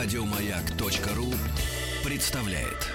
Радиомаяк.ру 0.00 1.26
представляет. 2.04 2.86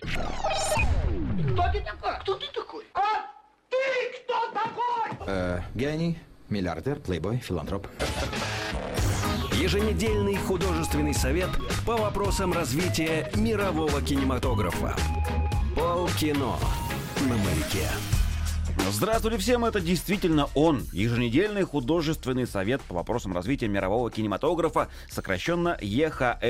Кто 0.00 1.62
ты 1.70 1.80
такой? 1.80 2.18
Кто 2.20 2.34
ты 2.34 2.46
такой? 2.52 2.84
А 2.94 3.00
ты 3.70 3.76
кто 4.24 4.50
такой? 4.52 5.28
Э, 5.28 5.60
гений, 5.76 6.18
миллиардер, 6.48 6.98
плейбой, 6.98 7.38
филантроп. 7.38 7.86
Еженедельный 9.52 10.34
художественный 10.36 11.14
совет 11.14 11.50
по 11.86 11.96
вопросам 11.96 12.52
развития 12.52 13.30
мирового 13.36 14.02
кинематографа. 14.02 14.96
Полкино 15.76 16.56
на 17.20 17.36
маяке. 17.36 17.86
Здравствуйте 18.92 19.38
всем, 19.38 19.64
это 19.64 19.80
действительно 19.80 20.50
он, 20.54 20.86
еженедельный 20.92 21.62
художественный 21.64 22.46
совет 22.46 22.82
по 22.82 22.94
вопросам 22.94 23.32
развития 23.32 23.66
мирового 23.66 24.10
кинематографа, 24.10 24.88
сокращенно 25.08 25.78
ЕХСПВРМК. 25.80 26.42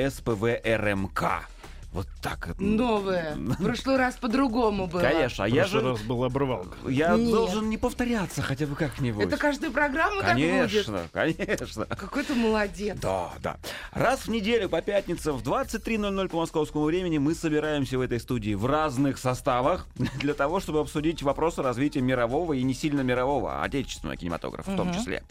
Вот 1.93 2.07
так. 2.23 2.49
это. 2.49 2.63
Новое. 2.63 3.35
В 3.35 3.63
прошлый 3.63 3.97
раз 3.97 4.15
по-другому 4.15 4.87
было. 4.87 5.01
Конечно, 5.01 5.45
а 5.45 5.47
я 5.47 5.65
же 5.65 5.79
раз 5.79 6.01
была 6.01 6.25
обрывалка. 6.25 6.75
я 6.89 7.15
Нет. 7.15 7.31
должен 7.31 7.69
не 7.69 7.77
повторяться 7.77 8.41
хотя 8.41 8.65
бы 8.65 8.75
как-нибудь. 8.75 9.25
Это 9.25 9.37
каждую 9.37 9.71
программу 9.71 10.21
так 10.21 10.33
будет. 10.33 10.71
Конечно, 10.71 11.01
конечно. 11.11 11.85
Какой 11.85 12.23
ты 12.23 12.33
молодец. 12.33 12.97
Да, 12.99 13.31
да. 13.41 13.57
Раз 13.91 14.21
в 14.21 14.29
неделю 14.29 14.69
по 14.69 14.81
пятницам 14.81 15.37
в 15.37 15.43
23.00 15.43 16.29
по 16.29 16.37
московскому 16.37 16.85
времени 16.85 17.19
мы 17.19 17.35
собираемся 17.35 17.99
в 17.99 18.01
этой 18.01 18.19
студии 18.19 18.55
в 18.55 18.65
разных 18.65 19.19
составах 19.19 19.85
для 20.19 20.33
того, 20.33 20.59
чтобы 20.59 20.79
обсудить 20.79 21.21
вопросы 21.21 21.61
развития 21.61 22.01
мирового 22.01 22.53
и 22.53 22.63
не 22.63 22.73
сильно 22.73 23.01
мирового, 23.01 23.61
а 23.61 23.63
отечественного 23.63 24.17
кинематографа 24.17 24.71
в 24.71 24.75
том 24.75 24.91
числе. 24.95 25.23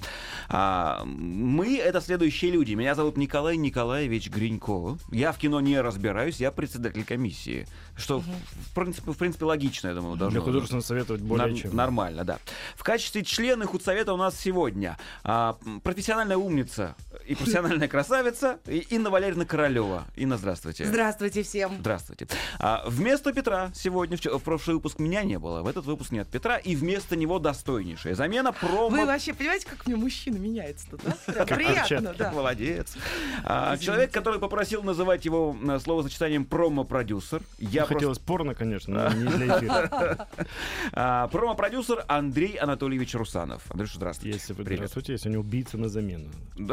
А, 0.49 1.03
мы— 1.05 1.77
это 1.79 2.01
следующие 2.01 2.53
люди. 2.53 2.75
Меня 2.75 2.95
зовут 2.95 3.17
Николай 3.17 3.57
Николаевич 3.57 4.31
Гринько. 4.31 4.97
Я 5.11 5.33
в 5.33 5.39
кино 5.39 5.61
не 5.61 5.81
разбираюсь, 5.81 6.37
я 6.37 6.52
председатель 6.53 7.05
комиссии. 7.05 7.67
Что, 7.97 8.21
в, 8.21 8.75
принципе, 8.75 9.13
в 9.13 9.19
принципе, 9.19 9.45
логично, 9.45 9.89
я 9.89 9.95
думаю, 9.95 10.17
должно 10.17 10.41
Для 10.41 10.45
художественного 10.45 10.85
советовать 10.85 11.23
более 11.23 11.49
Нар- 11.49 11.57
чем. 11.57 11.77
Нормально, 11.77 12.25
да. 12.25 12.39
В 12.77 12.85
качестве 12.85 13.25
члена 13.25 13.67
худсовета 13.67 14.13
у 14.13 14.17
нас 14.17 14.39
сегодня 14.39 14.99
а, 15.25 15.59
профессиональная 15.83 16.37
умница 16.37 16.97
и 17.27 17.35
профессиональная 17.35 17.89
красавица 17.93 18.59
и 18.67 18.79
Инна 18.91 19.11
Валерьевна 19.11 19.45
Королева. 19.45 20.07
Инна, 20.17 20.37
здравствуйте. 20.37 20.87
Здравствуйте 20.87 21.43
всем. 21.43 21.77
Здравствуйте. 21.81 22.29
А, 22.59 22.85
вместо 22.87 23.33
Петра 23.33 23.71
сегодня, 23.75 24.17
в, 24.17 24.25
в 24.25 24.43
прошлый 24.43 24.77
выпуск 24.77 24.99
меня 24.99 25.23
не 25.23 25.39
было, 25.39 25.63
в 25.63 25.69
этот 25.69 25.85
выпуск 25.85 26.13
нет 26.13 26.29
Петра, 26.29 26.57
и 26.57 26.75
вместо 26.75 27.17
него 27.17 27.39
достойнейшая 27.39 28.15
замена 28.15 28.53
промо... 28.53 28.89
Вы 28.89 29.07
вообще 29.07 29.35
понимаете, 29.35 29.67
как 29.69 29.87
мне 29.87 29.97
мужчина 29.97 30.39
меняется 30.39 30.87
тут, 30.91 31.03
Как 31.27 31.49
приятно, 31.49 32.15
да. 32.17 32.33
Молодец. 32.33 32.97
А, 33.45 33.77
человек, 33.77 34.13
который 34.13 34.39
попросил 34.39 34.83
называть 34.83 35.25
его 35.25 35.57
э, 35.63 35.79
словосочетанием 36.43 36.47
промо-продюсер. 36.47 37.43
Я 37.59 37.81
просто 37.83 37.95
Хотелось 37.95 38.19
порно, 38.19 38.55
конечно, 38.55 39.11
но 39.11 39.17
не 39.17 39.29
для 39.29 39.59
эфира. 39.59 40.29
А, 40.95 41.29
промо-продюсер 41.29 42.05
Андрей 42.09 42.57
Анатольевич 42.57 43.15
Русанов. 43.15 43.63
Андрюша, 43.71 43.97
здравствуйте. 43.97 44.37
Если 44.37 44.53
вы 44.53 44.65
Привет. 44.65 44.79
здравствуйте, 44.81 45.13
если 45.13 45.31
не 45.31 45.37
убийца 45.37 45.79
на 45.79 45.89
замену. 45.89 46.29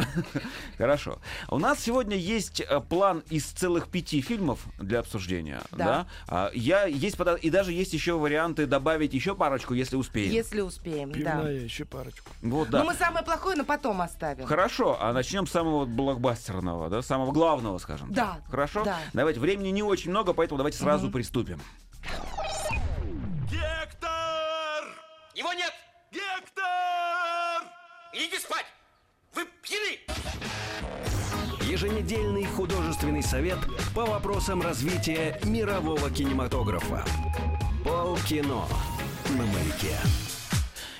Хорошо. 0.77 1.19
У 1.49 1.57
нас 1.57 1.79
сегодня 1.79 2.17
есть 2.17 2.61
э, 2.61 2.79
план 2.81 3.23
из 3.29 3.45
целых 3.45 3.87
пяти 3.87 4.21
фильмов 4.21 4.65
для 4.77 4.99
обсуждения. 4.99 5.61
Да. 5.71 5.85
Да. 5.85 6.07
А, 6.27 6.51
Я 6.53 6.85
есть 6.85 7.17
и 7.41 7.49
даже 7.49 7.71
есть 7.71 7.93
еще 7.93 8.17
варианты 8.17 8.65
добавить 8.65 9.13
еще 9.13 9.35
парочку, 9.35 9.73
если 9.73 9.95
успеем. 9.95 10.31
Если 10.31 10.61
успеем, 10.61 11.11
да. 11.11 11.49
Еще 11.49 11.85
парочку. 11.85 12.31
Вот, 12.41 12.69
да. 12.69 12.79
Ну, 12.79 12.85
мы 12.85 12.93
самое 12.95 13.23
плохое 13.23 13.55
на 13.55 13.65
потом 13.65 14.01
оставим. 14.01 14.45
Хорошо, 14.45 14.97
а 14.99 15.13
начнем 15.13 15.47
с 15.47 15.51
самого 15.51 15.85
блокбастерного, 15.85 16.89
да, 16.89 17.01
самого 17.01 17.31
главного, 17.31 17.77
скажем. 17.77 18.11
Да, 18.11 18.39
так. 18.41 18.51
Хорошо? 18.51 18.83
да. 18.83 18.99
Давайте, 19.13 19.39
времени 19.59 19.75
не 19.75 19.83
очень 19.83 20.11
много, 20.11 20.33
поэтому 20.33 20.57
давайте 20.57 20.77
сразу 20.77 21.11
приступим. 21.11 21.59
Гектор! 23.49 24.09
Его 25.35 25.53
нет! 25.53 25.73
Гектор! 26.11 26.63
Идите 28.13 28.39
спать! 28.39 28.65
Вы 29.35 29.45
пьяны! 29.61 29.99
Еженедельный 31.69 32.45
художественный 32.45 33.21
совет 33.21 33.59
по 33.93 34.05
вопросам 34.05 34.61
развития 34.61 35.39
мирового 35.43 36.09
кинематографа. 36.09 37.03
Полкино 37.83 38.65
на 39.29 39.45
маяке. 39.45 39.97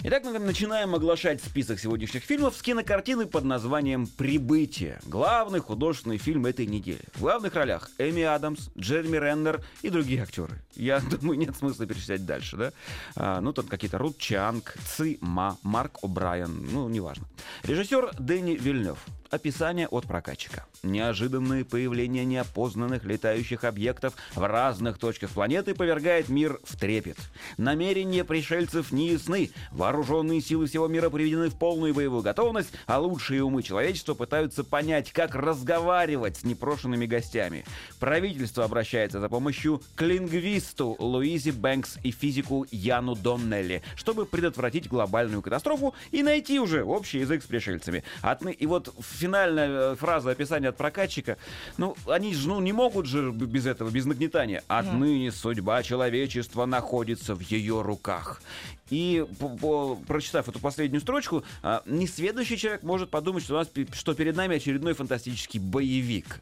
Итак, 0.01 0.23
мы 0.23 0.39
начинаем 0.39 0.95
оглашать 0.95 1.43
список 1.43 1.77
сегодняшних 1.77 2.23
фильмов 2.23 2.55
с 2.55 2.61
кинокартины 2.61 3.25
под 3.25 3.43
названием 3.43 4.07
«Прибытие». 4.07 4.97
Главный 5.05 5.59
художественный 5.59 6.17
фильм 6.17 6.45
этой 6.45 6.67
недели. 6.67 7.01
В 7.15 7.19
главных 7.19 7.53
ролях 7.53 7.91
Эми 7.97 8.23
Адамс, 8.23 8.69
Джереми 8.77 9.17
Реннер 9.17 9.61
и 9.81 9.89
другие 9.89 10.23
актеры. 10.23 10.61
Я 10.73 11.01
думаю, 11.19 11.37
нет 11.37 11.53
смысла 11.57 11.85
перечислять 11.85 12.25
дальше, 12.25 12.55
да? 12.55 12.71
А, 13.17 13.41
ну, 13.41 13.51
тут 13.51 13.67
какие-то 13.67 13.97
Рут 13.97 14.17
Чанг, 14.17 14.73
Ци 14.87 15.17
Ма, 15.19 15.57
Марк 15.63 15.97
О'Брайен, 16.01 16.69
ну, 16.71 16.87
неважно. 16.87 17.27
Режиссер 17.63 18.11
Дэнни 18.17 18.55
Вильнев. 18.55 19.05
Описание 19.29 19.87
от 19.87 20.07
прокатчика. 20.07 20.65
Неожиданное 20.81 21.63
появление 21.63 22.25
неопознанных 22.25 23.03
летающих 23.03 23.63
объектов 23.63 24.15
в 24.33 24.43
разных 24.43 24.97
точках 24.97 25.29
планеты 25.29 25.75
повергает 25.75 26.29
мир 26.29 26.59
в 26.63 26.75
трепет. 26.77 27.17
Намерения 27.57 28.23
пришельцев 28.23 28.91
не 28.91 29.09
ясны. 29.09 29.51
Вооруженные 29.71 30.41
силы 30.41 30.65
всего 30.65 30.87
мира 30.87 31.11
приведены 31.11 31.49
в 31.49 31.59
полную 31.59 31.93
боевую 31.93 32.23
готовность, 32.23 32.71
а 32.87 32.99
лучшие 32.99 33.43
умы 33.43 33.61
человечества 33.61 34.15
пытаются 34.15 34.63
понять, 34.63 35.11
как 35.11 35.35
разговаривать 35.35 36.37
с 36.37 36.43
непрошенными 36.43 37.05
гостями. 37.05 37.65
Правительство 37.99 38.63
обращается 38.63 39.19
за 39.19 39.29
помощью 39.29 39.83
к 39.93 40.01
лингвисту 40.01 40.95
Луизе 40.97 41.51
Бэнкс 41.51 41.99
и 42.01 42.09
физику 42.09 42.65
Яну 42.71 43.13
Доннелли, 43.13 43.83
чтобы 43.95 44.25
предотвратить 44.25 44.87
глобальную 44.87 45.43
катастрофу 45.43 45.93
и 46.09 46.23
найти 46.23 46.59
уже 46.59 46.83
общий 46.83 47.19
язык 47.19 47.43
с 47.43 47.45
пришельцами. 47.45 48.03
Отны... 48.21 48.53
И 48.53 48.65
вот 48.65 48.91
финальная 49.19 49.91
э, 49.91 49.95
фраза 49.95 50.31
описания 50.31 50.69
от 50.69 50.77
прокатчика, 50.77 51.37
ну, 51.77 51.95
они 52.07 52.33
же 52.33 52.47
ну, 52.47 52.59
не 52.61 52.71
могут 52.71 53.05
же 53.05 53.31
без 53.31 53.65
этого, 53.65 53.89
без 53.89 54.05
нагнетания. 54.05 54.63
Отныне 54.67 55.31
судьба 55.31 55.83
человечества 55.83 56.65
находится 56.65 57.35
в 57.35 57.41
ее 57.41 57.81
руках. 57.81 58.41
И 58.89 59.25
по- 59.39 59.49
по- 59.49 59.95
прочитав 60.07 60.49
эту 60.49 60.59
последнюю 60.59 61.01
строчку, 61.01 61.43
а, 61.61 61.83
несведущий 61.85 62.57
человек 62.57 62.81
может 62.83 63.09
подумать, 63.11 63.43
что, 63.43 63.55
у 63.55 63.57
нас, 63.57 63.69
что 63.93 64.13
перед 64.15 64.35
нами 64.35 64.55
очередной 64.55 64.93
фантастический 64.93 65.59
боевик. 65.59 66.41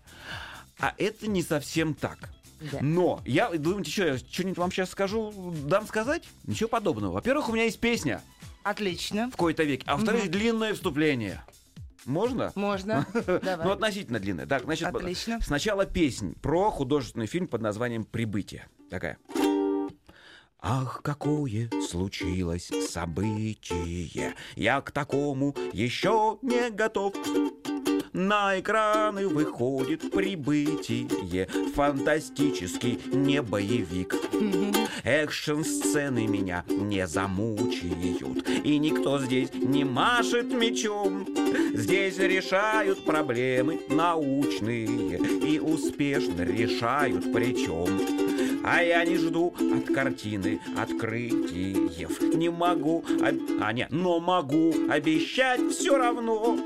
А 0.79 0.93
это 0.97 1.27
не 1.27 1.41
совсем 1.43 1.93
так. 1.93 2.29
Да. 2.71 2.79
Но 2.81 3.21
я 3.25 3.49
думаете, 3.49 3.91
что 3.91 4.05
я 4.07 4.17
что-нибудь 4.17 4.57
вам 4.57 4.71
сейчас 4.71 4.89
скажу, 4.91 5.53
дам 5.65 5.85
сказать? 5.87 6.23
Ничего 6.45 6.69
подобного. 6.69 7.13
Во-первых, 7.13 7.49
у 7.49 7.53
меня 7.53 7.65
есть 7.65 7.79
песня 7.79 8.21
Отлично. 8.63 9.29
в 9.31 9.35
кои-то 9.35 9.63
веке, 9.63 9.83
а 9.85 9.95
во-вторых, 9.95 10.29
длинное 10.31 10.73
вступление. 10.73 11.43
Можно? 12.07 12.51
Можно. 12.55 13.05
Ну, 13.27 13.39
Давай. 13.41 13.73
относительно 13.73 14.19
длинная. 14.19 14.45
Так, 14.45 14.63
значит, 14.63 14.87
Отлично. 14.87 15.39
сначала 15.41 15.85
песнь 15.85 16.33
про 16.41 16.71
художественный 16.71 17.27
фильм 17.27 17.47
под 17.47 17.61
названием 17.61 18.05
«Прибытие». 18.05 18.67
Такая. 18.89 19.17
Ах, 20.59 21.01
какое 21.03 21.69
случилось 21.87 22.71
событие, 22.89 24.33
я 24.55 24.81
к 24.81 24.91
такому 24.91 25.55
еще 25.73 26.39
не 26.41 26.71
готов. 26.71 27.13
На 28.17 28.59
экраны 28.59 29.27
выходит 29.27 30.09
прибытие, 30.09 31.47
фантастический 31.75 32.99
не 33.13 33.43
боевик. 33.43 34.15
Экшн-сцены 35.03 36.25
меня 36.25 36.65
не 36.67 37.05
замучают, 37.05 38.49
и 38.63 38.79
никто 38.79 39.19
здесь 39.19 39.53
не 39.53 39.83
машет 39.83 40.51
мечом. 40.51 41.27
Здесь 41.75 42.17
решают 42.17 43.05
проблемы 43.05 43.81
научные 43.87 45.19
и 45.19 45.59
успешно 45.59 46.41
решают 46.41 47.31
причем. 47.31 48.01
А 48.63 48.81
я 48.83 49.05
не 49.05 49.15
жду 49.15 49.53
от 49.59 49.93
картины 49.93 50.59
открытиев. 50.75 52.35
Не 52.35 52.49
могу, 52.49 53.05
об- 53.21 53.61
а 53.61 53.71
нет, 53.71 53.87
но 53.91 54.19
могу 54.19 54.73
обещать 54.89 55.61
все 55.71 55.95
равно. 55.97 56.57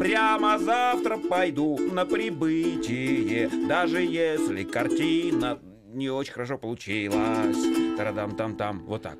Прямо 0.00 0.58
завтра 0.58 1.16
пойду 1.18 1.78
на 1.78 2.04
прибытие, 2.04 3.48
даже 3.66 4.02
если 4.02 4.64
картина 4.64 5.58
не 5.92 6.10
очень 6.10 6.32
хорошо 6.32 6.58
получилась. 6.58 7.56
Тарадам-там-там, 7.96 8.84
вот 8.86 9.02
так. 9.02 9.18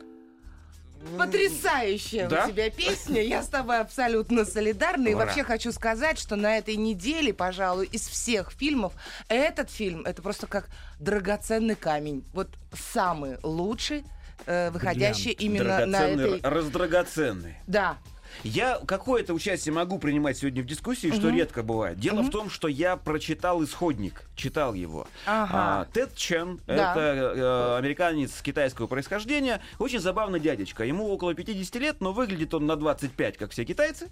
Потрясающая 1.19 2.29
Да? 2.29 2.47
у 2.47 2.51
тебя 2.51 2.71
песня. 2.71 3.23
Я 3.23 3.43
с 3.43 3.49
тобой 3.49 3.79
абсолютно 3.81 4.45
солидарна. 4.45 5.09
И 5.09 5.15
Ура. 5.15 5.27
вообще 5.27 5.45
хочу 5.45 5.71
сказать, 5.71 6.19
что 6.19 6.35
на 6.35 6.57
этой 6.57 6.77
неделе, 6.77 7.33
пожалуй, 7.35 7.87
из 7.93 8.09
всех 8.09 8.51
фильмов, 8.53 8.95
этот 9.29 9.71
фильм 9.71 10.03
это 10.07 10.23
просто 10.23 10.47
как 10.47 10.69
драгоценный 10.99 11.75
камень. 11.77 12.25
Вот 12.33 12.49
самый 12.73 13.37
лучший, 13.43 14.05
э, 14.47 14.71
выходящий 14.71 15.33
именно 15.33 15.85
на 15.87 16.09
этой. 16.09 16.41
раздрагоценный. 16.43 17.57
Да. 17.67 17.99
Я 18.43 18.81
какое-то 18.87 19.35
участие 19.35 19.73
могу 19.73 19.99
принимать 19.99 20.37
сегодня 20.39 20.63
в 20.63 20.67
дискуссии, 20.67 21.11
что 21.13 21.31
редко 21.31 21.63
бывает. 21.63 21.99
Дело 21.99 22.23
в 22.23 22.31
том, 22.31 22.51
что 22.51 22.69
я 22.69 22.97
прочитал 22.97 23.63
исходник, 23.65 24.23
читал 24.35 24.75
его. 24.75 25.07
Ага. 25.27 25.51
А, 25.53 25.85
Тед 25.93 26.15
Чен, 26.17 26.61
Да. 26.67 26.93
это 26.93 27.01
э, 27.37 27.79
американец 27.79 28.41
китайского 28.43 28.87
происхождения, 28.87 29.61
очень 29.79 30.01
забавный 30.01 30.41
дядечка. 30.41 30.85
Ему 30.85 31.09
около 31.09 31.35
50 31.35 31.75
лет, 31.77 31.97
но 32.01 32.13
выглядит 32.13 32.53
он 32.55 32.67
на 32.67 32.77
25, 32.77 33.37
как 33.37 33.51
все 33.53 33.65
китайцы. 33.65 34.11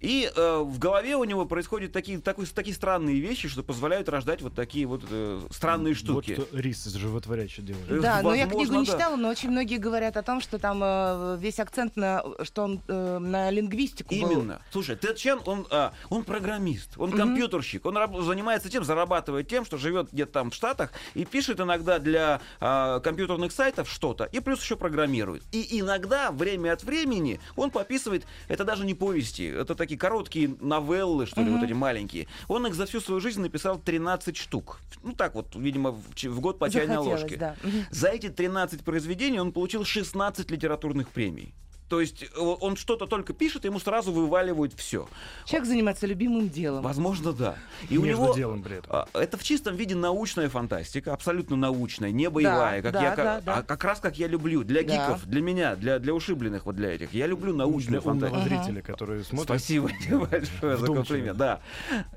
И 0.00 0.30
э, 0.34 0.58
в 0.64 0.78
голове 0.78 1.16
у 1.16 1.24
него 1.24 1.44
происходят 1.46 1.92
такие, 1.92 2.18
такой- 2.20 2.46
такие 2.46 2.74
странные 2.74 3.20
вещи, 3.20 3.48
что 3.48 3.62
позволяют 3.62 4.08
рождать 4.08 4.42
вот 4.42 4.54
такие 4.54 4.86
вот 4.86 5.04
э, 5.10 5.40
странные 5.50 5.94
штуки. 5.94 6.34
Вот 6.38 6.48
рис 6.52 6.84
животворящий 6.84 7.62
делает. 7.62 7.90
Э, 7.90 8.00
Да, 8.00 8.22
но 8.22 8.34
я 8.34 8.44
возможно, 8.46 8.66
книгу 8.66 8.80
не 8.80 8.86
да. 8.86 8.92
читала, 8.92 9.16
но 9.16 9.28
очень 9.28 9.50
многие 9.50 9.76
говорят 9.78 10.16
о 10.16 10.22
том, 10.22 10.40
что 10.40 10.58
там 10.58 10.80
э, 10.82 11.36
весь 11.40 11.58
акцент 11.60 11.96
на, 11.96 12.22
что 12.42 12.62
он 12.64 12.80
э, 12.88 13.18
на 13.18 13.50
лингвистику 13.58 14.14
был. 14.14 14.30
Именно. 14.30 14.62
Слушай, 14.70 14.96
Тед 14.96 15.16
Чен, 15.16 15.40
он, 15.44 15.66
а, 15.70 15.92
он 16.08 16.24
программист, 16.24 16.90
он 16.96 17.12
компьютерщик, 17.12 17.84
он 17.86 17.96
раб- 17.96 18.20
занимается 18.22 18.70
тем, 18.70 18.84
зарабатывает 18.84 19.48
тем, 19.48 19.64
что 19.64 19.76
живет 19.76 20.08
где-то 20.12 20.32
там 20.32 20.50
в 20.50 20.54
Штатах 20.54 20.92
и 21.14 21.24
пишет 21.24 21.60
иногда 21.60 21.98
для 21.98 22.40
а, 22.60 23.00
компьютерных 23.00 23.52
сайтов 23.52 23.90
что-то, 23.90 24.24
и 24.24 24.40
плюс 24.40 24.62
еще 24.62 24.76
программирует. 24.76 25.42
И 25.52 25.80
иногда, 25.80 26.30
время 26.30 26.72
от 26.72 26.82
времени, 26.84 27.40
он 27.56 27.70
пописывает, 27.70 28.24
это 28.48 28.64
даже 28.64 28.84
не 28.84 28.94
повести, 28.94 29.42
это 29.46 29.74
такие 29.74 29.98
короткие 29.98 30.56
новеллы, 30.60 31.26
что 31.26 31.40
ли, 31.42 31.50
вот 31.50 31.62
эти 31.62 31.72
маленькие. 31.72 32.28
Он 32.48 32.66
их 32.66 32.74
за 32.74 32.86
всю 32.86 33.00
свою 33.00 33.20
жизнь 33.20 33.40
написал 33.40 33.78
13 33.78 34.36
штук. 34.36 34.80
Ну 35.02 35.12
так 35.12 35.34
вот, 35.34 35.54
видимо, 35.56 35.92
в, 35.92 36.14
в 36.14 36.40
год 36.40 36.58
по 36.58 36.70
чайной 36.70 36.96
ложке. 36.98 37.36
да. 37.36 37.56
За 37.90 38.08
эти 38.08 38.28
13 38.28 38.84
произведений 38.84 39.40
он 39.40 39.52
получил 39.52 39.84
16 39.84 40.50
литературных 40.50 41.08
премий. 41.08 41.54
То 41.88 42.00
есть 42.00 42.22
э, 42.22 42.26
он 42.38 42.76
что-то 42.76 43.06
только 43.06 43.32
пишет, 43.32 43.64
ему 43.64 43.78
сразу 43.80 44.12
вываливают 44.12 44.74
все. 44.74 45.08
Человек 45.46 45.68
занимается 45.68 46.06
любимым 46.06 46.48
делом. 46.50 46.82
Возможно, 46.82 47.32
да. 47.32 47.56
И 47.88 47.96
у 47.96 48.02
Между 48.04 48.22
него 48.24 48.34
делом 48.34 48.62
при 48.62 48.76
этом. 48.76 48.90
а, 48.94 49.08
это 49.14 49.38
в 49.38 49.42
чистом 49.42 49.74
виде 49.76 49.94
научная 49.94 50.48
фантастика, 50.48 51.12
абсолютно 51.14 51.56
научная, 51.56 52.10
не 52.10 52.28
боевая, 52.28 52.82
как 52.82 52.92
да, 52.92 53.02
я, 53.02 53.10
как- 53.14 53.24
да, 53.24 53.40
да. 53.40 53.54
а 53.56 53.62
как 53.62 53.84
раз 53.84 54.00
как 54.00 54.18
я 54.18 54.26
люблю. 54.26 54.64
Для 54.64 54.82
Да. 54.82 54.92
гиков, 55.06 55.24
для 55.26 55.40
меня, 55.40 55.76
для, 55.76 55.98
для 55.98 56.12
ушибленных 56.14 56.66
вот 56.66 56.76
для 56.76 56.90
этих. 56.94 57.14
Я 57.14 57.26
люблю 57.26 57.54
научную 57.54 58.00
Для 58.02 58.10
фантастику. 58.10 58.42
зрителя, 58.42 58.82
который 58.82 59.24
смотрит. 59.24 59.44
Спасибо 59.48 59.90
тебе 59.90 60.18
большое 60.18 60.76
за 60.76 60.86
комплимент. 60.86 61.38
Да. 61.38 61.60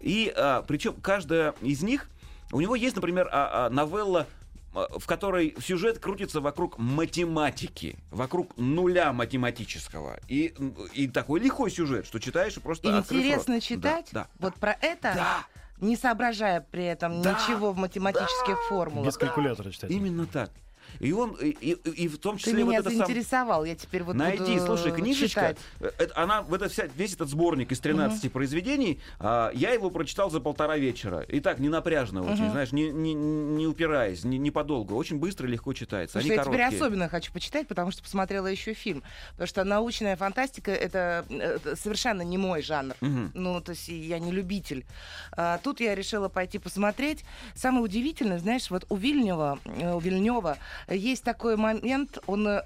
И 0.01 0.33
причем 0.67 0.95
каждая 1.01 1.53
из 1.61 1.81
них, 1.81 2.09
у 2.51 2.59
него 2.59 2.75
есть, 2.75 2.95
например, 2.95 3.29
а, 3.31 3.67
а, 3.67 3.69
новелла 3.69 4.21
а, 4.21 4.40
в 4.73 5.05
которой 5.05 5.55
сюжет 5.61 5.99
крутится 5.99 6.39
вокруг 6.41 6.77
математики, 6.77 7.97
вокруг 8.09 8.55
нуля 8.57 9.11
математического. 9.13 10.19
И, 10.27 10.53
и 10.93 11.07
такой 11.07 11.39
лихой 11.41 11.69
сюжет, 11.71 12.05
что 12.05 12.19
читаешь 12.19 12.55
и 12.57 12.59
просто 12.59 12.97
Интересно 12.99 13.55
рот. 13.55 13.63
читать 13.63 14.09
Да, 14.11 14.21
да, 14.23 14.27
вот 14.39 14.55
про 14.55 14.71
это, 14.81 15.13
Да. 15.15 15.45
не 15.79 15.97
соображая 15.97 16.61
при 16.61 16.85
этом 16.85 17.21
Да. 17.21 17.33
ничего 17.33 17.71
в 17.73 17.77
математических 17.77 18.57
формулах. 18.69 19.07
Без 19.07 19.17
калькулятора 19.17 19.71
читать. 19.71 19.91
Именно 19.91 20.25
так. 20.25 20.51
И 20.99 21.11
он, 21.13 21.31
и, 21.41 21.49
и- 21.49 21.71
и 22.03 22.07
в 22.07 22.17
том 22.17 22.37
Ты 22.37 22.43
числе 22.43 22.63
вот 22.63 22.69
меня 22.71 22.79
это 22.79 22.89
сам... 22.89 22.97
заинтересовал, 23.05 23.65
я 23.65 23.75
теперь 23.75 24.03
вот 24.03 24.15
Найди, 24.15 24.53
буду 24.53 24.65
слушай, 24.65 24.91
книжечка, 24.91 25.55
читать. 25.55 25.57
э, 25.79 25.91
это, 25.97 26.17
она, 26.21 26.41
вот 26.43 26.61
это 26.61 26.71
вся, 26.71 26.87
весь 26.95 27.13
этот 27.13 27.29
сборник 27.29 27.71
из 27.71 27.79
13 27.79 28.31
произведений, 28.31 28.99
а, 29.19 29.51
я 29.53 29.71
его 29.71 29.89
прочитал 29.89 30.29
за 30.29 30.39
полтора 30.39 30.77
вечера. 30.77 31.21
И 31.21 31.39
так, 31.39 31.59
не 31.59 31.69
напряжно 31.69 32.21
очень, 32.23 32.49
знаешь, 32.51 32.71
не, 32.71 32.89
не, 32.91 33.13
не 33.13 33.67
упираясь, 33.67 34.23
не, 34.23 34.37
не 34.37 34.51
подолгу. 34.51 34.95
Очень 34.95 35.17
быстро 35.19 35.47
и 35.47 35.51
легко 35.51 35.73
читается. 35.73 36.13
Слушай, 36.13 36.25
Они 36.27 36.35
я 36.35 36.43
теперь 36.43 36.57
короткие. 36.57 36.77
особенно 36.81 37.09
хочу 37.09 37.31
почитать, 37.33 37.67
потому 37.67 37.91
что 37.91 38.03
посмотрела 38.03 38.47
еще 38.47 38.73
фильм. 38.73 39.03
Потому 39.31 39.47
что 39.47 39.63
научная 39.63 40.15
фантастика 40.15 40.71
это, 40.71 41.25
это 41.29 41.75
совершенно 41.75 42.21
не 42.21 42.37
мой 42.37 42.61
жанр. 42.61 42.95
Мгм. 43.01 43.31
Ну, 43.33 43.61
то 43.61 43.71
есть 43.71 43.87
я 43.87 44.19
не 44.19 44.31
любитель. 44.31 44.85
А, 45.31 45.59
тут 45.63 45.79
я 45.79 45.95
решила 45.95 46.29
пойти 46.29 46.59
посмотреть. 46.59 47.23
Самое 47.55 47.83
удивительное, 47.83 48.39
знаешь, 48.39 48.69
вот 48.69 48.85
у 48.89 48.95
Вильнева, 48.95 49.59
э, 49.65 49.93
у 49.93 49.99
Вильнева 49.99 50.57
есть 50.89 51.23
такой 51.23 51.57
момент, 51.57 52.17
он 52.27 52.47
э, 52.47 52.61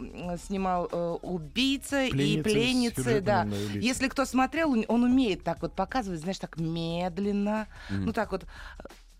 снимал 0.45 0.87
э, 0.91 1.17
убийца 1.21 2.03
и 2.03 2.41
Пленницы 2.41 3.21
да. 3.21 3.47
Если 3.73 4.07
кто 4.07 4.25
смотрел, 4.25 4.71
он- 4.71 4.85
умеет 5.05 5.43
так 5.43 5.61
вот 5.61 5.73
показывать, 5.73 6.19
знаешь, 6.19 6.39
так 6.39 6.57
медленно, 6.59 7.67
ну 7.89 8.11
так 8.13 8.31
вот 8.31 8.43
э, 8.43 8.47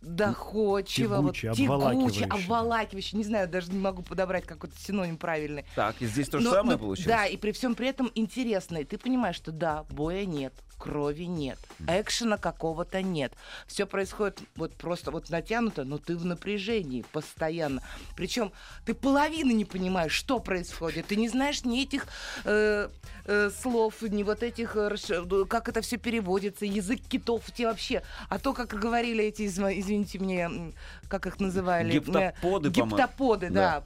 доходчиво, 0.02 1.16
вот, 1.22 1.36
Тягуче, 1.36 1.42
тягуче, 1.42 1.64
обволакивающе. 1.64 2.26
обволакивающе. 2.26 3.18
Не 3.18 3.24
знаю, 3.24 3.48
даже 3.48 3.72
не 3.72 3.80
могу 3.80 4.02
подобрать 4.04 4.46
какой-то 4.46 4.76
синоним 4.80 5.18
правильный. 5.18 5.66
Так, 5.76 5.96
и 6.02 6.06
здесь 6.06 6.30
то 6.30 6.40
же 6.40 6.46
Но- 6.46 6.52
самое 6.52 6.78
но- 6.78 6.84
получилось? 6.84 7.08
Да, 7.08 7.26
и 7.26 7.38
при 7.38 7.52
всем 7.52 7.76
при 7.76 7.88
этом 7.88 8.12
интересно. 8.16 8.78
И 8.78 8.84
ты 8.84 8.98
понимаешь, 8.98 9.36
что 9.36 9.52
да, 9.52 9.84
боя 9.90 10.26
нет, 10.26 10.54
крови 10.78 11.24
нет, 11.24 11.58
экшена 11.88 12.38
какого-то 12.38 13.02
нет. 13.02 13.34
Все 13.68 13.86
происходит 13.86 14.40
вот 14.56 14.74
просто 14.76 15.12
вот 15.12 15.30
натянуто, 15.30 15.84
но 15.84 15.98
ты 15.98 16.16
в 16.18 16.26
напряжении 16.26 17.04
постоянно. 17.12 17.82
Причем 18.16 18.52
ты 18.86 18.94
половины 18.94 19.52
не 19.54 19.66
понимаешь, 19.66 20.12
что 20.12 20.40
происходит. 20.40 21.08
Ты 21.08 21.16
не 21.16 21.30
знаешь 21.30 21.64
ни 21.64 21.82
этих 21.84 22.08
э, 22.44 22.90
э, 23.26 23.50
слов, 23.62 24.02
ни 24.02 24.24
вот 24.24 24.44
этих, 24.44 24.76
э, 24.76 24.90
расш- 24.90 25.46
как 25.48 25.70
это 25.70 25.82
все 25.82 25.98
переводится, 25.98 26.66
язык 26.66 27.00
китов 27.08 27.44
тебе 27.52 27.68
вообще. 27.68 28.04
А 28.30 28.38
то, 28.40 28.54
как 28.54 28.68
говорили 28.70 29.24
эти, 29.24 29.44
изв- 29.44 29.74
извините 29.80 30.20
мне, 30.20 30.74
как 31.08 31.26
их 31.28 31.40
называли? 31.40 31.94
Гептоподы, 31.94 32.70
Э, 32.70 32.72
по-моему. 32.72 32.98
Гептоподы, 32.98 33.50
Да. 33.50 33.54
да. 33.80 33.84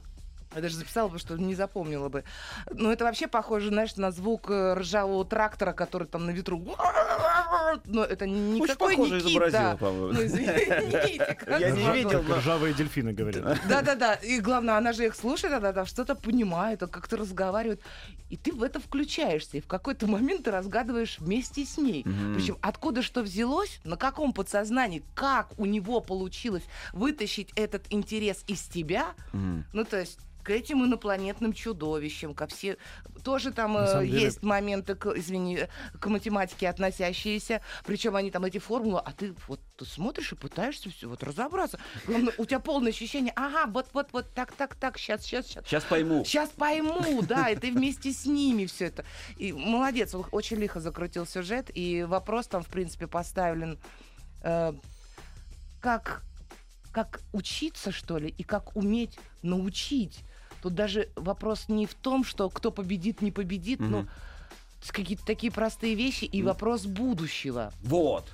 Я 0.54 0.62
даже 0.62 0.76
записала 0.76 1.08
бы, 1.08 1.18
что 1.18 1.36
не 1.36 1.54
запомнила 1.54 2.08
бы. 2.08 2.24
Но 2.72 2.92
это 2.92 3.04
вообще 3.04 3.28
похоже, 3.28 3.68
знаешь, 3.68 3.94
на 3.96 4.10
звук 4.10 4.50
э, 4.50 4.74
ржавого 4.74 5.24
трактора, 5.24 5.72
который 5.72 6.08
там 6.08 6.26
на 6.26 6.30
ветру. 6.30 6.64
Но 7.84 8.04
это 8.04 8.26
никакой 8.26 8.96
похоже 8.96 9.14
не 9.16 9.20
кит, 9.20 9.30
изобразила, 9.30 9.62
да. 9.62 9.76
по-моему. 9.76 10.12
Ну, 10.12 10.24
извините, 10.24 11.38
Я 11.58 11.70
не 11.70 11.92
видел, 11.92 12.22
но- 12.22 12.36
Ржавые 12.38 12.74
дельфины 12.74 13.12
говорят. 13.12 13.58
Да-да-да. 13.68 14.14
И 14.14 14.40
главное, 14.40 14.76
она 14.76 14.92
же 14.92 15.06
их 15.06 15.14
слушает, 15.14 15.54
она 15.54 15.72
там 15.72 15.86
что-то 15.86 16.14
понимает, 16.16 16.82
он 16.82 16.88
как-то 16.88 17.16
разговаривает. 17.16 17.80
И 18.28 18.36
ты 18.36 18.52
в 18.52 18.62
это 18.62 18.80
включаешься. 18.80 19.58
И 19.58 19.60
в 19.60 19.66
какой-то 19.66 20.06
момент 20.06 20.44
ты 20.44 20.50
разгадываешь 20.50 21.18
вместе 21.20 21.64
с 21.64 21.78
ней. 21.78 22.02
Причем 22.34 22.58
откуда 22.60 23.02
что 23.02 23.22
взялось, 23.22 23.80
на 23.84 23.96
каком 23.96 24.32
подсознании, 24.32 25.04
как 25.14 25.52
у 25.58 25.64
него 25.66 26.00
получилось 26.00 26.64
вытащить 26.92 27.50
этот 27.54 27.84
интерес 27.90 28.44
из 28.48 28.62
тебя. 28.62 29.14
Ну, 29.32 29.84
то 29.84 29.98
есть 30.00 30.18
к 30.42 30.50
этим 30.50 30.84
инопланетным 30.84 31.52
чудовищам, 31.52 32.34
ко 32.34 32.46
все... 32.46 32.76
Тоже 33.24 33.52
там 33.52 33.76
э, 33.76 34.06
деле- 34.06 34.22
есть 34.22 34.42
моменты, 34.42 34.94
к, 34.94 35.06
извини, 35.08 35.66
к 35.98 36.06
математике 36.06 36.68
относящиеся, 36.68 37.60
причем 37.84 38.16
они 38.16 38.30
там 38.30 38.44
эти 38.44 38.58
формулы, 38.58 39.00
а 39.04 39.12
ты 39.12 39.34
вот 39.46 39.60
ты 39.76 39.84
смотришь 39.84 40.32
и 40.32 40.36
пытаешься 40.36 40.90
все 40.90 41.08
вот 41.08 41.22
разобраться. 41.22 41.78
Главное, 42.06 42.34
у 42.38 42.44
тебя 42.44 42.60
полное 42.60 42.92
ощущение, 42.92 43.32
ага, 43.36 43.66
вот-вот-вот, 43.70 44.32
так-так-так, 44.34 44.98
сейчас, 44.98 45.22
сейчас, 45.22 45.46
сейчас. 45.46 45.66
Сейчас 45.66 45.84
пойму. 45.84 46.24
Сейчас 46.24 46.50
пойму, 46.50 47.22
да, 47.22 47.50
и 47.50 47.56
ты 47.56 47.72
вместе 47.72 48.12
с 48.12 48.26
ними 48.26 48.66
все 48.66 48.86
это. 48.86 49.04
И 49.36 49.52
молодец, 49.52 50.14
он 50.14 50.26
очень 50.32 50.56
лихо 50.56 50.80
закрутил 50.80 51.26
сюжет, 51.26 51.70
и 51.74 52.02
вопрос 52.04 52.46
там, 52.46 52.62
в 52.62 52.68
принципе, 52.68 53.06
поставлен 53.06 53.78
э, 54.42 54.72
как, 55.80 56.22
как 56.92 57.20
учиться, 57.32 57.92
что 57.92 58.18
ли, 58.18 58.28
и 58.28 58.42
как 58.42 58.76
уметь 58.76 59.18
научить. 59.42 60.20
Тут 60.62 60.74
даже 60.74 61.08
вопрос 61.16 61.68
не 61.68 61.86
в 61.86 61.94
том, 61.94 62.24
что 62.24 62.48
кто 62.50 62.70
победит, 62.70 63.22
не 63.22 63.30
победит, 63.32 63.80
но 63.80 64.00
Мгм. 64.00 64.08
с 64.82 64.92
какие-то 64.92 65.24
такие 65.24 65.52
простые 65.52 65.94
вещи 65.94 66.24
и 66.24 66.42
вопрос 66.42 66.86
будущего. 66.86 67.72
Вот. 67.82 68.30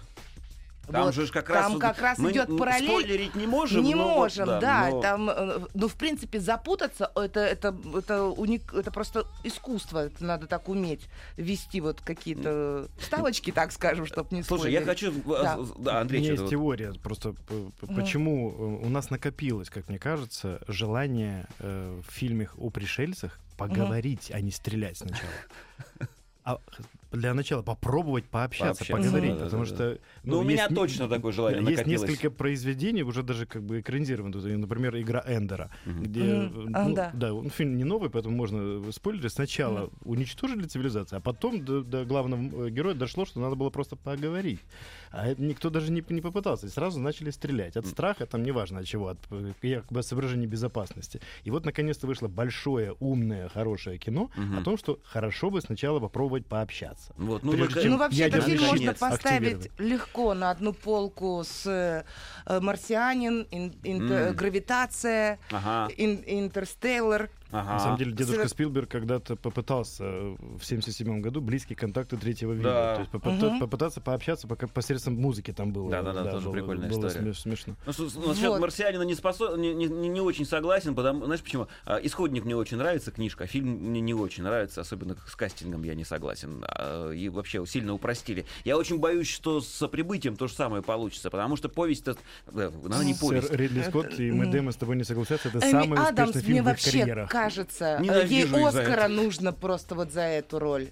Там 0.91 1.05
Вот. 1.07 1.15
же 1.15 1.27
как 1.29 1.51
раз... 1.51 1.65
Там 1.65 1.73
вот 1.73 1.81
как 1.83 2.01
раз 2.01 2.19
мы 2.19 2.31
идет 2.31 2.57
параллель. 2.57 2.89
Спойлерить 2.89 3.35
не 3.35 3.47
можем. 3.47 3.83
не 3.83 3.95
но 3.95 4.05
вот, 4.05 4.17
можем, 4.17 4.47
да. 4.47 4.89
но- 4.91 5.01
Там, 5.03 5.31
э, 5.31 5.59
ну, 5.75 5.89
в 5.89 5.95
принципе, 5.95 6.39
запутаться 6.39 7.11
это, 7.17 7.41
это, 7.41 7.77
это, 7.97 8.23
уник, 8.25 8.73
это 8.73 8.91
просто 8.93 9.27
искусство. 9.45 10.07
Это 10.07 10.25
надо 10.25 10.47
так 10.47 10.69
уметь 10.69 11.09
вести 11.37 11.81
вот 11.81 12.01
какие-то 12.01 12.89
вставочки, 12.99 13.51
так 13.51 13.73
скажем, 13.73 14.07
чтобы 14.07 14.29
не 14.37 14.43
Слушай, 14.43 14.73
я 14.73 14.81
спойлерить. 14.83 14.87
хочу... 15.25 15.33
э, 15.35 15.43
Да. 15.43 15.57
э, 15.59 15.65
Да, 15.79 15.97
У 15.97 16.01
Андрей, 16.01 16.21
меня 16.21 16.35
что-то 16.35 16.43
есть 16.43 16.43
вот- 16.43 16.51
теория, 16.51 16.93
просто 17.03 17.35
почему 17.95 18.51
э, 18.83 18.87
у 18.87 18.89
нас 18.89 19.11
накопилось, 19.11 19.71
как 19.71 19.89
мне 19.89 19.99
кажется, 19.99 20.61
желание 20.69 21.47
э, 21.59 22.01
в 22.07 22.13
фильмах 22.13 22.55
о 22.59 22.71
пришельцах 22.71 23.39
поговорить, 23.57 24.31
а 24.33 24.41
не 24.41 24.51
стрелять 24.53 24.99
сначала. 24.99 25.31
А 26.47 26.61
для 27.11 27.35
начала 27.35 27.63
попробовать 27.63 28.25
пообщаться, 28.27 28.85
Пообщаться, 28.85 29.11
поговорить, 29.11 29.33
да, 29.33 29.39
да, 29.39 29.45
потому 29.47 29.65
да, 29.65 29.69
что... 29.69 29.99
Ну, 30.23 30.39
у 30.39 30.43
меня 30.45 30.69
точно 30.69 31.09
такое 31.09 31.33
желание 31.33 31.61
да, 31.61 31.71
Есть 31.71 31.79
накопилось. 31.83 32.09
несколько 32.09 32.31
произведений, 32.31 33.03
уже 33.03 33.25
даже 33.25 33.47
как 33.47 33.65
бы 33.65 33.81
экранизированы. 33.81 34.57
Например, 34.57 34.97
«Игра 34.97 35.25
Эндера», 35.27 35.71
где... 35.85 36.23
Мгм. 36.23 36.69
э, 36.69 36.71
А, 36.75 36.89
ну, 36.89 36.95
да. 36.95 37.11
да, 37.15 37.35
он 37.35 37.51
фильм 37.51 37.77
не 37.77 37.83
новый, 37.83 38.11
поэтому 38.11 38.37
можно 38.37 38.93
спойлерить. 38.93 39.33
Сначала 39.33 39.91
уничтожили 40.05 40.65
цивилизацию, 40.65 41.19
а 41.19 41.21
потом 41.21 41.65
до, 41.65 41.83
до 41.83 42.05
главного 42.05 42.67
э, 42.67 42.71
героя 42.71 42.95
дошло, 42.95 43.25
что 43.25 43.41
надо 43.41 43.57
было 43.57 43.71
просто 43.71 43.97
поговорить. 43.97 44.61
А 45.17 45.27
это 45.29 45.41
никто 45.43 45.71
даже 45.71 45.91
не, 45.91 46.05
не 46.11 46.21
попытался. 46.21 46.67
И 46.67 46.69
сразу 46.69 47.01
начали 47.01 47.31
стрелять. 47.31 47.77
От 47.77 47.87
страха, 47.87 48.27
там 48.27 48.43
неважно 48.43 48.81
от 48.81 48.87
чего, 48.87 49.09
от 49.09 49.19
э, 49.31 49.53
якобы 49.63 50.03
соображений 50.03 50.47
безопасности. 50.47 51.23
И 51.45 51.51
вот 51.51 51.65
наконец-то 51.65 52.07
вышло 52.07 52.29
большое, 52.29 52.95
умное, 53.01 53.49
хорошее 53.49 53.97
кино 53.97 54.31
о 54.59 54.63
том, 54.63 54.77
что 54.77 55.01
хорошо 55.05 55.51
бы 55.51 55.63
сначала 55.63 56.01
попробовать 56.01 56.45
пообщаться. 56.45 57.15
Вот, 57.17 57.43
ну, 57.45 57.53
Прежде 57.53 57.83
чем 57.83 57.93
Ну, 57.93 57.99
вообще, 57.99 58.25
этот 58.25 58.45
фильм 58.45 58.63
можно 58.63 58.93
поставить 58.93 59.71
легко 59.79 60.35
на 60.35 60.51
одну 60.51 60.75
полку 60.75 61.43
с 61.45 61.67
э, 61.67 62.05
э, 62.45 62.61
«Марсианин», 62.61 63.47
ин- 63.51 63.75
инт- 63.85 64.11
М. 64.11 64.37
«Гравитация», 64.37 65.39
Ага, 65.51 65.91
ин- 65.97 66.23
«Интерстеллар». 66.27 67.31
Ага. 67.61 67.73
На 67.75 67.79
самом 67.79 67.99
деле, 67.99 68.13
дедушка 68.13 68.35
Совет- 68.43 68.51
Спилберг 68.51 68.89
когда-то 68.91 69.37
попытался 69.37 70.05
э, 70.05 70.37
в 70.59 70.65
77 70.65 71.21
году 71.21 71.41
близкие 71.41 71.77
контакты 71.77 72.17
третьего 72.17 72.53
вида. 72.53 72.69
Да. 72.71 72.95
То 72.97 73.01
есть 73.03 73.13
попыта- 73.13 73.51
Мгм. 73.51 73.61
попытаться 73.61 74.01
пообщаться 74.01 74.47
пока 74.49 74.67
посредством 74.67 75.15
музыки 75.17 75.53
там 75.53 75.73
было. 75.73 75.91
Да-да-да, 75.91 76.31
тоже 76.31 76.47
было- 76.47 76.53
прикольная 76.53 76.89
было 76.91 77.07
история. 77.09 77.27
смеш- 77.31 77.41
смешно. 77.41 77.75
Ну, 77.87 77.93
с- 77.93 78.15
насчет 78.17 78.49
Вот. 78.49 78.61
марсианина 78.61 79.03
не, 79.03 79.15
способ... 79.15 79.57
не, 79.57 79.75
не, 79.75 79.87
не- 79.87 80.21
очень 80.21 80.45
согласен, 80.47 80.95
потому 80.95 81.25
знаешь 81.27 81.43
почему? 81.43 81.69
А, 81.85 81.99
Исходник 82.03 82.45
мне 82.45 82.57
очень 82.57 82.77
нравится, 82.77 83.11
книжка, 83.11 83.45
а 83.45 83.47
фильм 83.47 83.69
мне 83.69 84.01
не 84.01 84.15
очень 84.15 84.43
нравится, 84.45 84.81
особенно 84.81 85.17
с 85.27 85.37
кастингом 85.37 85.83
я 85.85 85.95
не 85.95 86.05
согласен. 86.05 86.65
А, 86.69 87.11
И 87.13 87.29
вообще 87.29 87.65
сильно 87.67 87.93
упростили. 87.95 88.45
Я 88.65 88.77
очень 88.77 88.99
боюсь, 88.99 89.29
что 89.29 89.61
с 89.61 89.87
прибытием 89.89 90.37
то 90.37 90.47
же 90.49 90.55
самое 90.55 90.83
получится, 90.83 91.31
потому 91.31 91.57
что 91.57 91.69
повесть, 91.69 92.07
она 92.53 93.05
не 93.05 93.15
повесть. 93.15 93.49
Сэр 93.49 93.59
Ридли 93.59 93.83
Скотт 93.83 94.19
и 94.19 94.31
Мэтт 94.33 94.51
Дэймон 94.51 94.73
с 94.73 94.77
тобой 94.77 94.97
не 94.97 95.05
согласятся. 95.05 95.49
Это 95.49 95.59
Эми 95.61 95.71
самый 95.71 95.99
Адамс, 95.99 96.31
успешный 96.31 96.43
фильм 96.43 96.65
в 96.65 96.69
их 96.71 96.83
карьерах. 96.83 97.31
Кажется, 97.49 97.97
ей 98.01 98.05
Ненавижу 98.09 98.57
из-за 98.69 98.81
Оскара 98.81 99.09
нужно 99.09 99.53
просто 99.53 99.95
вот 99.95 100.13
за 100.13 100.23
эту 100.23 100.59
роль. 100.59 100.89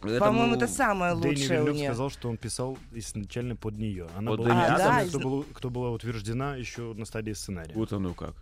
По-моему, 0.00 0.56
это 0.56 0.68
самое 0.68 1.14
Дэнни 1.14 1.26
лучшее 1.28 1.60
у 1.62 1.64
Вильнёв 1.64 1.76
нее. 1.76 1.86
сказал, 1.88 2.10
что 2.10 2.28
он 2.28 2.36
писал 2.36 2.76
изначально 2.92 3.56
под 3.56 3.78
нее. 3.78 4.06
Она 4.16 4.32
Под 4.32 4.40
была 4.40 4.48
единственная, 4.50 4.96
Адамс? 4.96 5.08
кто, 5.08 5.18
был- 5.20 5.46
кто 5.54 5.70
была 5.70 5.90
утверждена 5.90 6.56
еще 6.56 6.92
на 6.94 7.06
стадии 7.06 7.32
сценария. 7.32 7.72
Вот 7.74 7.92
оно 7.92 8.12
как. 8.12 8.34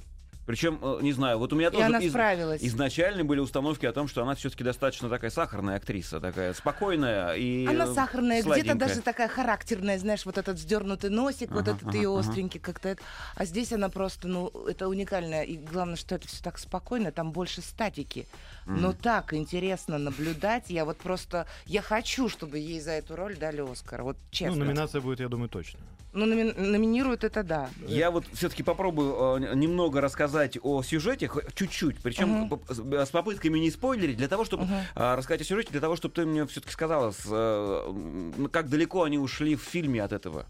Причем, 0.44 0.78
э, 0.82 0.98
не 1.02 1.12
знаю, 1.12 1.38
вот 1.38 1.52
у 1.52 1.56
меня 1.56 1.68
И 1.68 1.72
тоже 1.72 1.84
она 1.84 1.98
из- 1.98 2.10
справилась. 2.10 2.60
изначально 2.64 3.24
были 3.24 3.38
установки 3.38 3.86
о 3.86 3.92
том, 3.92 4.08
что 4.08 4.22
она 4.22 4.34
все-таки 4.34 4.64
достаточно 4.64 5.08
такая 5.08 5.30
сахарная 5.30 5.76
актриса, 5.76 6.20
такая 6.20 6.52
спокойная 6.52 7.34
и 7.34 7.64
Она 7.66 7.86
сахарная, 7.94 8.42
где-то 8.42 8.74
даже 8.74 9.00
такая 9.02 9.28
характерная, 9.28 9.98
знаешь, 9.98 10.26
вот 10.26 10.38
этот 10.38 10.56
вздернутый 10.56 11.10
носик, 11.10 11.50
вот 11.52 11.62
Ага, 11.68 11.76
этот 11.76 11.88
ага, 11.88 11.96
ее 11.96 12.10
ага. 12.10 12.20
остренький 12.28 12.58
как-то. 12.58 12.88
это. 12.90 13.02
А 13.36 13.44
здесь 13.44 13.72
она 13.72 13.88
просто, 13.88 14.26
ну, 14.26 14.48
это 14.66 14.88
уникальная. 14.88 15.42
И 15.44 15.56
главное, 15.56 15.96
что 15.96 16.16
это 16.16 16.26
все 16.26 16.42
так 16.42 16.58
спокойно, 16.58 17.12
там 17.12 17.30
больше 17.32 17.62
статики. 17.62 18.26
Но 18.66 18.92
так 18.92 19.34
интересно 19.34 19.98
наблюдать. 19.98 20.70
Я 20.70 20.84
вот 20.84 20.98
просто, 20.98 21.46
я 21.66 21.82
хочу, 21.82 22.28
чтобы 22.28 22.58
ей 22.58 22.80
за 22.80 22.92
эту 22.92 23.14
роль 23.16 23.36
дали 23.36 23.60
Оскар. 23.60 24.02
Вот 24.02 24.16
Ну, 24.16 24.22
честно. 24.30 24.64
номинация 24.64 25.00
будет, 25.00 25.20
я 25.20 25.28
думаю, 25.28 25.48
точно. 25.48 25.78
Ну, 26.14 26.26
номи- 26.26 26.52
номинируют 26.60 27.24
это 27.24 27.42
да. 27.42 27.70
Я 27.86 28.10
вот 28.10 28.24
все-таки 28.34 28.62
попробую 28.62 29.38
э, 29.42 29.54
немного 29.54 30.02
рассказать 30.02 30.58
о 30.62 30.82
сюжете, 30.82 31.30
чуть-чуть, 31.54 31.96
причем 32.02 32.50
поп- 32.50 32.70
с, 32.70 33.08
попытками 33.10 33.58
не 33.58 33.70
спойлерить, 33.70 34.18
для 34.18 34.28
того, 34.28 34.44
чтобы 34.44 34.64
Мгм. 34.64 34.74
э, 34.94 35.14
рассказать 35.14 35.40
о 35.40 35.44
сюжете, 35.44 35.70
для 35.70 35.80
того, 35.80 35.96
чтобы 35.96 36.14
ты 36.14 36.26
мне 36.26 36.46
все-таки 36.46 36.72
сказала, 36.72 37.12
с, 37.12 37.24
э, 37.30 38.32
как 38.52 38.68
далеко 38.68 39.04
они 39.04 39.16
ушли 39.16 39.56
в 39.56 39.62
фильме 39.62 40.02
от 40.02 40.12
этого. 40.12 40.46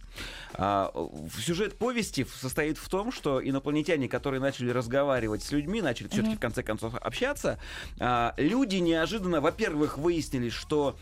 В- 0.59 1.40
сюжет 1.40 1.78
повести 1.78 2.26
состоит 2.40 2.76
в 2.76 2.88
том, 2.88 3.12
что 3.12 3.40
инопланетяне, 3.42 4.09
которые 4.09 4.40
начали 4.40 4.71
разговаривать 4.71 5.42
с 5.42 5.52
людьми, 5.52 5.81
начали 5.81 6.09
все-таки 6.09 6.35
в 6.37 6.40
конце 6.40 6.62
концов 6.62 6.95
общаться, 6.97 7.59
а, 8.00 8.35
люди 8.37 8.76
неожиданно, 8.76 9.40
во-первых, 9.40 9.97
выяснили, 9.97 10.49
что 10.50 10.97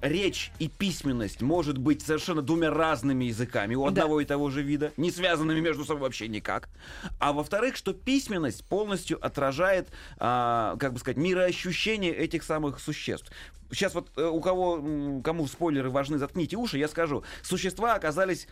речь 0.00 0.50
и 0.58 0.68
письменность 0.68 1.42
может 1.42 1.78
быть 1.78 2.02
совершенно 2.02 2.42
двумя 2.42 2.70
разными 2.70 3.24
языками 3.24 3.74
у 3.74 3.82
Да. 3.84 3.88
одного 3.88 4.20
и 4.20 4.24
того 4.24 4.50
же 4.50 4.62
вида, 4.62 4.92
не 4.96 5.10
связанными 5.10 5.60
между 5.60 5.84
собой 5.84 6.02
вообще 6.02 6.28
никак. 6.28 6.68
А 7.18 7.32
во-вторых, 7.32 7.76
что 7.76 7.92
письменность 7.92 8.64
полностью 8.64 9.24
отражает, 9.24 9.88
а, 10.18 10.76
как 10.78 10.92
бы 10.92 10.98
сказать, 10.98 11.16
мироощущение 11.16 12.14
этих 12.14 12.42
самых 12.42 12.80
существ. 12.80 13.30
Сейчас 13.72 13.94
вот 13.94 14.10
э, 14.16 14.24
у 14.24 14.40
кого, 14.40 15.20
кому 15.22 15.46
спойлеры 15.46 15.90
важны, 15.90 16.18
заткните 16.18 16.56
уши, 16.56 16.76
я 16.78 16.88
скажу. 16.88 17.22
Существа 17.42 17.94
оказались 17.94 18.48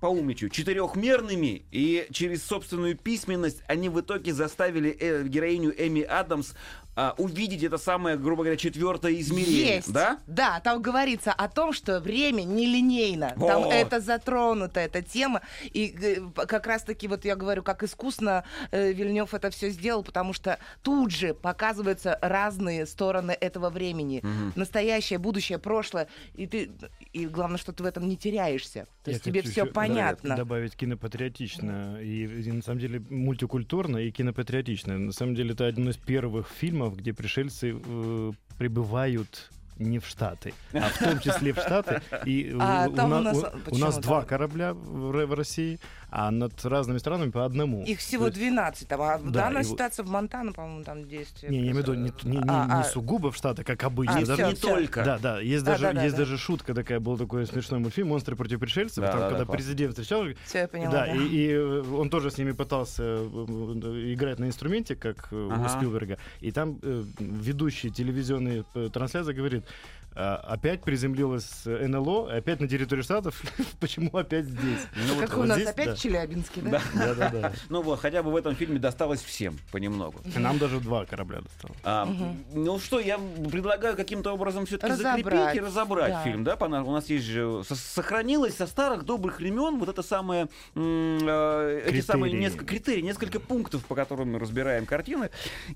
поумничаю, 0.00 0.50
четырехмерными, 0.50 1.64
и 1.70 2.06
через 2.10 2.44
собственную 2.44 2.96
письменность 2.96 3.62
они 3.66 3.88
в 3.88 4.00
итоге 4.00 4.32
заставили 4.32 4.96
э, 4.98 5.24
героиню 5.26 5.74
Эми 5.76 6.02
Адамс 6.02 6.52
а, 6.98 7.14
увидеть 7.18 7.62
это 7.62 7.76
самое, 7.76 8.16
грубо 8.16 8.42
говоря, 8.42 8.56
четвертое 8.56 9.20
измерение. 9.20 9.76
Есть. 9.76 9.92
Да? 9.92 10.18
Да, 10.26 10.60
там 10.60 10.80
говорится 10.80 11.30
о 11.30 11.46
том, 11.46 11.74
что 11.74 12.00
время 12.00 12.42
нелинейно. 12.42 13.34
Там 13.38 13.64
Вот. 13.64 13.72
это 13.72 14.00
затронута, 14.00 14.80
эта 14.80 15.02
тема. 15.02 15.42
И 15.62 15.94
э, 16.00 16.44
как 16.46 16.66
раз-таки, 16.66 17.06
вот 17.06 17.26
я 17.26 17.36
говорю, 17.36 17.62
как 17.62 17.82
искусно 17.82 18.44
э, 18.70 18.92
Вильнев 18.92 19.34
это 19.34 19.50
все 19.50 19.68
сделал, 19.68 20.02
потому 20.04 20.32
что 20.32 20.58
тут 20.82 21.10
же 21.10 21.34
показываются 21.34 22.18
разные 22.22 22.86
стороны 22.86 23.32
этого 23.32 23.68
времени. 23.68 24.22
Настоящее, 24.54 25.18
будущее, 25.18 25.58
прошлое. 25.58 26.08
И 26.34 26.46
ты, 26.46 26.70
и 27.12 27.26
главное, 27.26 27.58
что 27.58 27.74
ты 27.74 27.82
в 27.82 27.86
этом 27.86 28.08
не 28.08 28.16
теряешься. 28.16 28.86
То 29.04 29.10
Я 29.10 29.16
есть 29.16 29.24
тебе 29.24 29.42
все 29.42 29.66
да, 29.66 29.70
понятно. 29.88 30.36
добавить 30.36 30.74
кинопатриотично. 30.76 31.98
И, 32.02 32.24
и 32.24 32.52
на 32.52 32.62
самом 32.62 32.78
деле 32.80 33.02
мультикультурно 33.10 33.98
и 33.98 34.10
кинопатриотично. 34.10 34.98
На 34.98 35.12
самом 35.12 35.34
деле 35.34 35.52
это 35.52 35.66
один 35.66 35.88
из 35.88 35.96
первых 35.96 36.48
фильмов, 36.48 36.96
где 36.96 37.12
пришельцы 37.12 37.74
э, 37.84 38.32
прибывают 38.58 39.50
не 39.78 39.98
в 39.98 40.06
Штаты, 40.06 40.54
а 40.72 40.88
в 40.88 40.98
том 40.98 41.20
числе 41.20 41.52
в 41.52 41.58
Штаты. 41.58 42.00
И 42.24 42.56
А 42.58 42.86
у, 42.88 42.92
у 42.92 42.96
на- 42.96 43.20
нас- 43.20 43.44
у- 43.70 43.74
у 43.74 43.78
нас 43.78 43.98
два 43.98 44.22
корабля 44.24 44.72
в, 44.72 45.10
в 45.26 45.34
России, 45.34 45.78
а 46.10 46.30
над 46.30 46.64
разными 46.64 46.98
странами 46.98 47.30
по 47.30 47.44
одному. 47.44 47.84
Их 47.84 47.98
всего 47.98 48.26
есть- 48.26 48.36
12. 48.38 48.88
Там, 48.88 49.00
а 49.02 49.18
Да, 49.18 49.30
данной 49.30 49.62
и 49.62 49.64
ситуации 49.64 50.02
в 50.02 50.08
Монтана, 50.10 50.52
по-моему, 50.52 50.84
там 50.84 51.06
действие. 51.08 51.50
Не, 51.50 51.58
я 51.58 51.62
имею 51.72 51.76
в 51.76 51.78
виду 51.78 51.94
не, 51.94 52.12
не- 52.24 52.36
не- 52.38 52.44
А, 52.48 52.66
не 52.66 52.72
а. 52.72 52.84
сугубо 52.84 53.30
в 53.30 53.36
Штаты, 53.36 53.64
как 53.64 53.82
обычно. 53.84 54.16
А, 54.18 54.20
даже- 54.24 54.34
всё, 54.34 54.48
не 54.48 54.54
всё. 54.54 54.68
только. 54.68 55.04
Да, 55.04 55.18
да, 55.18 55.40
есть 55.40 55.64
Да, 55.64 55.72
даже 55.72 55.82
да, 55.84 55.92
да, 55.94 56.02
есть 56.04 56.16
да. 56.16 56.22
даже 56.22 56.38
шутка 56.38 56.74
такая, 56.74 57.00
был 57.00 57.18
такой 57.18 57.46
смешной 57.46 57.80
мультфильм 57.80 58.08
«Монстры 58.08 58.36
против 58.36 58.60
пришельцев», 58.60 59.02
Да, 59.04 59.10
там, 59.10 59.20
да, 59.20 59.24
да, 59.24 59.28
когда 59.30 59.44
классно. 59.44 59.52
президент 59.64 59.92
встречал, 59.94 60.24
Все, 60.44 60.58
я 60.58 60.68
поняла. 60.68 60.90
да, 60.92 61.06
да. 61.06 61.12
И, 61.12 61.26
и, 61.28 61.48
э, 61.52 61.80
он 61.92 62.08
тоже 62.10 62.30
с 62.30 62.38
ними 62.38 62.52
пытался 62.52 63.02
э, 63.02 63.16
э, 63.16 64.12
играть 64.14 64.38
на 64.38 64.44
инструменте, 64.46 64.94
как 64.96 65.28
Ага. 65.32 65.64
у 65.64 65.68
Спилберга. 65.68 66.18
И 66.40 66.52
там 66.52 66.78
э, 66.82 67.04
ведущий 67.18 67.90
телевизионной 67.90 68.64
трансляции 68.92 69.32
говорит, 69.32 69.64
«А, 69.64 69.68
опять 70.16 70.82
приземлилась 70.82 71.62
э, 71.66 71.86
НЛО, 71.86 72.34
опять 72.34 72.60
на 72.60 72.66
территории 72.66 73.02
Штатов, 73.02 73.42
почему 73.80 74.10
опять 74.16 74.46
здесь? 74.46 74.80
Ну, 75.08 75.20
как 75.20 75.34
вот 75.34 75.44
у 75.44 75.46
нас 75.46 75.58
здесь, 75.58 75.68
опять 75.68 75.86
да. 75.88 75.94
в 75.94 75.98
Челябинске, 75.98 76.60
да? 76.62 76.70
Да. 76.70 76.82
Да-да-да. 77.14 77.52
Ну 77.68 77.82
вот, 77.82 78.00
хотя 78.00 78.22
бы 78.22 78.32
в 78.32 78.36
этом 78.36 78.56
фильме 78.56 78.78
досталось 78.78 79.22
всем 79.22 79.58
понемногу. 79.70 80.18
Нам 80.34 80.58
даже 80.58 80.80
два 80.80 81.04
корабля 81.04 81.40
досталось. 81.42 81.76
А, 81.84 82.08
Ну 82.54 82.78
что, 82.78 82.98
я 82.98 83.18
предлагаю 83.18 83.94
каким-то 83.94 84.32
образом 84.32 84.64
все-таки 84.64 84.92
Разобрать, 84.92 85.24
закрепить 85.24 85.56
и 85.56 85.60
разобрать 85.60 86.12
да. 86.12 86.24
фильм, 86.24 86.44
да? 86.44 86.56
У 86.56 86.92
нас 86.92 87.10
есть 87.10 87.26
же 87.26 87.62
со- 87.64 87.74
сохранилось 87.74 88.56
со 88.56 88.66
старых 88.66 89.04
добрых 89.04 89.38
времен 89.38 89.78
вот 89.78 89.90
это 89.90 90.02
самое 90.02 90.48
э, 90.74 91.82
эти 91.86 92.00
самые 92.00 92.32
несколько 92.32 92.64
критерий, 92.64 93.02
несколько 93.02 93.38
пунктов, 93.38 93.84
по 93.84 93.94
которым 93.94 94.32
мы 94.32 94.38
разбираем 94.38 94.86
картины. 94.86 95.30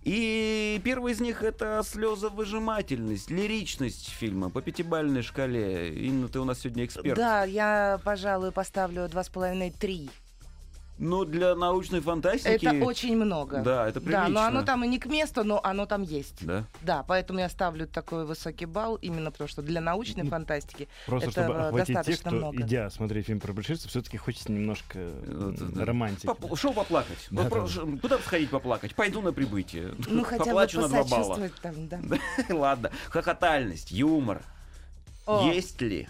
И 0.05 0.81
первый 0.83 1.13
из 1.13 1.21
них 1.21 1.43
это 1.43 1.83
слезовыжимательность, 1.85 3.31
лиричность 3.31 4.09
фильма 4.09 4.30
фильма 4.31 4.49
по 4.49 4.63
пятибалльной 4.63 5.23
шкале. 5.23 5.93
Инна, 6.07 6.29
ты 6.29 6.39
у 6.39 6.45
нас 6.45 6.61
сегодня 6.61 6.85
эксперт. 6.85 7.17
Да, 7.17 7.43
я, 7.45 7.99
пожалуй, 8.05 8.53
поставлю 8.53 9.07
2,5-3. 9.07 10.09
Ну, 11.01 11.25
для 11.25 11.55
научной 11.55 12.01
фантастики... 12.01 12.67
Это 12.67 12.85
очень 12.85 13.17
много. 13.17 13.63
Да, 13.63 13.89
это 13.89 14.01
прилично. 14.01 14.25
Да, 14.25 14.29
но 14.29 14.43
оно 14.43 14.63
там 14.63 14.85
и 14.85 14.89
не 14.89 14.99
к 14.99 15.07
месту, 15.07 15.45
но 15.45 15.59
оно 15.65 15.87
там 15.87 16.03
есть. 16.03 16.45
Да? 16.45 16.65
Да, 16.83 17.03
поэтому 17.09 17.39
я 17.39 17.49
ставлю 17.49 17.87
такой 17.87 18.27
высокий 18.27 18.67
балл, 18.67 18.97
именно 18.97 19.31
потому 19.31 19.49
что 19.49 19.63
для 19.63 19.81
научной 19.81 20.25
фантастики 20.29 20.89
Просто 21.07 21.31
это 21.31 21.43
чтобы 21.43 21.79
достаточно 21.79 22.03
тех, 22.03 22.21
кто, 22.21 22.31
много. 22.31 22.63
идя 22.63 22.91
смотреть 22.91 23.27
фильм 23.27 23.41
про 23.41 23.55
пришельцев, 23.55 23.91
все-таки 23.91 24.19
хочется 24.19 24.53
немножко 24.53 24.99
да, 25.27 25.87
романтики. 25.87 26.27
Поп- 26.27 26.59
шоу 26.59 26.75
поплакать. 26.75 27.29
Да, 27.31 27.45
вот, 27.45 27.75
да. 27.75 27.99
Куда 28.03 28.19
сходить 28.19 28.51
поплакать? 28.51 28.95
Пойду 28.95 29.23
на 29.23 29.33
прибытие. 29.33 29.95
Ну, 30.07 30.23
хотя 30.23 30.45
Поплачу 30.45 30.83
бы 30.83 30.89
на 30.89 31.03
два 31.03 31.05
балла. 31.05 31.51
Там, 31.63 31.89
да. 31.89 32.01
Ладно. 32.51 32.91
Хохотальность, 33.09 33.91
юмор. 33.91 34.43
О. 35.25 35.49
Есть 35.51 35.81
ли? 35.81 36.09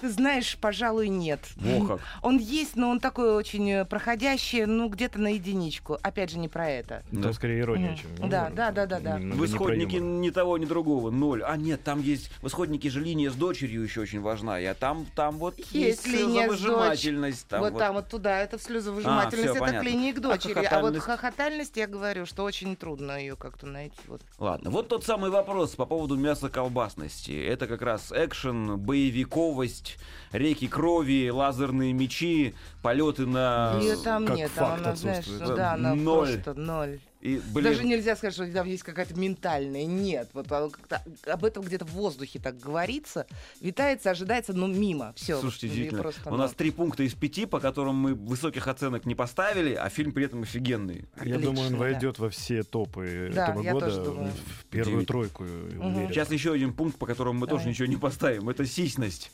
Ты 0.00 0.10
знаешь, 0.10 0.58
пожалуй, 0.60 1.08
нет. 1.08 1.40
Во 1.56 1.86
как. 1.86 2.00
Он 2.22 2.38
есть, 2.38 2.76
но 2.76 2.90
он 2.90 3.00
такой 3.00 3.34
очень 3.34 3.70
э, 3.70 3.84
проходящий, 3.84 4.64
ну, 4.66 4.88
где-то 4.88 5.18
на 5.20 5.28
единичку. 5.28 5.98
Опять 6.02 6.30
же, 6.30 6.38
не 6.38 6.48
про 6.48 6.68
это. 6.68 7.02
Ну, 7.10 7.22
Да. 7.22 7.32
Скорее 7.32 7.60
ирония, 7.60 7.90
Мгм. 7.92 7.96
чем 8.18 8.30
Да, 8.30 8.50
да, 8.54 8.70
да, 8.70 8.86
да, 8.86 9.00
да. 9.00 9.16
В 9.18 9.44
исходнике 9.44 9.98
ни 10.00 10.30
того, 10.30 10.58
ни 10.58 10.64
другого. 10.64 11.10
Ноль. 11.10 11.42
А 11.42 11.56
нет, 11.56 11.82
там 11.84 12.00
есть... 12.00 12.30
В 12.42 12.48
исходнике 12.48 12.90
же 12.90 13.00
линия 13.00 13.30
с 13.30 13.34
дочерью 13.34 13.82
еще 13.82 14.00
очень 14.02 14.20
важна. 14.20 14.56
А 14.56 14.74
там, 14.74 15.06
там 15.14 15.38
вот 15.38 15.56
есть, 15.58 15.72
Есть 15.72 16.06
линия 16.06 16.48
слезовыжимательность. 16.48 17.46
Там 17.48 17.60
вот, 17.60 17.72
вот. 17.72 17.78
там 17.78 17.94
вот 17.94 18.08
туда, 18.08 18.40
это 18.40 18.58
слезовыжимательность, 18.58 19.34
А, 19.36 19.50
всё, 19.50 19.50
это 19.52 19.60
понятно. 19.60 19.80
к 19.80 19.92
линии 19.92 20.12
к 20.12 20.18
А 20.18 20.20
дочери. 20.20 20.52
А, 20.52 20.56
вот 20.56 20.64
хохотальность? 20.96 21.04
хохотальность, 21.04 21.76
я 21.76 21.86
говорю, 21.86 22.26
что 22.26 22.44
очень 22.44 22.76
трудно 22.76 23.18
ее 23.18 23.36
как-то 23.36 23.66
найти. 23.66 23.96
Вот. 24.06 24.22
Ладно, 24.38 24.70
вот 24.70 24.88
тот 24.88 25.04
самый 25.04 25.30
вопрос 25.30 25.70
по 25.74 25.86
поводу 25.86 26.16
мясоколбасности. 26.16 27.32
Это 27.46 27.66
как 27.66 27.82
раз 27.82 28.12
экшен, 28.12 28.78
боевиковость, 28.78 29.83
реки 30.32 30.66
крови, 30.68 31.28
лазерные 31.30 31.92
мечи, 31.92 32.54
полеты 32.82 33.26
на... 33.26 33.78
Ее 33.80 33.96
там 33.96 34.26
как 34.26 34.36
нет, 34.36 34.50
там 34.54 34.70
факт 34.70 34.86
она, 34.86 34.96
знаешь, 34.96 35.26
да, 35.26 35.74
она 35.74 35.94
Ноль. 35.94 36.26
просто 36.34 36.54
ноль. 36.54 37.00
И, 37.20 37.40
блин, 37.54 37.64
Даже 37.70 37.84
нельзя 37.84 38.16
сказать, 38.16 38.34
что 38.34 38.46
там 38.52 38.66
есть 38.66 38.82
какая-то 38.82 39.18
ментальная. 39.18 39.86
Нет. 39.86 40.28
Вот 40.34 40.46
об 40.52 41.44
этом 41.46 41.62
где-то 41.64 41.86
в 41.86 41.92
воздухе 41.92 42.38
так 42.38 42.58
говорится, 42.58 43.26
витается, 43.62 44.10
ожидается, 44.10 44.52
но 44.52 44.66
мимо. 44.66 45.14
Все. 45.16 45.40
Слушайте, 45.40 45.68
удивительно. 45.68 46.12
У 46.26 46.36
нас 46.36 46.52
три 46.52 46.70
пункта 46.70 47.02
из 47.02 47.14
пяти, 47.14 47.46
по 47.46 47.60
которым 47.60 47.94
мы 47.96 48.14
высоких 48.14 48.68
оценок 48.68 49.06
не 49.06 49.14
поставили, 49.14 49.72
а 49.72 49.88
фильм 49.88 50.12
при 50.12 50.26
этом 50.26 50.42
офигенный. 50.42 51.06
Я 51.16 51.36
Отлично, 51.36 51.40
думаю, 51.40 51.66
он 51.68 51.72
да. 51.72 51.78
войдет 51.78 52.18
во 52.18 52.28
все 52.28 52.62
топы 52.62 53.30
Да, 53.34 53.48
этого 53.48 53.62
я 53.62 53.72
года 53.72 53.86
тоже 53.86 54.02
думаю. 54.04 54.30
в 54.60 54.64
первую 54.66 55.06
тройку. 55.06 55.44
уверен. 55.44 56.08
Сейчас 56.10 56.30
еще 56.30 56.52
один 56.52 56.74
пункт, 56.74 56.98
по 56.98 57.06
которому 57.06 57.38
мы 57.38 57.46
тоже 57.46 57.60
Давай. 57.62 57.72
ничего 57.72 57.86
не 57.86 57.96
поставим. 57.96 58.50
Это 58.50 58.66
сисьность. 58.66 59.30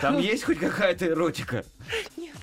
Там 0.00 0.18
есть 0.18 0.44
хоть 0.44 0.58
какая-то 0.58 1.06
эротика? 1.06 1.64
Нет. 2.16 2.36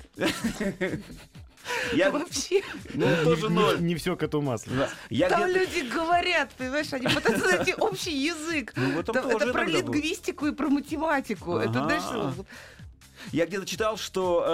Я, 1.92 2.10
Вообще. 2.10 2.62
ну, 2.94 3.06
тоже 3.22 3.48
Не- 3.48 3.54
ноль. 3.54 3.80
Не 3.80 3.94
все 3.94 4.16
коту 4.16 4.40
масло. 4.40 4.72
Да. 4.74 4.88
Я 5.08 5.28
Там 5.28 5.44
где-то- 5.44 5.60
люди 5.60 5.88
говорят, 5.92 6.50
понимаешь, 6.52 6.92
они 6.92 7.06
вот 7.06 7.24
это, 7.24 7.38
знаете, 7.38 7.74
общий 7.76 8.16
язык. 8.16 8.72
Ну, 8.76 9.02
тоже 9.02 9.20
это 9.28 9.52
про 9.52 9.64
лингвистику 9.66 10.46
и 10.46 10.52
про 10.52 10.68
математику. 10.68 11.56
Это, 11.58 11.80
Ага. 11.80 11.84
знаешь, 11.84 12.34
вот- 12.36 12.46
Я 13.32 13.46
где-то 13.46 13.66
читал, 13.66 13.96
что, 13.96 14.44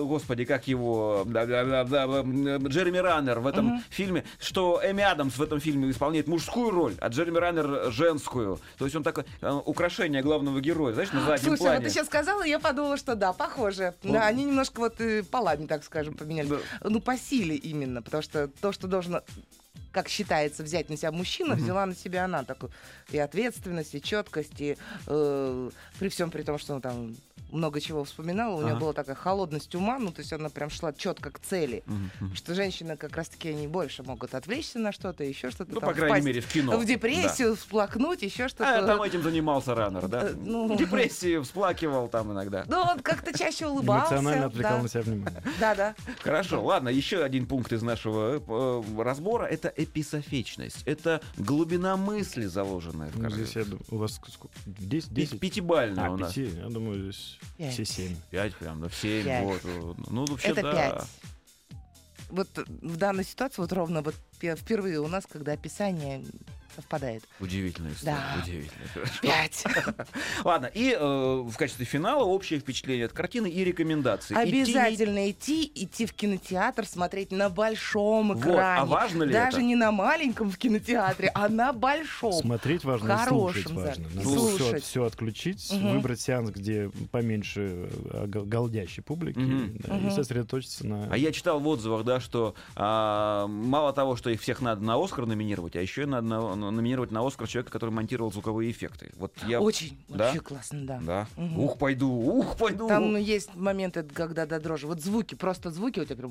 э, 0.00 0.04
господи, 0.04 0.44
как 0.44 0.66
его, 0.68 1.24
м, 1.26 2.66
Джереми 2.68 2.98
Раннер 2.98 3.40
в 3.40 3.46
этом 3.46 3.82
фильме, 3.90 4.24
что 4.40 4.80
Эми 4.84 5.02
Адамс 5.02 5.36
в 5.36 5.42
этом 5.42 5.60
фильме 5.60 5.90
исполняет 5.90 6.26
мужскую 6.26 6.70
роль, 6.70 6.94
а 7.00 7.08
Джереми 7.08 7.38
Раннер 7.38 7.90
женскую. 7.92 8.58
То 8.78 8.84
есть 8.84 8.96
он 8.96 9.02
такое 9.02 9.24
э, 9.40 9.50
украшение 9.64 10.22
главного 10.22 10.60
героя, 10.60 10.92
знаешь, 10.94 11.12
на 11.12 11.20
заднем 11.24 11.48
Слушай, 11.48 11.58
плане. 11.60 11.76
вот 11.78 11.84
ты 11.84 11.90
сейчас 11.90 12.06
сказала, 12.06 12.42
я 12.42 12.58
подумала, 12.58 12.96
что 12.96 13.14
да, 13.14 13.32
похоже. 13.32 13.94
Он- 14.04 14.12
Да, 14.12 14.26
они 14.26 14.44
немножко 14.44 14.80
вот 14.80 15.00
э, 15.00 15.22
полами, 15.22 15.66
так 15.66 15.84
скажем, 15.84 16.14
поменялись. 16.14 16.50
Да. 16.50 16.58
Ну, 16.82 17.00
по 17.00 17.16
силе 17.16 17.56
именно, 17.56 18.02
потому 18.02 18.22
что 18.22 18.48
то, 18.48 18.72
что 18.72 18.86
должен 18.88 19.20
как 19.94 20.08
считается, 20.08 20.64
взять 20.64 20.90
на 20.90 20.96
себя 20.96 21.12
мужчина, 21.12 21.54
взяла 21.54 21.86
на 21.86 21.94
себя 21.94 22.24
она 22.24 22.42
такую 22.42 22.72
и 23.10 23.18
ответственность, 23.18 23.94
и 23.94 24.02
четкость, 24.02 24.60
и 24.60 24.76
э, 25.06 25.70
при 25.98 26.08
всем 26.08 26.30
при 26.30 26.42
том, 26.42 26.58
что 26.58 26.74
он 26.74 26.80
там 26.80 27.14
много 27.54 27.80
чего 27.80 28.04
вспоминала, 28.04 28.56
у 28.56 28.62
нее 28.62 28.72
Ага. 28.72 28.80
была 28.80 28.92
такая 28.92 29.14
холодность 29.14 29.74
ума, 29.74 29.98
ну, 29.98 30.10
то 30.10 30.20
есть 30.20 30.32
она 30.32 30.48
прям 30.48 30.70
шла 30.70 30.92
четко 30.92 31.30
к 31.30 31.38
цели. 31.38 31.84
Мгм. 31.86 32.34
Что 32.34 32.54
женщины 32.54 32.96
как 32.96 33.16
раз-таки 33.16 33.50
они 33.50 33.68
больше 33.68 34.02
могут 34.02 34.34
отвлечься 34.34 34.78
на 34.78 34.92
что-то, 34.92 35.22
еще 35.22 35.50
что-то. 35.50 35.72
Ну, 35.72 35.80
там, 35.80 35.90
по 35.90 35.94
крайней 35.94 36.26
мере, 36.26 36.40
в 36.40 36.48
кино. 36.48 36.76
В 36.76 36.84
депрессию, 36.84 37.54
всплакнуть, 37.54 38.22
еще 38.22 38.48
что-то. 38.48 38.78
А, 38.78 38.86
там 38.86 39.00
этим 39.02 39.22
занимался 39.22 39.74
Раннер, 39.74 40.08
да? 40.08 40.30
Э, 40.30 40.34
ну. 40.34 40.74
В 40.74 40.76
депрессии 40.76 41.40
всплакивал 41.40 42.08
там 42.08 42.32
иногда. 42.32 42.64
Ну, 42.66 42.80
он 42.80 42.98
как-то 43.00 43.36
чаще 43.36 43.66
улыбался. 43.66 44.14
Эмоционально 44.14 44.46
отвлекал 44.46 44.76
да. 44.78 44.82
на 44.82 44.88
себя 44.88 45.02
внимание. 45.02 45.42
Да, 45.60 45.74
да. 45.74 45.94
Хорошо, 46.22 46.62
ладно, 46.64 46.88
еще 46.88 47.22
один 47.22 47.46
пункт 47.46 47.72
из 47.72 47.82
нашего 47.82 48.42
э, 48.44 49.02
разбора 49.02 49.44
это 49.44 49.68
эписофечность. 49.84 50.82
Это 50.86 51.20
глубина 51.36 51.96
мысли, 51.96 52.46
заложенная 52.46 53.10
в 53.10 53.16
Ну, 53.16 53.22
картине. 53.22 53.44
Здесь 53.44 53.56
я 53.56 53.64
думаю, 53.64 53.84
у 53.90 53.96
вас 53.98 54.14
сколько? 54.14 54.54
10? 54.66 55.08
Пи- 55.10 55.14
10? 55.14 55.40
Пятибальная 55.40 56.06
А, 56.06 56.10
у 56.12 56.16
нас. 56.16 56.32
пяти? 56.34 56.50
Я 56.56 56.68
думаю, 56.68 57.02
здесь 57.12 57.38
Пять. 57.56 57.72
все 57.74 57.84
семь. 57.84 58.16
Пять 58.30 58.54
прям, 58.56 58.80
да, 58.80 58.88
в 58.88 58.94
семь, 58.94 59.24
Пять. 59.24 59.44
вот. 59.44 59.60
э, 59.64 59.94
Ну, 60.10 60.24
вообще, 60.26 60.48
Это 60.48 60.62
да. 60.62 60.72
пять. 60.72 61.08
Вот 62.30 62.48
в 62.66 62.96
данной 62.96 63.24
ситуации, 63.24 63.60
вот 63.62 63.72
ровно 63.72 64.02
вот 64.02 64.14
пе- 64.40 64.56
впервые 64.56 64.98
у 65.00 65.06
нас, 65.08 65.24
когда 65.30 65.52
описание 65.52 66.24
совпадает. 66.74 67.22
Удивительная 67.40 67.92
история, 67.92 68.16
Да. 68.16 68.42
удивительная. 68.42 68.88
Пять. 69.22 69.64
Ладно, 70.44 70.66
и 70.72 70.96
э, 70.98 71.42
в 71.46 71.56
качестве 71.56 71.84
финала 71.86 72.24
общее 72.24 72.60
впечатление 72.60 73.06
от 73.06 73.12
картины 73.12 73.48
и 73.48 73.64
рекомендации. 73.64 74.34
Обязательно 74.36 75.30
идти, 75.30 75.70
идти 75.74 76.06
в 76.06 76.12
кинотеатр, 76.12 76.86
смотреть 76.86 77.30
на 77.32 77.48
большом 77.50 78.28
Вот, 78.28 78.38
экране. 78.38 78.80
а 78.82 78.84
важно 78.84 79.22
ли 79.24 79.32
Даже 79.32 79.58
это? 79.58 79.62
не 79.66 79.76
на 79.76 79.92
маленьком 79.92 80.50
в 80.50 80.58
кинотеатре, 80.58 81.30
а 81.34 81.48
на 81.48 81.72
большом. 81.72 82.32
Смотреть 82.32 82.84
важно 82.84 83.12
и 83.12 83.16
хорошем 83.16 83.36
слушать 83.38 83.70
важно. 83.72 84.02
И 84.02 84.14
Надо 84.16 84.20
все, 84.28 84.38
слушать. 84.38 84.84
все 84.84 85.04
отключить, 85.04 85.72
Мгм. 85.72 85.92
выбрать 85.92 86.20
сеанс, 86.20 86.50
где 86.50 86.90
поменьше 87.10 87.88
э, 88.10 88.26
гол- 88.26 88.44
голдящей 88.44 89.02
публики, 89.02 89.38
Мгм. 89.38 89.76
да, 89.78 89.96
и 89.96 90.00
Мгм. 90.00 90.10
сосредоточиться 90.10 90.86
на... 90.86 91.08
А 91.10 91.16
я 91.16 91.32
читал 91.32 91.60
в 91.60 91.66
отзывах, 91.68 92.04
да, 92.04 92.20
что 92.20 92.54
а, 92.76 93.46
мало 93.46 93.92
того, 93.92 94.16
что 94.16 94.30
их 94.30 94.40
всех 94.40 94.60
надо 94.60 94.82
на 94.82 95.02
Оскар 95.02 95.26
номинировать, 95.26 95.76
а 95.76 95.80
еще 95.80 96.02
и 96.02 96.06
надо 96.06 96.26
на- 96.26 96.54
на- 96.54 96.63
номинировать 96.70 97.10
на 97.10 97.26
Оскар 97.26 97.48
человека, 97.48 97.72
который 97.72 97.90
монтировал 97.90 98.32
звуковые 98.32 98.70
эффекты. 98.70 99.12
Вот 99.16 99.32
я... 99.46 99.60
Очень, 99.60 99.98
Да? 100.08 100.26
вообще 100.26 100.40
классно, 100.40 100.86
да. 100.86 101.00
Да. 101.02 101.28
Мгм. 101.36 101.58
Ух, 101.60 101.78
пойду, 101.78 102.10
ух, 102.10 102.56
пойду. 102.56 102.88
Там 102.88 103.16
есть 103.16 103.54
моменты, 103.54 104.02
когда 104.02 104.46
до 104.46 104.60
дрожи. 104.60 104.86
Вот 104.86 105.00
звуки, 105.00 105.34
просто 105.34 105.70
звуки 105.70 106.00
у 106.00 106.04
тебя 106.04 106.16
прям, 106.16 106.30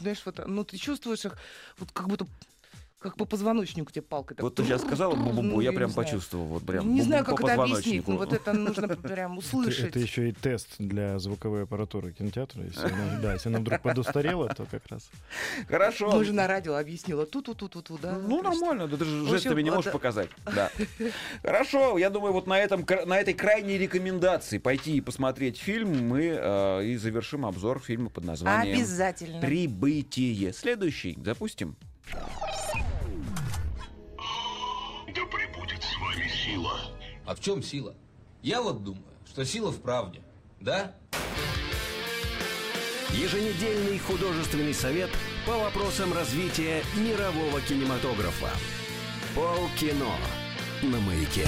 знаешь, 0.00 0.22
вот, 0.24 0.40
ну 0.46 0.64
ты 0.64 0.76
чувствуешь 0.76 1.24
их, 1.24 1.36
вот 1.78 1.90
как 1.92 2.08
будто 2.08 2.26
как 3.02 3.16
по 3.16 3.24
позвоночнику 3.24 3.90
тебе 3.92 4.02
палкой. 4.02 4.36
так 4.36 4.44
Вот 4.44 4.54
ты 4.54 4.64
сейчас 4.64 4.82
сказала 4.82 5.14
бу-бу-бу, 5.16 5.42
Ну, 5.42 5.60
я 5.60 5.72
прям 5.72 5.92
почувствовал. 5.92 6.46
Вот 6.46 6.64
прям 6.64 6.94
Не 6.94 7.02
знаю, 7.02 7.24
по 7.24 7.32
как 7.36 7.44
это 7.50 7.62
объяснить, 7.62 8.06
но 8.08 8.16
вот 8.16 8.32
это 8.32 8.52
нужно 8.52 8.88
прям 8.96 9.38
услышать. 9.38 9.88
это 9.88 9.98
еще 9.98 10.28
и 10.28 10.32
тест 10.32 10.68
для 10.78 11.18
звуковой 11.18 11.64
аппаратуры 11.64 12.12
кинотеатра. 12.12 12.62
Если 12.64 12.86
она, 12.86 13.18
да, 13.20 13.32
если 13.34 13.48
она 13.48 13.58
вдруг 13.60 13.80
подустарела, 13.82 14.48
то 14.54 14.64
как 14.70 14.86
раз. 14.88 15.10
Хорошо. 15.68 16.10
Мы 16.12 16.24
же 16.24 16.32
на 16.32 16.46
радио 16.46 16.74
объяснила 16.76 17.26
ту-ту-ту-ту-ту, 17.26 17.98
да? 17.98 18.12
Ну, 18.12 18.42
То 18.42 18.48
есть- 18.50 18.60
нормально, 18.60 18.88
да 18.88 18.96
ты 18.96 19.04
же 19.04 19.26
жестами 19.28 19.62
не 19.62 19.70
вот, 19.70 19.76
можешь 19.76 19.92
да. 19.92 19.98
показать. 19.98 20.28
Да. 20.54 20.70
Хорошо, 21.42 21.98
я 21.98 22.10
думаю, 22.10 22.32
вот 22.32 22.46
на, 22.46 22.58
этом, 22.58 22.86
на 23.06 23.18
этой 23.18 23.34
крайней 23.34 23.78
рекомендации 23.78 24.58
пойти 24.58 24.96
и 24.96 25.00
посмотреть 25.00 25.58
фильм 25.58 26.08
мы 26.08 26.36
э, 26.38 26.84
и 26.84 26.96
завершим 26.96 27.46
обзор 27.46 27.80
фильма 27.80 28.10
под 28.10 28.24
названием 28.24 28.76
Обязательно. 28.76 29.40
«Прибытие». 29.40 30.52
Следующий 30.52 31.18
запустим. 31.24 31.76
Сила. 36.42 36.80
А 37.26 37.34
в 37.34 37.40
чем 37.40 37.62
сила? 37.62 37.94
Я 38.42 38.62
вот 38.62 38.82
думаю, 38.82 39.04
что 39.26 39.44
сила 39.44 39.70
в 39.70 39.80
правде. 39.80 40.20
Да? 40.60 40.94
Еженедельный 43.10 43.98
художественный 43.98 44.74
совет 44.74 45.10
по 45.46 45.52
вопросам 45.58 46.12
развития 46.12 46.82
мирового 46.96 47.60
кинематографа. 47.60 48.50
Полкино 49.34 50.16
на 50.82 50.98
маяке. 51.00 51.46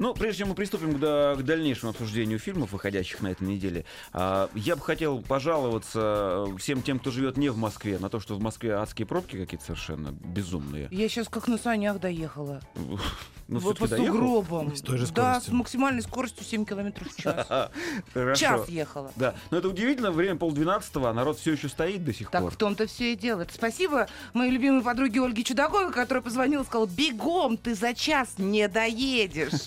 Ну, 0.00 0.14
прежде 0.14 0.38
чем 0.38 0.48
мы 0.48 0.54
приступим 0.54 0.98
к, 0.98 1.36
к 1.36 1.42
дальнейшему 1.42 1.90
обсуждению 1.90 2.38
фильмов, 2.38 2.72
выходящих 2.72 3.20
на 3.20 3.28
этой 3.28 3.46
неделе, 3.46 3.84
а, 4.14 4.48
я 4.54 4.74
бы 4.74 4.80
хотел 4.80 5.20
пожаловаться 5.20 6.46
э, 6.48 6.56
всем 6.56 6.80
тем, 6.80 6.98
кто 6.98 7.10
живет 7.10 7.36
не 7.36 7.50
в 7.50 7.58
Москве, 7.58 7.98
на 7.98 8.08
то, 8.08 8.18
что 8.18 8.34
в 8.34 8.40
Москве 8.40 8.72
адские 8.76 9.06
пробки 9.06 9.36
какие-то 9.36 9.66
совершенно 9.66 10.12
безумные. 10.12 10.88
Я 10.90 11.06
сейчас 11.10 11.28
как 11.28 11.48
на 11.48 11.58
санях 11.58 12.00
доехала. 12.00 12.62
Ну, 13.50 13.58
вот 13.58 13.78
по 13.78 13.88
доехал? 13.88 14.06
сугробам. 14.14 14.76
С 14.76 14.80
той 14.80 14.96
же 14.98 15.06
Да, 15.12 15.40
с 15.40 15.48
максимальной 15.48 16.02
скоростью 16.02 16.44
7 16.44 16.64
километров 16.64 17.12
в 17.12 17.20
час. 17.20 17.46
Хорошо. 18.14 18.40
Час 18.40 18.68
ехала. 18.68 19.10
Да, 19.16 19.34
но 19.50 19.58
это 19.58 19.68
удивительно, 19.68 20.12
время 20.12 20.36
полдвенадцатого, 20.38 21.10
а 21.10 21.12
народ 21.12 21.38
все 21.38 21.52
еще 21.52 21.68
стоит 21.68 22.04
до 22.04 22.14
сих 22.14 22.30
Так 22.30 22.42
пор. 22.42 22.52
в 22.52 22.56
том-то 22.56 22.86
все 22.86 23.12
и 23.12 23.16
дело. 23.16 23.44
Спасибо 23.52 24.06
моей 24.34 24.52
любимой 24.52 24.82
подруге 24.82 25.20
Ольге 25.20 25.42
Чудаковой, 25.42 25.92
которая 25.92 26.22
позвонила 26.22 26.62
и 26.62 26.64
сказала, 26.64 26.86
бегом, 26.86 27.56
ты 27.56 27.74
за 27.74 27.92
час 27.92 28.34
не 28.38 28.68
доедешь. 28.68 29.66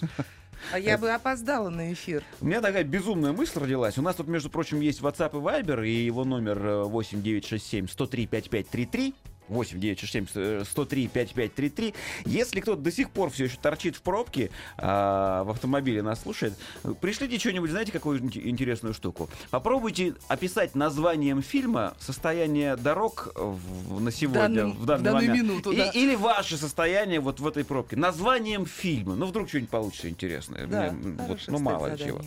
А 0.72 0.80
я 0.80 0.98
бы 0.98 1.12
опоздала 1.12 1.68
на 1.70 1.92
эфир. 1.92 2.24
У 2.40 2.46
меня 2.46 2.62
такая 2.62 2.86
безумная 2.86 3.34
мысль 3.34 3.60
родилась. 3.60 3.98
У 3.98 4.02
нас 4.02 4.16
тут, 4.16 4.30
между 4.30 4.50
прочим, 4.50 4.80
есть 4.80 5.02
WhatsApp 5.02 5.32
и 5.32 5.42
Viber, 5.44 5.86
и 5.86 6.06
его 6.06 6.24
номер 6.24 6.58
э, 6.66 6.84
8967 6.84 7.90
103 7.90 8.28
5533. 8.28 9.14
8 9.50 9.80
967 9.80 10.64
103 10.66 11.08
5533. 11.08 11.94
Если 12.26 12.60
кто-то 12.62 12.82
до 12.82 12.92
сих 12.92 13.10
пор 13.10 13.30
все 13.30 13.46
еще 13.46 13.58
торчит 13.62 13.96
в 13.96 14.02
пробке 14.02 14.52
а, 14.78 15.44
в 15.44 15.50
автомобиле, 15.52 16.02
нас 16.02 16.22
слушает, 16.22 16.54
пришлите 17.02 17.38
что-нибудь, 17.40 17.70
знаете, 17.70 17.92
какую 17.92 18.20
ин- 18.20 18.32
интересную 18.34 18.94
штуку. 18.94 19.30
Попробуйте 19.50 20.16
описать 20.28 20.76
названием 20.76 21.42
фильма 21.42 21.94
состояние 22.00 22.76
дорог 22.78 23.32
в- 23.36 24.00
на 24.02 24.12
сегодня, 24.12 24.42
Данным- 24.64 24.72
в 24.78 24.86
данный 24.86 25.02
в 25.02 25.04
данную 25.04 25.28
момент. 25.28 25.48
минуту, 25.50 25.72
И- 25.72 25.78
да. 25.78 25.90
Или 25.90 26.16
ваше 26.16 26.58
состояние 26.58 27.20
вот 27.20 27.40
в 27.40 27.48
этой 27.48 27.64
пробке. 27.66 27.96
Названием 27.96 28.66
фильма. 28.66 29.16
Ну, 29.16 29.26
вдруг 29.26 29.50
что-нибудь 29.50 29.70
получится 29.70 30.10
интересное. 30.10 30.66
Да, 30.68 30.92
Мне, 30.92 31.18
вот, 31.28 31.40
ну, 31.48 31.60
мало 31.60 31.90
задание, 31.90 32.08
чего. 32.08 32.22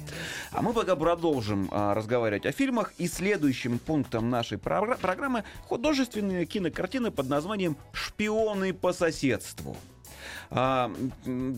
А 0.53 0.63
мы 0.63 0.73
пока 0.73 0.95
продолжим 0.97 1.69
а, 1.73 1.95
разговаривать 1.95 2.47
о 2.47 2.53
фильмах. 2.53 2.93
И 2.99 3.09
следующим 3.09 3.79
пунктом 3.79 4.31
нашей 4.31 4.59
програ- 4.59 4.99
программы 4.99 5.45
художественная 5.67 6.45
кинокартина 7.07 7.11
под 7.11 7.29
названием 7.29 7.77
«Шпионы 7.93 8.73
по 8.73 8.93
соседству». 8.93 9.77
А, 10.49 10.93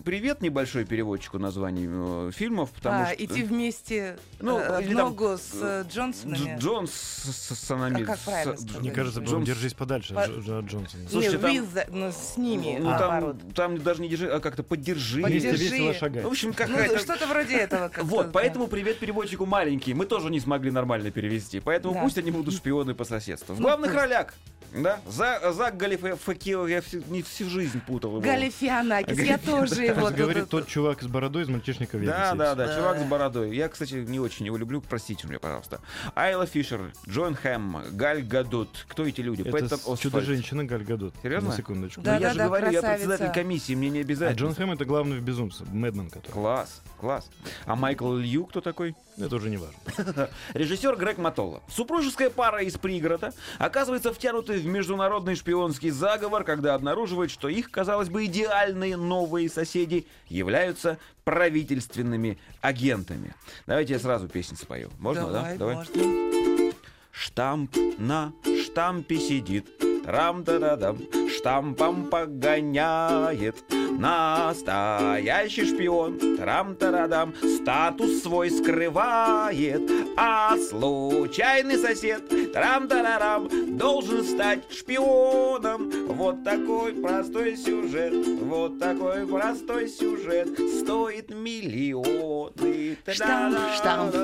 привет 0.04 0.40
небольшой 0.40 0.86
переводчику 0.86 1.38
названий 1.38 1.86
э, 1.90 2.30
фильмов, 2.34 2.70
потому 2.70 3.02
А, 3.02 3.06
что... 3.12 3.22
идти 3.22 3.42
вместе 3.42 4.18
Ну, 4.40 4.58
э, 4.58 4.78
в 4.78 4.80
или 4.80 4.94
там, 4.94 5.08
ногу 5.10 5.36
с 5.36 5.50
э, 5.54 5.84
Дж- 5.86 5.92
Джонсонами. 5.92 6.56
Джонс 6.58 6.90
с- 6.92 7.54
Санами- 7.66 8.02
А 8.02 8.06
как 8.06 8.18
правильно 8.20 8.56
с- 8.56 8.60
сказать? 8.62 8.80
Мне 8.80 8.90
кажется, 8.90 9.20
Джонс- 9.20 9.44
держись 9.44 9.74
подальше 9.74 10.14
По- 10.14 10.22
от 10.22 10.30
Дж- 10.30 10.58
от 10.60 10.64
Джонсона. 10.64 11.02
Слушайте, 11.10 11.36
Не, 11.36 11.42
там- 11.42 11.52
with 11.66 11.84
ну, 11.90 12.12
с 12.12 12.36
ними, 12.38 12.76
Ну, 12.80 12.88
наоборот. 12.90 13.36
там, 13.40 13.52
там 13.76 13.82
даже 13.82 14.00
не 14.00 14.08
держи, 14.08 14.26
а 14.30 14.40
как-то 14.40 14.62
поддержи. 14.62 15.20
Поддержи. 15.20 15.48
Вместе 15.50 15.66
весело 15.68 15.92
шагать. 15.94 16.24
В 16.24 16.28
общем, 16.28 16.48
Ну, 16.48 16.54
какая-то... 16.54 16.98
что-то 16.98 17.26
вроде 17.26 17.56
этого. 17.58 17.88
как-то, 17.88 18.04
Вот, 18.04 18.32
поэтому 18.32 18.68
привет 18.68 18.98
переводчику 18.98 19.44
маленький. 19.44 19.92
Мы 19.92 20.06
тоже 20.06 20.30
не 20.30 20.40
смогли 20.40 20.70
нормально 20.70 21.10
перевести. 21.10 21.60
Поэтому 21.60 21.92
Да. 21.94 22.02
пусть 22.02 22.16
они 22.16 22.30
будут 22.30 22.54
шпионы 22.54 22.94
по 22.94 23.04
соседству. 23.04 23.54
В 23.54 23.60
Ну, 23.60 23.64
главных 23.66 23.92
ролях 23.94 24.32
Да? 24.74 25.00
За, 25.06 25.52
за 25.52 25.70
Галифакио 25.70 26.66
я 26.66 26.80
всю, 26.80 27.02
не 27.08 27.22
всю 27.22 27.48
жизнь 27.48 27.80
путал 27.80 28.10
его. 28.12 28.20
Галифианакис, 28.20 29.18
я 29.18 29.38
тоже 29.38 29.84
его... 29.84 30.10
Говорит 30.10 30.48
тот 30.48 30.66
чувак 30.66 31.02
с 31.02 31.06
бородой 31.06 31.44
из 31.44 31.48
мальчишника 31.48 31.96
в 31.96 32.04
Да, 32.04 32.34
да, 32.34 32.54
да, 32.54 32.76
чувак 32.76 32.98
с 32.98 33.02
бородой. 33.04 33.54
Я, 33.54 33.68
кстати, 33.68 33.94
не 33.94 34.20
очень 34.20 34.46
его 34.46 34.56
люблю, 34.56 34.80
простите 34.80 35.26
меня, 35.26 35.38
пожалуйста. 35.38 35.80
Айла 36.14 36.46
Фишер, 36.46 36.92
Джон 37.08 37.34
Хэм, 37.34 37.82
Галь 37.92 38.22
Гадот. 38.22 38.86
Кто 38.88 39.06
эти 39.06 39.20
люди? 39.20 39.42
Это 39.42 39.78
чудо-женщина 39.96 40.64
Галь 40.64 40.84
Гадот. 40.84 41.14
Серьезно? 41.22 41.50
На 41.50 41.56
секундочку. 41.56 42.02
Ну, 42.04 42.18
я 42.18 42.32
же 42.32 42.38
говорю, 42.38 42.70
я 42.70 42.82
председатель 42.82 43.32
комиссии, 43.32 43.74
мне 43.74 43.90
не 43.90 43.98
А 43.98 44.02
обязательно. 44.02 44.38
Джон 44.38 44.54
Хэм 44.54 44.72
это 44.72 44.84
главный 44.84 45.18
в 45.18 45.22
безумце, 45.22 45.64
Мэдмен 45.64 46.10
который. 46.10 46.32
Класс, 46.32 46.82
класс. 47.00 47.30
А 47.64 47.76
Майкл 47.76 48.12
Лью 48.14 48.46
кто 48.46 48.60
такой? 48.60 48.94
Это 49.20 49.36
уже 49.36 49.50
не 49.50 49.56
важно. 49.56 50.28
Режиссер 50.54 50.96
Грег 50.96 51.18
Матолла. 51.18 51.62
Супружеская 51.68 52.30
пара 52.30 52.62
из 52.62 52.76
пригорода 52.78 53.32
оказывается 53.58 54.12
втянутой 54.12 54.58
в 54.58 54.66
международный 54.66 55.34
шпионский 55.34 55.90
заговор, 55.90 56.44
когда 56.44 56.74
обнаруживает, 56.74 57.30
что 57.30 57.48
их, 57.48 57.70
казалось 57.70 58.08
бы, 58.08 58.24
идеальные 58.26 58.96
новые 58.96 59.48
соседи 59.48 60.06
являются 60.28 60.98
правительственными 61.24 62.38
агентами. 62.60 63.34
Давайте 63.66 63.94
я 63.94 63.98
сразу 63.98 64.28
песню 64.28 64.56
спою. 64.56 64.90
Можно, 64.98 65.30
Давай, 65.30 65.58
да? 65.58 65.64
можно. 65.66 66.72
Штамп 67.10 67.76
на 67.98 68.32
штампе 68.64 69.18
сидит, 69.18 69.66
трам-да-да-дам, 70.04 70.98
штампом 71.36 72.08
погоняет. 72.08 73.56
Настоящий 73.96 75.64
шпион, 75.64 76.18
трам-тарадам, 76.36 77.34
статус 77.56 78.22
свой 78.22 78.50
скрывает, 78.50 79.82
а 80.16 80.56
случайный 80.56 81.78
сосед, 81.78 82.28
трам-тарарам, 82.52 83.76
должен 83.76 84.24
стать 84.24 84.70
шпионом. 84.72 85.90
Вот 86.08 86.44
такой 86.44 86.92
простой 86.94 87.56
сюжет, 87.56 88.12
вот 88.42 88.78
такой 88.78 89.26
простой 89.26 89.88
сюжет, 89.88 90.48
стоит 90.80 91.30
миллионы. 91.30 92.96
Штамп, 93.06 93.58
штамп. 93.76 94.14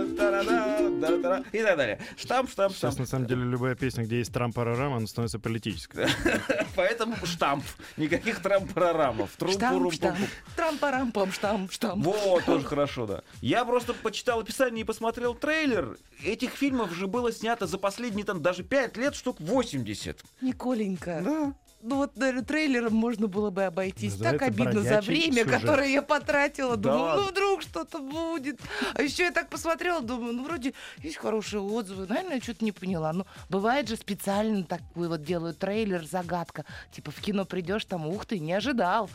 И 1.52 1.62
так 1.62 1.76
далее. 1.76 1.98
Штамп, 2.16 2.50
штамп, 2.50 2.72
Сейчас, 2.74 2.94
штамп. 2.94 2.98
на 3.00 3.06
самом 3.06 3.26
деле, 3.26 3.42
любая 3.44 3.74
песня, 3.74 4.04
где 4.04 4.18
есть 4.18 4.32
трампарарам, 4.32 4.94
она 4.94 5.06
становится 5.06 5.38
политической. 5.38 6.06
Поэтому 6.76 7.16
штамп. 7.24 7.64
Никаких 7.96 8.40
трампарамов. 8.40 9.30
Штамп, 9.54 9.92
штамп. 9.92 10.18
Трам-парам-пам, 10.56 11.32
штамп, 11.32 11.72
штамп. 11.72 12.04
Вот, 12.04 12.44
тоже 12.44 12.64
хорошо, 12.64 13.06
да. 13.06 13.22
Я 13.40 13.64
просто 13.64 13.94
почитал 13.94 14.40
описание 14.40 14.82
и 14.82 14.84
посмотрел 14.84 15.34
трейлер. 15.34 15.96
Этих 16.24 16.50
фильмов 16.50 16.92
же 16.92 17.06
было 17.06 17.32
снято 17.32 17.66
за 17.66 17.78
последние 17.78 18.24
там 18.24 18.42
даже 18.42 18.62
5 18.62 18.96
лет 18.96 19.14
штук 19.14 19.40
80. 19.40 20.20
Николенька. 20.40 21.22
Да. 21.24 21.54
Ну 21.86 21.96
вот, 21.96 22.16
наверное, 22.16 22.44
трейлером 22.44 22.94
можно 22.94 23.28
было 23.28 23.50
бы 23.50 23.64
обойтись. 23.64 24.14
Так 24.14 24.40
Называется 24.40 24.46
обидно 24.46 24.80
за 24.80 24.88
«Бродячий 24.88 25.12
время, 25.12 25.44
сюжет». 25.44 25.60
которое 25.60 25.88
я 25.92 26.00
потратила. 26.00 26.76
Да 26.78 26.92
Думаю, 26.92 27.16
ну 27.16 27.28
вдруг 27.28 27.60
что-то 27.60 27.98
будет. 27.98 28.58
А 28.94 29.02
еще 29.02 29.24
я 29.24 29.30
так 29.30 29.50
посмотрела, 29.50 30.00
думаю, 30.00 30.32
ну 30.32 30.44
вроде 30.44 30.72
есть 31.02 31.18
хорошие 31.18 31.60
отзывы. 31.60 32.06
Наверное, 32.06 32.36
я 32.36 32.40
что-то 32.40 32.64
не 32.64 32.72
поняла. 32.72 33.12
Ну, 33.12 33.26
бывает 33.50 33.86
же 33.90 33.96
специально 33.96 34.64
такой 34.64 35.08
вот 35.08 35.24
делают 35.24 35.58
трейлер, 35.58 36.06
загадка. 36.06 36.64
Типа 36.90 37.10
в 37.10 37.20
кино 37.20 37.44
придешь, 37.44 37.84
там, 37.84 38.06
ух 38.06 38.24
ты, 38.24 38.38
не 38.38 38.54
ожидал. 38.54 39.10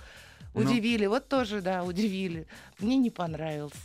Ну. 0.54 0.62
Удивили, 0.62 1.06
вот 1.06 1.28
тоже, 1.28 1.62
да, 1.62 1.84
удивили. 1.84 2.48
Мне 2.80 2.98
не 2.98 3.12
понравился. 3.12 3.78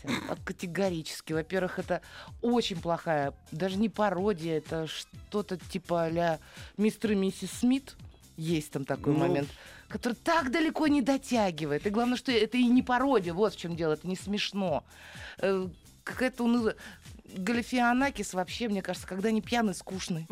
Категорически. 0.44 1.32
Во-первых, 1.32 1.78
это 1.78 2.00
очень 2.40 2.80
плохая, 2.80 3.34
даже 3.52 3.76
не 3.76 3.88
пародия, 3.88 4.58
это 4.58 4.86
что-то 4.86 5.56
типа 5.58 6.04
а 6.04 6.38
мистер 6.76 7.12
и 7.12 7.14
миссис 7.14 7.50
Смит. 7.50 7.94
Есть 8.36 8.72
там 8.72 8.84
такой 8.84 9.12
Ну. 9.12 9.20
момент, 9.20 9.48
который 9.88 10.14
так 10.14 10.50
далеко 10.50 10.86
не 10.88 11.02
дотягивает. 11.02 11.86
И 11.86 11.90
главное, 11.90 12.16
что 12.16 12.32
это 12.32 12.56
и 12.56 12.64
не 12.64 12.82
пародия, 12.82 13.32
вот 13.32 13.54
в 13.54 13.58
чем 13.58 13.76
дело, 13.76 13.92
это 13.92 14.08
не 14.08 14.16
смешно. 14.16 14.84
Э, 15.38 15.68
Какая-то 16.02 16.44
унылая... 16.44 16.76
Галифианакис 17.36 18.34
вообще, 18.34 18.68
мне 18.68 18.82
кажется, 18.82 19.08
когда 19.08 19.30
не 19.30 19.40
пьяный, 19.40 19.74
скучный. 19.74 20.26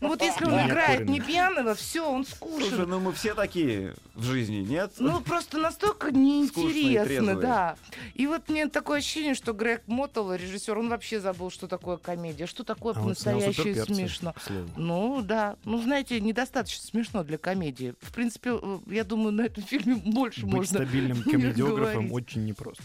Ну 0.00 0.08
вот 0.08 0.22
если 0.22 0.44
он 0.44 0.52
Не 0.52 0.66
играет 0.66 1.08
не 1.08 1.20
пьяного, 1.20 1.74
все, 1.74 2.08
он 2.08 2.24
скучный. 2.24 2.68
Слушай, 2.68 2.86
ну 2.86 3.00
мы 3.00 3.12
все 3.12 3.34
такие 3.34 3.94
в 4.14 4.22
жизни, 4.22 4.56
нет? 4.56 4.92
Ну, 4.98 5.20
просто 5.20 5.58
настолько 5.58 6.12
неинтересно, 6.12 7.36
да. 7.36 7.76
И 8.14 8.26
вот 8.26 8.48
мне 8.48 8.68
такое 8.68 8.98
ощущение, 8.98 9.34
что 9.34 9.52
Грег 9.52 9.82
Моттл, 9.86 10.32
режиссер, 10.32 10.78
он 10.78 10.88
вообще 10.88 11.20
забыл, 11.20 11.50
что 11.50 11.66
такое 11.66 11.96
комедия, 11.96 12.46
что 12.46 12.64
такое 12.64 12.94
А 12.94 13.00
по-настоящему 13.00 13.84
смешно. 13.84 14.34
Ну, 14.76 15.20
да. 15.22 15.56
Ну, 15.64 15.80
знаете, 15.82 16.20
недостаточно 16.20 16.84
смешно 16.86 17.24
для 17.24 17.38
комедии. 17.38 17.94
В 18.00 18.12
принципе, 18.12 18.58
э, 18.60 18.78
я 18.86 19.04
думаю, 19.04 19.32
на 19.32 19.42
этом 19.42 19.64
фильме 19.64 19.96
больше 19.96 20.42
Быть 20.46 20.54
можно 20.54 20.78
стабильным 20.78 21.22
комедиографом 21.24 22.08
говорить. 22.08 22.12
очень 22.12 22.44
непросто. 22.44 22.82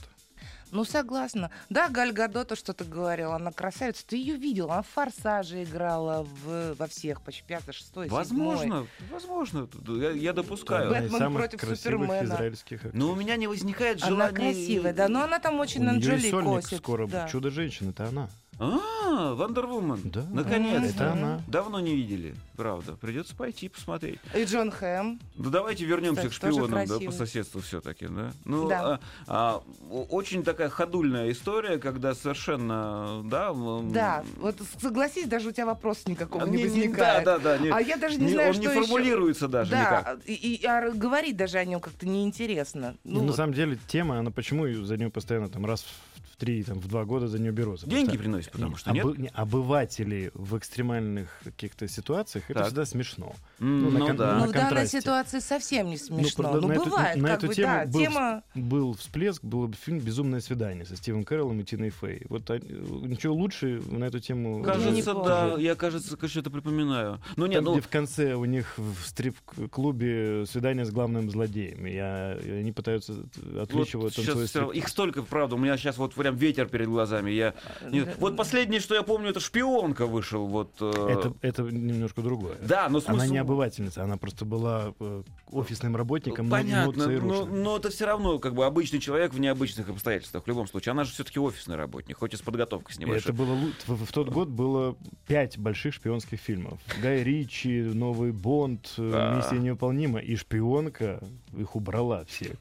Ну, 0.74 0.86
согласна. 0.86 1.52
Да, 1.70 1.88
Галь 1.88 2.12
Гадота 2.12 2.56
что-то 2.56 2.84
говорила, 2.84 3.36
она 3.36 3.52
красавица. 3.52 4.06
Ты 4.08 4.18
ее 4.18 4.36
видел, 4.36 4.72
она 4.72 4.82
в 4.82 4.88
«Форсаже» 4.88 5.64
играла 5.64 6.24
в, 6.24 6.74
во 6.74 6.88
всех, 6.88 7.22
почти 7.22 7.44
пятый, 7.48 7.74
шестой, 7.74 8.06
седьмой. 8.08 8.20
Возможно, 8.24 8.88
возможно. 9.12 9.70
Я, 9.88 10.10
я 10.12 10.34
допускаю. 10.34 10.90
Бэтмен 10.90 11.34
против 11.34 11.60
красивых 11.60 11.80
Супермена. 12.08 12.24
израильских 12.26 12.78
актрис. 12.86 12.94
Но 12.96 13.12
у 13.12 13.16
меня 13.16 13.36
не 13.36 13.46
возникает 13.48 14.02
Она 14.02 14.10
желания... 14.10 14.36
красивая, 14.36 14.94
да, 14.94 15.08
но 15.08 15.24
она 15.24 15.40
там 15.40 15.60
очень 15.60 15.82
У 15.82 15.86
на 15.86 15.92
неё 15.92 16.00
и 16.00 16.04
Джоли 16.18 16.32
сольник 16.32 16.64
косит. 16.64 16.78
скоро. 16.80 17.08
да. 17.08 17.28
Чудо-женщина, 17.30 17.92
это 17.92 18.08
она. 18.08 18.30
А, 18.60 19.34
Вандервумен. 19.34 20.00
Да. 20.06 20.24
Наконец-то. 20.32 20.88
Это 21.04 21.12
она. 21.14 21.42
Давно 21.48 21.80
не 21.80 21.96
видели, 21.96 22.36
правда. 22.56 22.94
Придется 22.94 23.36
пойти 23.36 23.70
посмотреть. 23.70 24.20
И 24.36 24.44
Джон 24.46 24.72
Хэм. 24.72 25.20
Ну 25.36 25.50
давайте 25.50 25.86
вернемся 25.86 26.30
Кстати, 26.30 26.52
к 26.52 26.56
шпионам, 26.56 26.88
да, 26.88 27.00
по 27.00 27.12
соседству 27.12 27.62
все-таки, 27.62 28.08
да. 28.08 28.32
Ну, 28.46 28.68
Да. 28.70 29.00
а, 29.28 29.62
а, 29.62 29.64
очень 30.10 30.44
такая 30.44 30.70
ходульная 30.70 31.32
история, 31.32 31.78
когда 31.78 32.14
совершенно, 32.16 33.22
да. 33.26 33.54
Да, 33.84 34.24
вот 34.38 34.56
согласись, 34.82 35.28
даже 35.28 35.50
у 35.50 35.52
тебя 35.52 35.66
вопроса 35.66 36.02
никакого 36.08 36.46
не, 36.46 36.52
не- 36.52 36.58
не- 36.58 36.64
возникает. 36.70 37.26
Да, 37.26 37.40
да, 37.40 37.58
да. 37.58 37.58
не- 37.58 37.70
А 37.70 37.80
я 37.82 37.98
даже 37.98 38.18
не, 38.18 38.26
не- 38.28 38.34
знаю, 38.34 38.50
он 38.50 38.54
что 38.56 38.64
не 38.64 38.82
формулируется 38.82 39.48
даже 39.48 39.72
да, 39.72 39.80
никак. 39.82 40.20
И, 40.26 40.34
и- 40.34 40.66
а 40.66 40.92
говорить 40.92 41.36
даже 41.38 41.58
о 41.58 41.66
нем 41.66 41.80
как-то 41.80 42.08
неинтересно. 42.08 42.96
Ну, 43.04 43.22
Ну, 43.22 43.28
на 43.28 43.34
самом 43.34 43.54
деле, 43.54 43.78
тема, 43.88 44.20
она 44.20 44.32
почему 44.32 44.72
за 44.84 44.98
нее 44.98 45.10
постоянно 45.10 45.50
там 45.50 45.66
раз 45.66 45.86
в 46.13 46.13
в 46.34 46.36
три, 46.38 46.64
там, 46.64 46.80
в 46.80 46.88
два 46.88 47.06
года 47.06 47.28
за 47.28 47.38
нее 47.40 47.52
берутся? 47.52 47.86
Деньги 47.88 48.06
Потому 48.08 48.20
приносит, 48.24 48.52
потому 48.52 48.72
не, 48.72 48.78
что 48.78 48.92
нет. 48.92 49.06
обы- 49.06 49.18
не, 49.22 49.28
обыватели 49.28 50.32
в 50.34 50.58
экстремальных 50.58 51.30
каких-то 51.44 51.88
ситуациях, 51.88 52.46
это 52.50 52.60
Так. 52.60 52.68
всегда 52.68 52.86
смешно. 52.86 53.36
М, 53.60 53.84
ну, 53.84 53.92
на 53.92 54.00
Ну 54.00 54.14
да. 54.16 54.34
ну, 54.36 54.42
на 54.42 54.48
в 54.48 54.52
данной 54.52 54.88
ситуации 54.88 55.40
совсем 55.40 55.88
не 55.90 55.98
смешно. 55.98 56.44
правда, 56.44 56.62
Ну, 56.62 56.68
на 56.70 56.74
эту- 56.74 56.84
бывает, 56.86 57.18
на 57.18 57.28
как 57.28 57.38
эту 57.38 57.48
бы, 57.48 57.54
тему 57.56 57.68
да, 57.74 57.86
был 57.86 58.00
тема... 58.02 58.44
Был 58.56 58.94
всплеск, 58.96 59.44
был 59.44 59.68
бы 59.68 59.76
фильм 59.76 60.00
«Безумное 60.00 60.40
свидание» 60.42 60.86
со 60.86 60.96
Стивом 60.96 61.24
Кэрроллом 61.24 61.60
и 61.60 61.64
Тиной 61.64 61.92
Фей. 61.92 62.24
Вот 62.30 62.50
они- 62.50 62.68
ничего 62.68 63.36
лучше 63.36 63.82
на 63.92 64.06
эту 64.06 64.20
тему... 64.20 64.58
не 64.60 64.64
Кажется, 64.66 65.14
да, 65.14 65.56
я, 65.60 65.76
кажется, 65.76 66.18
что-то 66.28 66.50
припоминаю. 66.50 67.22
Ну 67.36 67.46
нет, 67.46 67.58
Там, 67.58 67.66
ну, 67.66 67.72
где 67.74 67.82
в 67.82 67.88
конце 67.90 68.34
у 68.34 68.46
них 68.46 68.76
в 68.78 69.06
стрип-клубе 69.06 70.46
свидание 70.48 70.86
с 70.86 70.92
главным 70.92 71.30
злодеем. 71.30 71.86
И, 71.86 71.96
они 71.98 72.72
пытаются 72.72 73.14
отличить 73.62 73.94
его 73.94 74.04
вот 74.04 74.18
равно- 74.18 74.46
стрип. 74.48 74.72
их 74.74 74.88
столько, 74.88 75.22
правда, 75.24 75.56
у 75.56 75.58
меня 75.58 75.78
сейчас 75.78 75.98
вот 75.98 76.14
прям 76.14 76.33
ветер 76.34 76.68
перед 76.68 76.88
глазами. 76.88 77.32
Я 77.32 77.54
не-. 77.90 78.06
Вот 78.20 78.36
последнее, 78.38 78.80
что 78.80 78.96
я 78.96 79.04
помню, 79.04 79.30
это 79.30 79.40
шпионка 79.40 80.06
вышел. 80.06 80.46
Вот, 80.48 80.72
э, 80.82 80.92
Это, 81.10 81.34
это 81.42 81.64
немножко 81.64 82.22
другое. 82.22 82.56
Да, 82.62 82.90
но 82.90 83.00
смысл... 83.00 83.22
Она 83.22 83.28
не 83.28 83.38
обывательница, 83.38 84.04
она 84.04 84.18
просто 84.18 84.46
была 84.46 84.94
э, 85.00 85.24
офисным 85.52 85.96
работником, 85.96 86.50
но- 86.50 86.56
но 86.58 86.62
Понятно, 86.64 86.94
но, 87.08 87.20
ЦРУшным. 87.20 87.64
но 87.64 87.78
это 87.78 87.90
все 87.90 88.06
равно 88.06 88.40
как 88.40 88.54
бы 88.56 88.66
обычный 88.66 89.00
человек 89.00 89.34
в 89.34 89.40
необычных 89.40 89.90
обстоятельствах. 89.90 90.44
В 90.44 90.48
любом 90.48 90.68
случае, 90.68 90.92
она 90.92 91.04
же 91.04 91.12
все-таки 91.12 91.40
офисный 91.40 91.76
работник, 91.76 92.18
хоть 92.18 92.34
и 92.34 92.38
с 92.38 92.42
подготовкой 92.42 92.96
с 92.96 93.00
небольшой. 93.00 93.32
это 93.32 93.34
было 93.34 93.56
в, 93.88 94.06
в 94.06 94.12
тот 94.12 94.30
год 94.30 94.50
было 94.50 94.96
пять 95.28 95.58
больших 95.58 95.94
шпионских 95.94 96.40
фильмов. 96.40 96.80
Гай 97.02 97.24
Ричи, 97.24 97.82
Новый 97.82 98.32
Бонд, 98.32 98.94
э. 98.98 99.36
Миссия 99.38 99.60
невыполнима 99.60 100.20
и 100.20 100.36
шпионка 100.36 101.22
их 101.58 101.76
убрала 101.76 102.26
всех. 102.26 102.56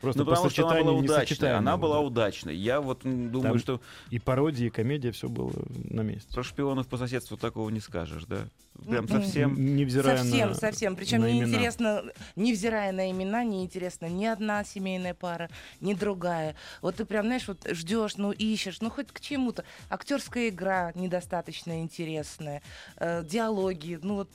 Просто 0.00 0.20
Ну, 0.20 0.24
по 0.24 0.30
потому 0.30 0.50
что 0.50 0.62
она 0.68 0.70
была 0.70 0.80
сочетанию 0.80 1.04
удачной. 1.04 1.58
Она 1.58 1.76
была 1.76 1.94
да. 1.96 2.00
удачной. 2.00 2.56
Я 2.56 2.80
вот 2.80 3.02
думаю, 3.02 3.42
Там 3.42 3.58
что 3.58 3.80
И 4.10 4.18
пародия, 4.18 4.68
и 4.68 4.70
комедия, 4.70 5.12
все 5.12 5.28
было 5.28 5.52
на 5.90 6.00
месте. 6.00 6.32
про 6.32 6.42
шпионов 6.42 6.88
по 6.88 6.96
соседству 6.96 7.36
такого 7.36 7.68
не 7.70 7.80
скажешь, 7.80 8.24
да? 8.24 8.46
Прям 8.86 9.04
М-м. 9.04 9.22
совсем. 9.22 9.76
Невзирая 9.76 10.16
совсем, 10.16 10.48
на, 10.48 10.54
совсем. 10.54 10.96
Причем 10.96 11.20
на 11.20 11.30
неинтересно, 11.30 12.04
невзирая 12.34 12.92
на 12.92 13.10
имена, 13.10 13.44
неинтересно 13.44 14.06
ни 14.06 14.24
одна 14.24 14.64
семейная 14.64 15.12
пара, 15.12 15.50
ни 15.80 15.92
другая. 15.92 16.56
Вот 16.80 16.96
ты 16.96 17.04
прям, 17.04 17.26
знаешь, 17.26 17.46
вот 17.46 17.66
ждешь, 17.70 18.16
ну 18.16 18.32
ищешь, 18.32 18.80
ну 18.80 18.90
хоть 18.90 19.08
к 19.08 19.20
чему-то. 19.20 19.64
Актерская 19.90 20.48
игра 20.48 20.92
недостаточно 20.94 21.82
интересная, 21.82 22.62
э, 22.96 23.22
диалоги, 23.24 23.98
ну 24.02 24.14
вот 24.14 24.30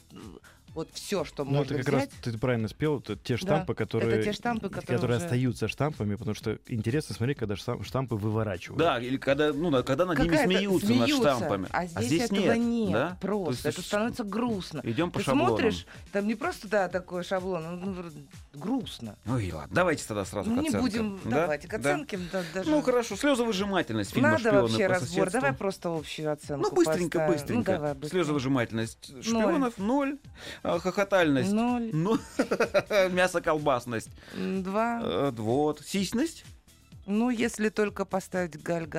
вот 0.75 0.89
все, 0.93 1.23
что 1.23 1.43
Ну, 1.43 1.51
можно 1.51 1.73
это 1.73 1.83
как 1.83 1.93
раз 1.93 2.01
взять. 2.03 2.13
ты 2.21 2.37
правильно 2.37 2.67
спел, 2.67 2.99
это 2.99 3.15
те 3.15 3.37
штампы, 3.37 3.73
это 3.73 3.85
которые, 3.85 4.23
те 4.23 4.33
штампы, 4.33 4.69
которые 4.69 4.99
уже- 4.99 5.15
остаются 5.15 5.67
штампами, 5.67 6.15
потому 6.15 6.35
что 6.35 6.59
интересно 6.67 7.15
смотреть, 7.15 7.37
когда 7.39 7.55
штам- 7.55 7.83
штампы 7.83 8.15
выворачивают. 8.15 8.77
Да, 8.79 8.99
или 8.99 9.17
когда, 9.17 9.53
ну, 9.53 9.71
да, 9.71 9.81
когда 9.83 10.05
над 10.05 10.19
ними 10.19 10.29
Какая-то 10.29 10.51
смеются, 10.53 10.93
над 10.93 11.09
штампами. 11.09 11.67
А 11.71 11.85
здесь, 11.87 12.23
этого 12.29 12.53
нет, 12.53 12.91
да? 12.93 13.09
То 13.11 13.27
просто. 13.27 13.67
есть 13.69 13.79
это 13.79 13.87
становится 13.87 14.23
грустно. 14.23 14.81
Идем 14.83 15.09
по 15.11 15.19
Ты 15.19 15.25
шаблонам. 15.25 15.47
смотришь, 15.49 15.85
там 16.11 16.27
не 16.27 16.35
просто, 16.35 16.67
да, 16.67 16.87
такой 16.89 17.23
шаблон, 17.23 17.79
ну, 17.79 17.93
ну, 18.03 18.59
грустно. 18.59 19.15
Ой, 19.27 19.51
ладно, 19.51 19.73
давайте 19.73 20.05
тогда 20.07 20.25
сразу 20.25 20.49
Ну, 20.49 20.57
к 20.57 20.61
не 20.61 20.67
оценкам. 20.69 20.81
будем, 20.89 21.19
Да? 21.23 21.29
давайте 21.41 21.67
к 21.67 21.71
Да. 21.71 21.77
оценке. 21.93 22.19
да, 22.31 22.43
даже... 22.53 22.69
Ну, 22.69 22.81
хорошо, 22.81 23.15
слезовыжимательность 23.15 24.11
фильма 24.13 24.29
Надо 24.31 24.39
«Шпионы 24.41 24.61
вообще 24.61 24.77
по 24.87 24.93
разбор. 24.93 25.07
соседству». 25.09 25.31
Давай 25.41 25.53
просто 25.53 25.89
общую 25.95 26.31
оценку. 26.31 26.69
Ну, 26.69 26.75
быстренько, 26.75 27.19
поставим. 27.19 27.33
быстренько. 27.33 27.71
Ну, 27.71 27.77
давай, 27.77 27.93
быстренько. 27.93 28.15
Слезовыжимательность 28.25 29.23
шпионов 29.23 29.77
ноль, 29.77 30.17
а, 30.63 30.64
хохотальность 30.79 31.51
Ноль, 31.51 31.89
ну, 31.93 32.17
мясо-колбасность. 33.11 34.09
два. 34.35 34.99
э, 35.03 35.31
Вот. 35.31 35.81
Сисьность? 35.85 36.45
Ну, 37.07 37.29
если 37.29 37.69
только 37.69 38.03
поставить 38.03 38.61
Галь 38.63 38.89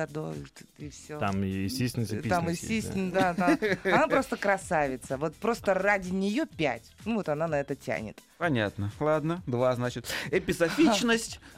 и 0.77 0.89
все. 0.89 1.19
Там 1.19 1.43
и 1.43 1.49
естественно 1.49 2.05
Там 2.29 2.49
и 2.49 2.55
Сисин, 2.55 3.11
да, 3.11 3.33
да. 3.33 3.57
Она 3.83 4.07
просто 4.07 4.37
красавица. 4.37 5.17
Вот 5.17 5.35
просто 5.35 5.73
ради 5.73 6.11
нее 6.11 6.45
пять. 6.45 6.93
Ну, 7.03 7.15
вот 7.15 7.27
она 7.27 7.47
на 7.47 7.59
это 7.59 7.75
тянет. 7.75 8.19
Понятно. 8.37 8.91
Ладно, 8.99 9.43
два, 9.45 9.75
значит. 9.75 10.05
Эписофичность. 10.31 11.41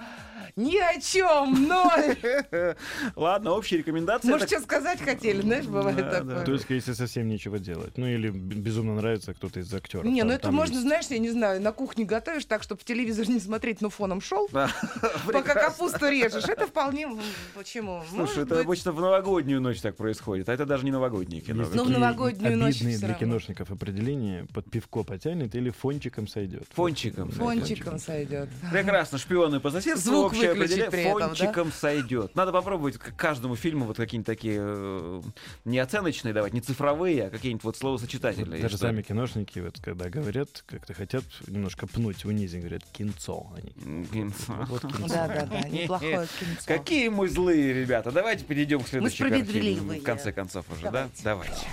Ни 0.55 0.77
о 0.77 0.99
чем, 0.99 1.67
ноль. 1.67 2.75
Ладно, 3.15 3.51
общие 3.51 3.79
рекомендации. 3.79 4.29
Может, 4.29 4.49
что 4.49 4.61
сказать 4.61 5.01
хотели, 5.01 5.41
знаешь, 5.41 5.65
бывает 5.65 6.11
такое. 6.11 6.45
есть, 6.45 6.69
если 6.69 6.93
совсем 6.93 7.27
нечего 7.27 7.59
делать. 7.59 7.97
Ну, 7.97 8.07
или 8.07 8.29
безумно 8.29 8.95
нравится 8.95 9.33
кто-то 9.33 9.59
из 9.59 9.73
актеров. 9.73 10.05
Не, 10.05 10.23
ну 10.23 10.33
это 10.33 10.51
можно, 10.51 10.79
знаешь, 10.79 11.05
я 11.09 11.19
не 11.19 11.29
знаю, 11.29 11.61
на 11.61 11.71
кухне 11.71 12.05
готовишь 12.05 12.45
так, 12.45 12.63
чтобы 12.63 12.81
в 12.81 12.83
телевизор 12.83 13.29
не 13.29 13.39
смотреть, 13.39 13.81
но 13.81 13.89
фоном 13.89 14.21
шел, 14.21 14.47
пока 15.25 15.53
капусту 15.53 16.07
режешь. 16.09 16.47
Это 16.47 16.67
вполне... 16.67 17.07
Почему? 17.55 18.03
Слушай, 18.09 18.43
это 18.43 18.59
обычно 18.59 18.91
в 18.91 19.01
новогоднюю 19.01 19.61
ночь 19.61 19.81
так 19.81 19.95
происходит, 19.95 20.49
а 20.49 20.53
это 20.53 20.65
даже 20.65 20.85
не 20.85 20.91
новогоднее 20.91 21.41
кино. 21.41 21.65
Ну, 21.73 21.83
в 21.83 21.89
новогоднюю 21.89 22.57
ночь 22.57 22.79
обидные 22.79 22.97
для 22.97 23.13
киношников 23.13 23.71
определения. 23.71 24.47
Под 24.53 24.69
пивко 24.69 25.03
потянет 25.03 25.55
или 25.55 25.69
фончиком 25.69 26.27
сойдет. 26.27 26.63
Фончиком. 26.71 27.31
Фончиком 27.31 27.99
сойдет. 27.99 28.49
Прекрасно, 28.71 29.17
шпионы 29.17 29.59
по 29.59 29.71
соседству. 29.71 30.11
Звук 30.11 30.35
общее 30.39 30.53
выключить 30.53 30.89
при 30.89 31.01
этом, 31.01 31.19
да? 31.19 31.27
фончиком 31.27 31.71
сойдет. 31.71 32.35
Надо 32.35 32.51
попробовать 32.51 32.97
к 32.97 33.15
каждому 33.15 33.55
фильму 33.55 33.85
вот 33.85 33.97
какие-нибудь 33.97 34.25
такие 34.25 34.57
э, 34.59 35.21
не 35.65 35.79
оценочные 35.79 36.33
давать, 36.33 36.53
не 36.53 36.61
цифровые, 36.61 37.27
а 37.27 37.29
какие-нибудь 37.29 37.63
вот 37.63 37.77
словосочетательные. 37.77 38.61
Даже 38.61 38.77
что 38.77 38.87
сами 38.87 39.01
киношники, 39.01 39.59
вот, 39.59 39.79
когда 39.81 40.09
говорят, 40.09 40.63
как-то 40.65 40.93
хотят 40.93 41.23
немножко 41.47 41.87
пнуть, 41.87 42.25
унизить, 42.25 42.59
говорят, 42.59 42.83
кинцо. 42.91 43.51
Они. 43.55 44.05
Кинцо. 44.05 44.53
Вот 44.67 44.81
кинцо. 44.81 45.07
Да-да-да, 45.07 45.67
неплохое 45.69 46.27
кинцо. 46.39 46.63
Какие 46.65 47.09
мы 47.09 47.27
злые, 47.27 47.73
ребята. 47.73 48.11
Давайте 48.11 48.45
перейдем 48.45 48.81
к 48.81 48.87
следующей 48.87 49.23
картине. 49.23 49.43
справедливые. 49.43 50.01
В 50.01 50.03
конце 50.03 50.31
концов 50.31 50.65
уже, 50.71 50.89
да? 50.89 51.09
Давайте. 51.23 51.23
Давайте. 51.23 51.67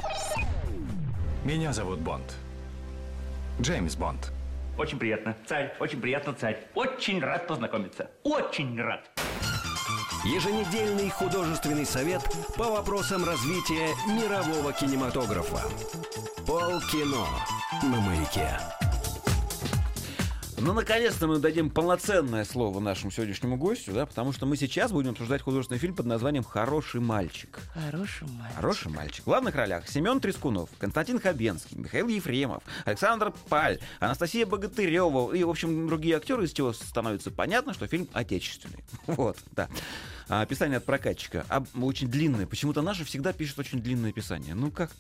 Меня 1.45 1.73
зовут 1.73 2.01
Бонд. 2.01 2.35
Джеймс 3.61 3.95
Бонд. 3.95 4.33
Очень 4.79 4.99
приятно, 4.99 5.35
царь, 5.47 5.75
очень 5.81 6.01
приятно, 6.01 6.35
царь. 6.35 6.59
Очень 6.75 7.21
рад 7.21 7.47
познакомиться. 7.47 8.11
Очень 8.25 8.81
рад. 8.81 9.09
Еженедельный 10.25 11.09
художественный 11.09 11.87
совет 11.87 12.21
по 12.57 12.65
вопросам 12.65 13.25
развития 13.25 13.89
мирового 14.09 14.73
кинематографа. 14.73 15.63
Полкино 16.47 17.27
на 17.83 18.01
маяке. 18.01 18.49
Ну, 20.59 20.73
наконец-то 20.73 21.27
мы 21.27 21.39
дадим 21.39 21.69
полноценное 21.69 22.45
слово 22.45 22.81
нашему 22.81 23.11
сегодняшнему 23.11 23.57
гостю, 23.57 23.93
да, 23.93 24.07
потому 24.07 24.33
что 24.33 24.47
мы 24.47 24.57
сейчас 24.57 24.91
будем 24.91 25.11
обсуждать 25.11 25.43
художественный 25.43 25.79
фильм 25.79 25.95
под 25.95 26.07
названием 26.07 26.45
«Хороший 26.45 27.01
мальчик». 27.01 27.59
Хороший 27.75 28.27
мальчик. 28.27 28.57
Хороший 28.57 28.91
мальчик. 28.91 29.23
В 29.23 29.27
главных 29.27 29.55
ролях 29.55 29.87
Семен 29.87 30.19
Трескунов, 30.19 30.71
Константин 30.79 31.21
Хабенский, 31.21 31.77
Михаил 31.77 32.09
Ефремов, 32.09 32.63
Александр 32.87 33.35
Паль, 33.51 33.81
Анастасия 34.01 34.47
Богатырева 34.47 35.35
и, 35.35 35.45
в 35.45 35.51
общем, 35.51 35.89
другие 35.89 36.17
актеры, 36.17 36.45
из 36.47 36.53
чего 36.53 36.73
становится 36.73 37.31
понятно, 37.31 37.75
что 37.75 37.87
фильм 37.87 38.09
отечественный. 38.13 38.83
Вот, 39.07 39.37
да. 39.53 39.69
А, 40.29 40.43
описание 40.43 40.79
от 40.79 40.85
прокатчика. 40.85 41.45
Об- 41.49 41.67
очень 41.83 42.09
длинное. 42.09 42.47
Почему-то 42.47 42.83
наши 42.83 43.05
всегда 43.05 43.33
пишут 43.33 43.61
очень 43.61 43.81
длинное 43.81 44.11
описание. 44.11 44.55
Ну 44.55 44.71
как? 44.73 44.91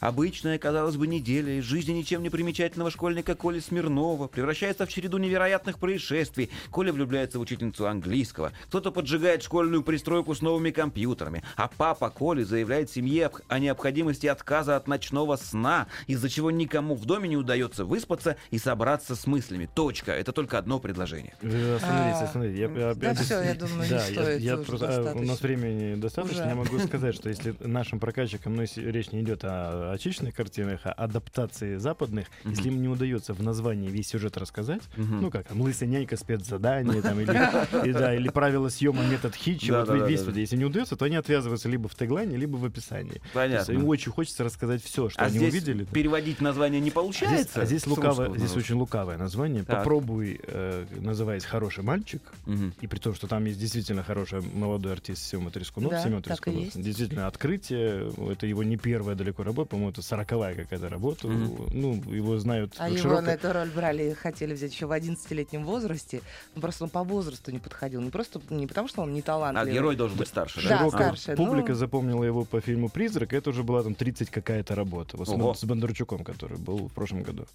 Обычная, 0.00 0.58
казалось 0.58 0.96
бы, 0.96 1.06
неделя 1.06 1.58
из 1.58 1.64
жизни 1.64 1.92
ничем 1.92 2.22
не 2.22 2.30
примечательного 2.30 2.90
школьника 2.90 3.34
Коли 3.34 3.58
Смирнова 3.60 4.28
превращается 4.28 4.86
в 4.86 4.88
череду 4.88 5.18
невероятных 5.18 5.78
происшествий. 5.78 6.50
Коля 6.70 6.92
влюбляется 6.92 7.38
в 7.38 7.42
учительницу 7.42 7.88
английского. 7.88 8.52
Кто-то 8.66 8.92
поджигает 8.92 9.42
школьную 9.42 9.82
пристройку 9.82 10.34
с 10.34 10.40
новыми 10.40 10.70
компьютерами. 10.70 11.42
А 11.56 11.68
папа 11.68 12.10
Коли 12.10 12.44
заявляет 12.44 12.90
семье 12.90 13.30
о 13.48 13.58
необходимости 13.58 14.26
отказа 14.26 14.76
от 14.76 14.86
ночного 14.86 15.36
сна, 15.36 15.88
из-за 16.06 16.28
чего 16.28 16.50
никому 16.50 16.94
в 16.94 17.04
доме 17.06 17.28
не 17.28 17.36
удается 17.36 17.84
выспаться 17.84 18.36
и 18.50 18.58
собраться 18.58 19.16
с 19.16 19.26
мыслями. 19.26 19.68
Точка. 19.74 20.12
Это 20.12 20.32
только 20.32 20.58
одно 20.58 20.78
предложение. 20.78 21.34
Вы 21.42 21.74
Остановитесь, 21.74 22.20
А, 22.20 22.24
остановитесь. 22.24 22.58
Я- 22.60 22.66
я- 22.88 22.94
да 22.94 23.08
я- 23.08 23.14
всё, 23.14 23.42
я 23.42 23.54
думаю, 23.54 23.82
не 23.82 23.88
Да, 23.96 24.00
стоит 24.00 24.40
я 24.40 24.56
просто- 24.78 25.10
а, 25.10 25.14
У 25.14 25.22
нас 25.22 25.40
времени 25.40 25.94
достаточно. 26.00 26.40
Уже. 26.42 26.48
Я 26.48 26.54
могу 26.54 26.78
сказать, 26.78 27.14
что 27.14 27.28
если 27.28 27.54
нашим 27.60 27.98
прокатчикам 28.00 28.54
ну, 28.56 28.62
если 28.62 28.82
речь 28.90 29.12
не 29.12 29.20
идет 29.20 29.40
о 29.44 29.92
отечественных 29.92 30.34
картинах, 30.34 30.80
а 30.84 30.92
адаптации 30.92 31.76
западных, 31.76 32.26
если 32.44 32.68
им 32.68 32.80
не 32.82 32.88
удается 32.88 33.34
в 33.34 33.42
названии 33.42 33.88
весь 33.90 34.08
сюжет 34.08 34.36
рассказать, 34.36 34.82
ну 34.96 35.30
как 35.30 35.46
там 35.48 35.60
«Лысая 35.60 35.88
нянька», 35.88 36.16
спецзадание, 36.16 37.02
там, 37.02 37.20
или, 37.20 37.30
и, 37.88 37.92
да, 37.92 38.14
или 38.14 38.28
правила 38.28 38.68
съема, 38.68 39.02
метод 39.04 39.34
Хитча, 39.34 39.72
Да, 39.72 39.84
вот 39.84 39.98
да, 40.00 40.06
весь 40.06 40.20
да, 40.20 40.26
вот, 40.26 40.34
да. 40.34 40.40
если 40.40 40.56
не 40.56 40.64
удается, 40.64 40.96
то 40.96 41.04
они 41.04 41.16
отвязываются 41.16 41.68
либо 41.68 41.88
в 41.88 41.94
теглайне, 41.94 42.36
либо 42.36 42.56
в 42.56 42.64
описании. 42.64 43.10
То 43.10 43.14
есть 43.16 43.32
Понятно. 43.34 43.72
им 43.72 43.84
очень 43.86 44.12
хочется 44.12 44.44
рассказать 44.44 44.82
все, 44.82 45.08
что 45.08 45.20
А 45.22 45.26
они 45.26 45.38
здесь 45.38 45.52
увидели. 45.52 45.84
переводить 45.84 46.40
название 46.40 46.80
не 46.80 46.86
А 46.86 46.90
здесь, 46.90 46.94
получается? 46.94 47.60
а 47.62 47.66
здесь 47.66 47.86
лукавое, 47.86 48.28
русского 48.28 48.38
здесь 48.38 48.56
очень 48.56 48.74
лукавое 48.76 49.16
название. 49.18 49.62
Так. 49.64 49.78
Попробуй, 49.78 50.40
э, 50.46 50.86
называясь 51.00 51.44
хороший 51.44 51.84
мальчик, 51.84 52.22
Мгм. 52.46 52.74
и 52.80 52.86
при 52.86 52.98
том, 52.98 53.14
что 53.14 53.26
там 53.26 53.44
есть 53.44 53.58
действительно 53.58 54.02
хороший 54.02 54.40
молодой 54.66 54.92
артист 54.92 55.22
Сема 55.22 55.50
Трескунов. 55.50 55.90
Да, 55.92 56.02
Семен 56.02 56.22
так 56.22 56.26
и 56.38 56.42
Трескунов. 56.42 56.60
есть. 56.64 56.82
Действительно, 56.82 57.26
открытие. 57.26 58.12
Это 58.32 58.46
его 58.46 58.62
не 58.62 58.76
первая 58.76 59.14
далеко 59.16 59.42
работа, 59.42 59.70
по-моему, 59.70 59.90
это 59.90 60.02
сороковая 60.02 60.54
какая-то 60.54 60.88
работа. 60.88 61.28
Ну, 61.28 61.94
его 62.12 62.38
знают 62.38 62.74
А 62.78 62.88
его 62.88 62.98
широко- 62.98 63.20
на 63.22 63.30
эту 63.30 63.52
роль 63.52 63.70
брали, 63.70 64.12
хотели 64.12 64.54
взять 64.54 64.72
еще 64.72 64.86
в 64.86 64.92
11-летнем 64.92 65.64
возрасте. 65.64 66.20
Ну, 66.54 66.60
просто 66.60 66.84
он 66.84 66.90
по 66.90 67.02
возрасту 67.04 67.50
не 67.52 67.58
подходил. 67.58 68.00
Не 68.00 68.10
просто 68.10 68.40
не 68.50 68.66
потому, 68.66 68.88
что 68.88 69.02
он 69.02 69.12
не 69.12 69.20
А 69.20 69.22
талантливый. 69.22 69.72
герой 69.74 69.96
должен 69.96 70.16
быть 70.18 70.28
старше, 70.28 70.60
да? 70.68 70.80
Да, 70.82 70.88
старше, 70.90 71.36
публика 71.36 71.70
ну. 71.72 71.74
запомнила 71.74 72.24
его 72.24 72.44
по 72.44 72.60
фильму 72.60 72.88
«Призрак». 72.88 73.32
Это 73.32 73.50
уже 73.50 73.62
была 73.62 73.82
там 73.82 73.94
30 73.94 74.30
какая-то 74.30 74.74
работа. 74.74 75.16
Вот 75.16 75.28
с, 75.28 75.30
Ого. 75.30 75.54
с 75.54 75.64
Бондарчуком, 75.64 76.24
который 76.24 76.58
был 76.58 76.88
в 76.88 76.92
прошлом 76.92 77.22
году. 77.22 77.46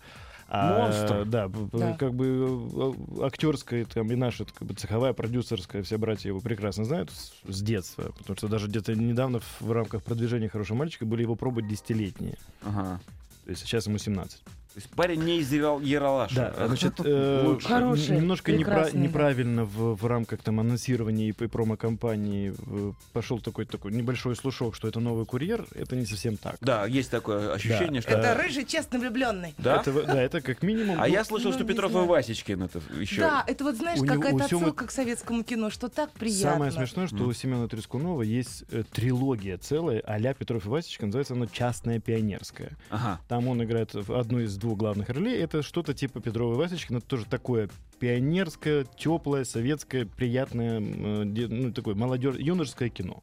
А, 0.54 0.80
Монстр. 0.90 1.24
Да, 1.26 1.50
Да. 1.72 1.94
как 1.98 2.14
бы 2.14 2.94
э, 3.18 3.24
актерская 3.26 3.86
там, 3.86 4.12
и 4.12 4.16
наша 4.16 4.44
как 4.44 4.68
бы, 4.68 4.74
цеховая, 4.74 5.14
продюсерская, 5.14 5.82
все 5.82 5.98
братья 5.98 6.28
его 6.28 6.42
прекрасно 6.42 6.84
знают 6.84 7.01
с, 7.10 7.34
с 7.48 7.62
детства. 7.62 8.14
Потому 8.18 8.38
что 8.38 8.48
даже 8.48 8.68
где-то 8.68 8.94
недавно 8.96 9.40
в, 9.40 9.62
в 9.62 9.72
рамках 9.72 10.04
продвижения 10.04 10.50
«Хорошего 10.50 10.78
мальчика» 10.78 11.06
были 11.06 11.24
его 11.24 11.36
пробы 11.36 11.62
десятилетние. 11.62 12.38
Ага. 12.62 13.02
То 13.46 13.50
есть 13.50 13.64
сейчас 13.64 13.88
ему 13.88 13.98
17. 13.98 14.42
То 14.74 14.80
есть 14.80 14.90
парень 14.92 15.22
не 15.24 15.40
из 15.40 15.52
Ерал- 15.52 15.82
Ералаша. 15.84 16.54
Да, 16.58 16.68
значит, 16.68 16.94
э. 17.04 17.58
Хороший, 17.62 18.16
немножко 18.16 18.54
непра- 18.54 18.96
неправильно 18.96 19.66
в, 19.66 19.96
в 19.96 20.06
рамках 20.06 20.42
там 20.42 20.62
анонсирования 20.62 21.28
и, 21.28 21.32
промо-компании 21.34 22.54
э, 22.58 22.94
пошел 23.12 23.40
такой 23.40 23.66
такой 23.66 23.92
небольшой 23.92 24.34
слушок, 24.38 24.76
что 24.76 24.88
это 24.88 25.02
новый 25.02 25.26
курьер. 25.26 25.66
Это 25.76 25.98
не 25.98 26.06
совсем 26.06 26.38
так. 26.38 26.56
Да, 26.62 26.86
есть 26.86 27.12
такое 27.12 27.54
ощущение, 27.54 28.02
Да. 28.02 28.10
что... 28.10 28.12
Это 28.12 28.34
рыжий, 28.42 28.66
честно 28.66 29.00
влюбленный. 29.00 29.54
Да? 29.58 29.82
Это, 29.82 29.92
да, 30.04 30.22
это 30.22 30.40
как 30.40 30.64
минимум. 30.64 31.02
А 31.02 31.06
ну, 31.06 31.14
я 31.14 31.26
слышал, 31.26 31.52
ну, 31.52 31.58
что 31.58 31.64
не 31.64 31.70
Петров 31.70 31.92
и. 31.92 31.96
Васечкин 31.96 32.64
это 32.64 32.82
еще... 32.98 33.22
Да, 33.22 33.44
это 33.46 33.66
вот, 33.66 33.76
знаешь, 33.76 34.00
какая-то 34.00 34.46
отсылка 34.46 34.88
к 34.88 34.92
советскому 34.92 35.44
кино, 35.44 35.70
что 35.70 35.90
так 35.90 36.12
приятно. 36.12 36.54
Самое 36.54 36.72
смешное, 36.72 37.08
что 37.08 37.26
у 37.26 37.34
Семена 37.34 37.68
Трескунова 37.68 38.22
есть 38.22 38.64
э, 38.72 38.84
трилогия 38.90 39.58
целая, 39.58 40.02
а-ля 40.06 40.34
Петров 40.34 40.66
и 40.66 40.70
Васечка, 40.70 41.06
называется 41.08 41.34
она 41.34 41.48
«Частная 41.48 42.00
пионерская». 42.00 42.78
Ага. 42.90 43.20
Там 43.28 43.50
он 43.50 43.62
играет 43.64 43.94
в 43.94 44.14
одну 44.18 44.40
из 44.40 44.56
двух 44.62 44.78
главных 44.78 45.10
ролей. 45.10 45.38
Это 45.42 45.62
что-то 45.64 45.94
типа 45.94 46.22
Петрова 46.22 46.54
и 46.54 46.58
Васечкина. 46.58 46.98
Это 47.00 47.08
тоже 47.08 47.26
такое 47.26 47.70
пионерское, 48.00 48.86
теплое, 48.98 49.44
советское, 49.44 50.06
приятное, 50.06 50.80
э, 50.80 51.24
ну, 51.24 51.74
такое 51.74 51.96
молодежь, 51.96 52.36
юношеское 52.38 52.90
кино. 52.90 53.22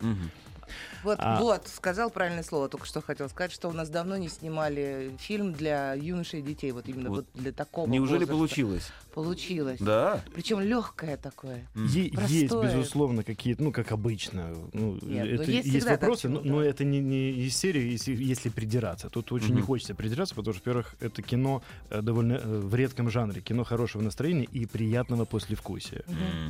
Вот, 1.02 1.18
А- 1.20 1.38
вот, 1.40 1.66
сказал 1.68 2.10
правильное 2.10 2.42
слово, 2.42 2.68
только 2.68 2.84
что 2.86 3.00
хотел 3.00 3.28
сказать, 3.30 3.52
что 3.52 3.68
у 3.68 3.72
нас 3.72 3.88
давно 3.88 4.16
не 4.18 4.28
снимали 4.28 5.12
фильм 5.18 5.52
для 5.54 5.94
юношей 5.94 6.40
и 6.40 6.42
детей, 6.42 6.72
вот 6.72 6.88
именно 6.88 7.08
вот, 7.08 7.26
Вот 7.34 7.42
для 7.42 7.52
такого 7.52 7.88
Неужели 7.88 8.18
возраста. 8.26 8.34
получилось? 8.34 8.92
Получилось. 9.22 9.80
Да. 9.80 10.22
Причем 10.32 10.60
легкое 10.60 11.16
такое. 11.16 11.66
Е- 11.74 12.10
Простое. 12.12 12.38
есть, 12.40 12.54
безусловно, 12.54 13.24
какие-то, 13.24 13.64
ну, 13.64 13.72
как 13.72 13.90
обычно. 13.90 14.54
Ну, 14.72 14.92
Нет, 15.02 15.26
ну, 15.26 15.42
это 15.42 15.50
есть 15.50 15.66
есть, 15.66 15.86
вопросы, 15.88 16.28
но, 16.28 16.40
но 16.40 16.62
это 16.62 16.84
не, 16.84 17.00
не 17.00 17.30
из 17.32 17.56
серии, 17.56 17.90
если, 17.90 18.14
если 18.14 18.48
придираться. 18.48 19.08
Тут 19.10 19.32
очень 19.32 19.48
не 19.54 19.54
Мгм. 19.58 19.66
хочется 19.66 19.96
придираться, 19.96 20.36
потому 20.36 20.54
что, 20.54 20.60
во-первых, 20.60 20.94
это 21.00 21.20
кино 21.20 21.62
э, 21.90 22.00
довольно 22.00 22.34
э, 22.34 22.58
в 22.60 22.72
редком 22.76 23.10
жанре. 23.10 23.40
Кино 23.40 23.64
хорошего 23.64 24.02
настроения 24.02 24.44
и 24.44 24.66
приятного 24.66 25.24
послевкусия. 25.24 26.04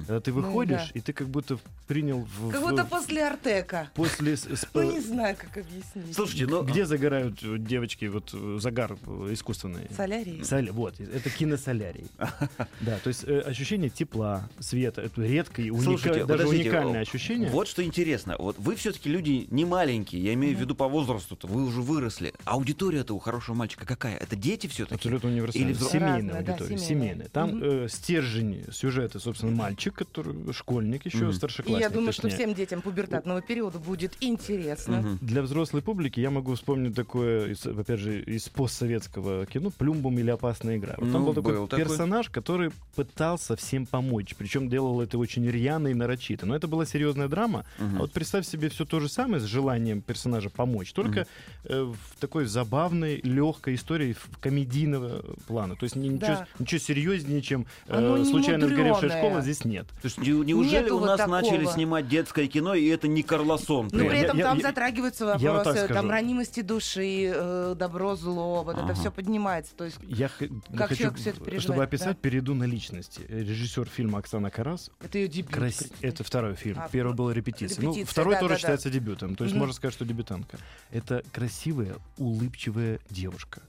Когда 0.07 0.21
ты 0.21 0.31
Ну, 0.33 0.43
выходишь, 0.43 0.91
да. 0.93 0.99
и 0.99 1.01
ты 1.01 1.15
как 1.15 1.29
будто 1.29 1.59
принял... 1.87 2.29
В, 2.39 2.51
Как 2.51 2.61
в- 2.61 2.69
будто 2.69 2.85
после 2.85 3.27
Артека. 3.27 3.89
после 3.95 4.37
Ну, 4.75 4.83
не 4.83 5.01
знаю, 5.01 5.37
как 5.39 5.65
объяснить. 5.65 6.15
Слушайте, 6.15 6.47
ну... 6.47 6.63
Где 6.65 6.85
загорают 6.85 7.43
э, 7.43 7.57
девочки, 7.59 8.05
вот 8.05 8.35
загар 8.61 8.93
искусственный? 9.31 9.87
Солярий? 9.97 10.43
Соля- 10.45 10.73
вот, 10.73 11.01
это 11.01 11.31
киносолярий. 11.31 12.07
Да, 12.81 12.99
то 13.03 13.09
есть 13.09 13.25
э, 13.27 13.41
ощущение 13.41 13.91
тепла, 13.91 14.49
света, 14.59 15.03
это 15.03 15.23
редкое, 15.23 15.71
уника- 15.71 15.83
Слушайте, 15.85 16.25
даже 16.25 16.45
подождите, 16.45 16.71
уникальное 16.71 17.01
ощущение. 17.03 17.49
Вот 17.51 17.69
что 17.69 17.85
интересно. 17.85 18.37
Вот 18.39 18.57
вы 18.59 18.75
все-таки 18.77 19.09
люди 19.09 19.47
не 19.51 19.65
маленькие, 19.65 20.23
я 20.23 20.35
имею 20.35 20.57
в 20.57 20.61
виду 20.61 20.75
по 20.75 20.89
возрасту-то, 20.89 21.47
вы 21.47 21.65
уже 21.65 21.81
выросли. 21.81 22.33
Аудитория-то 22.45 23.15
у 23.15 23.19
хорошего 23.19 23.55
мальчика 23.57 23.87
какая? 23.87 24.17
Это 24.17 24.37
дети 24.37 24.67
все-таки? 24.67 24.95
Абсолютно 24.97 25.31
универсальная. 25.31 25.71
Или 25.71 25.79
взро- 25.79 25.91
Семейная 25.91 26.17
Разная, 26.17 26.43
да, 26.43 26.53
аудитория. 26.53 26.79
семейная. 26.79 26.89
семейная. 27.09 27.29
Там 27.29 27.49
Мгм. 27.51 27.61
э, 27.63 27.89
стержень 27.89 28.65
сюжета, 28.73 29.19
собственно, 29.21 29.53
мальчик, 29.53 29.95
который 29.95 30.35
школьник 30.53 31.07
еще, 31.07 31.19
Мгм. 31.19 31.31
И 31.31 31.33
старшеклассник. 31.35 31.81
я 31.81 31.91
думаю, 31.91 32.13
что 32.13 32.23
точнее. 32.23 32.37
всем 32.39 32.55
детям 32.55 32.83
пубертатного 32.83 33.41
периода 33.43 33.79
будет 33.79 34.17
интересно. 34.21 35.01
Мгм. 35.03 35.19
Для 35.23 35.43
взрослой 35.43 35.83
публики 35.83 36.21
я 36.21 36.31
могу 36.31 36.55
вспомнить 36.55 36.95
такое, 36.95 37.49
из, 37.53 37.65
опять 37.67 38.01
же, 38.01 38.23
из 38.23 38.49
постсоветского 38.49 39.47
кино 39.47 39.71
«Плюмбум» 39.71 40.19
или 40.19 40.31
«Опасная 40.31 40.77
игра». 40.77 40.95
Вот 40.99 41.11
там 41.13 41.21
Ну, 41.23 41.27
был 41.27 41.35
такой 41.35 41.55
был 41.57 41.67
такой. 41.69 41.85
персонаж, 41.85 42.29
который 42.39 42.71
пытался 42.95 43.57
всем 43.57 43.85
помочь, 43.87 44.35
причем 44.39 44.69
делал 44.69 45.01
это 45.01 45.19
очень 45.19 45.45
рьяно 45.49 45.89
и 45.89 45.95
нарочито. 45.95 46.47
Но 46.47 46.55
это 46.55 46.69
была 46.69 46.85
серьезная 46.87 47.29
драма. 47.29 47.65
Мгм. 47.79 47.97
А 47.97 47.99
вот 48.01 48.13
представь 48.13 48.47
себе 48.47 48.69
все 48.69 48.85
то 48.85 49.01
же 49.01 49.09
самое 49.09 49.41
с 49.41 49.45
желанием 49.45 50.01
персонажа 50.03 50.51
помочь, 50.51 50.93
только 50.93 51.27
э, 51.65 51.83
в 51.83 52.21
такой 52.21 52.47
забавной, 52.47 53.21
легкой 53.23 53.75
истории 53.75 54.13
в- 54.15 54.39
комедийного 54.41 55.23
плана. 55.47 55.75
То 55.77 55.85
есть 55.85 55.97
ни- 55.97 56.09
ничего, 56.09 56.27
Да. 56.29 56.47
ничего 56.59 56.79
серьезнее, 56.81 57.43
чем 57.43 57.67
э, 57.89 58.25
случайно 58.25 58.67
сгоревшая 58.69 58.93
мудрёное. 59.03 59.19
школа, 59.19 59.41
здесь 59.43 59.65
нет. 59.65 59.87
То 59.89 60.07
есть 60.07 60.19
не- 60.19 60.31
неужели 60.31 60.83
Нету 60.85 60.97
у 60.97 61.01
вот 61.01 61.07
нас 61.07 61.19
такого. 61.19 61.41
начали 61.41 61.65
снимать 61.67 62.09
детское 62.09 62.47
кино, 62.47 62.75
и 62.75 62.87
это 62.87 63.09
не 63.09 63.23
Карлосон? 63.23 63.89
Но 63.93 64.03
Нет, 64.03 64.11
при 64.11 64.19
этом 64.21 64.39
я- 64.39 64.45
там 64.45 64.59
я- 64.59 64.63
затрагиваются 64.63 65.27
вот 65.27 65.41
вопросы 65.43 65.75
так 65.87 65.93
там 65.93 66.11
ранимости 66.11 66.61
души, 66.63 67.33
э, 67.35 67.75
добро, 67.77 68.15
зло, 68.17 68.63
вот 68.65 68.77
Ага. 68.77 68.85
это 68.93 68.95
все 69.01 69.11
поднимается. 69.11 69.75
То 69.77 69.85
есть 69.85 69.99
Я 70.09 70.29
Как 70.29 70.89
хочу, 70.89 71.03
человек 71.03 71.19
всё 71.19 71.31
это 71.31 71.37
чтобы 71.39 71.51
переживает, 71.51 71.89
описать, 71.89 72.09
да. 72.17 72.28
Перейду 72.29 72.55
на 72.55 72.65
личности. 72.65 73.23
Режиссер 73.31 73.89
фильма 73.89 74.19
Оксана 74.19 74.51
Карас. 74.51 74.91
это 75.01 75.17
ее 75.17 75.29
дебют. 75.29 75.51
Крас-. 75.55 75.89
Это 76.03 76.23
второй 76.25 76.57
фильм. 76.57 76.79
А, 76.79 76.87
Первый 76.93 77.13
ну, 77.13 77.17
был 77.17 77.31
репетиция. 77.31 77.83
Ну, 77.83 77.91
репетиция, 77.93 78.13
второй 78.13 78.35
да, 78.35 78.41
тоже 78.41 78.49
да, 78.51 78.55
да. 78.55 78.59
считается 78.61 78.91
дебютом. 78.91 79.35
То 79.35 79.45
есть 79.45 79.55
Мгм. 79.55 79.61
можно 79.61 79.75
сказать, 79.75 79.95
что 79.95 80.05
дебютантка. 80.05 80.59
Это 80.91 81.23
красивая, 81.33 81.97
улыбчивая 82.19 83.01
девушка. 83.09 83.63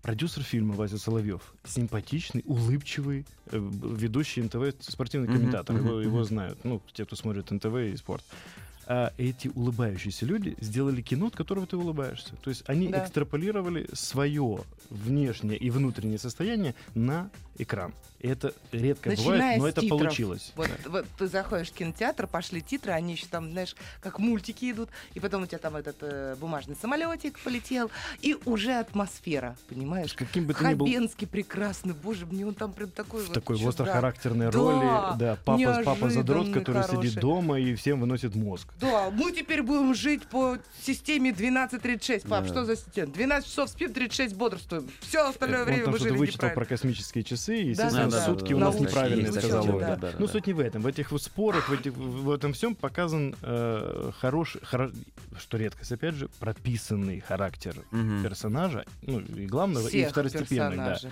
Продюсер 0.00 0.42
фильма 0.42 0.74
Вася 0.74 0.96
Соловьев. 0.98 1.42
Симпатичный, 1.66 2.42
улыбчивый, 2.46 3.26
э, 3.50 3.58
ведущий 3.58 4.40
НТВ 4.42 4.74
спортивный 4.82 5.28
комментатор. 5.28 5.76
мгм, 5.76 5.86
Его, 5.86 6.00
его 6.00 6.16
мгм. 6.18 6.24
знают. 6.24 6.64
Ну, 6.64 6.80
те, 6.94 7.04
кто 7.04 7.16
смотрит 7.16 7.50
НТВ 7.50 7.74
и 7.92 7.96
спорт. 7.98 8.24
А 8.86 9.12
эти 9.18 9.48
улыбающиеся 9.54 10.24
люди 10.26 10.56
сделали 10.60 11.00
кино, 11.02 11.26
от 11.26 11.36
которого 11.36 11.66
ты 11.66 11.76
улыбаешься. 11.76 12.34
То 12.42 12.48
есть 12.50 12.64
они 12.66 12.88
Да. 12.88 13.02
экстраполировали 13.04 13.88
свое 13.94 14.62
внешнее 14.90 15.56
и 15.58 15.70
внутреннее 15.70 16.18
состояние 16.18 16.74
на 16.94 17.30
экран. 17.56 17.92
И 18.20 18.26
это 18.28 18.54
редко 18.72 19.10
Начиная 19.10 19.32
бывает, 19.36 19.58
но 19.60 19.68
это 19.68 19.80
титров. 19.82 20.00
получилось. 20.00 20.52
Вот, 20.56 20.70
вот 20.86 21.04
ты 21.18 21.26
заходишь 21.26 21.68
в 21.68 21.74
кинотеатр, 21.74 22.26
пошли 22.26 22.62
титры, 22.62 22.92
они 22.92 23.12
еще 23.12 23.26
там, 23.26 23.50
знаешь, 23.52 23.76
как 24.00 24.18
мультики 24.18 24.70
идут, 24.70 24.88
и 25.12 25.20
потом 25.20 25.42
у 25.42 25.46
тебя 25.46 25.58
там 25.58 25.76
этот 25.76 25.96
э, 26.00 26.34
бумажный 26.40 26.74
самолетик 26.74 27.38
полетел, 27.40 27.90
и 28.22 28.34
уже 28.46 28.72
атмосфера, 28.72 29.56
понимаешь? 29.68 30.14
Каким 30.14 30.46
бы 30.46 30.54
ты 30.54 30.64
ни 30.64 30.72
был 30.74 30.86
Хабенский 30.86 31.26
прекрасный, 31.26 31.92
боже, 31.92 32.24
мне 32.24 32.46
он 32.46 32.54
там 32.54 32.72
прям 32.72 32.88
такой 32.90 33.24
в 33.24 33.26
вот 33.26 33.34
такой 33.34 33.58
чудак. 33.58 33.70
острохарактерной 33.72 34.46
Да, 34.46 34.52
роли, 34.52 35.18
да, 35.18 35.38
папа, 35.44 35.82
папа 35.84 36.08
задрот, 36.08 36.50
который 36.50 36.82
хороший. 36.82 37.06
сидит 37.08 37.20
дома 37.20 37.60
и 37.60 37.74
всем 37.74 38.00
выносит 38.00 38.34
мозг. 38.34 38.68
Да, 38.80 39.10
мы 39.10 39.32
теперь 39.32 39.62
будем 39.62 39.94
жить 39.94 40.22
по 40.28 40.56
системе 40.82 41.30
12-36. 41.32 42.26
Пап, 42.26 42.44
Да. 42.44 42.48
что 42.48 42.64
за 42.64 42.76
система? 42.76 43.12
12 43.12 43.46
часов 43.50 43.68
спим, 43.68 43.92
36 43.92 44.34
бодрствуем. 44.34 44.88
Все 45.02 45.28
остальное 45.28 45.60
Э, 45.60 45.64
время 45.64 45.88
мы 45.88 45.98
жили 45.98 46.12
неправильно. 46.16 46.54
про 46.54 46.64
космические 46.64 47.22
часы, 47.22 47.43
и, 47.52 47.74
Да, 47.74 47.84
естественно, 47.86 48.10
да, 48.10 48.18
да, 48.18 48.24
сутки 48.26 48.50
да, 48.50 48.56
у 48.56 48.58
да, 48.60 48.64
нас 48.66 48.74
есть 48.80 49.38
сказал. 49.38 49.66
Вова. 49.66 49.80
да, 49.80 49.96
да, 49.96 49.96
да, 49.96 50.16
Ну, 50.18 50.26
да. 50.26 50.32
суть 50.32 50.46
не 50.46 50.52
в 50.52 50.60
этом. 50.60 50.82
В 50.82 50.86
этих 50.86 51.12
вот 51.12 51.22
спорах, 51.22 51.68
в, 51.68 51.72
этих, 51.72 51.92
в 51.94 52.30
этом 52.30 52.52
всем 52.52 52.74
показан 52.74 53.34
э, 53.42 54.10
хороший, 54.20 54.60
хоро- 54.62 54.94
что 55.38 55.56
редкость, 55.56 55.92
опять 55.92 56.14
же, 56.14 56.28
прописанный 56.40 57.20
характер 57.20 57.76
Мгм. 57.90 58.22
персонажа, 58.22 58.84
ну, 59.02 59.20
и 59.20 59.46
главного, 59.46 59.86
и 59.86 59.90
Всех 59.90 60.10
второстепенных, 60.10 60.76
да. 60.76 60.90
персонажей. 60.92 61.10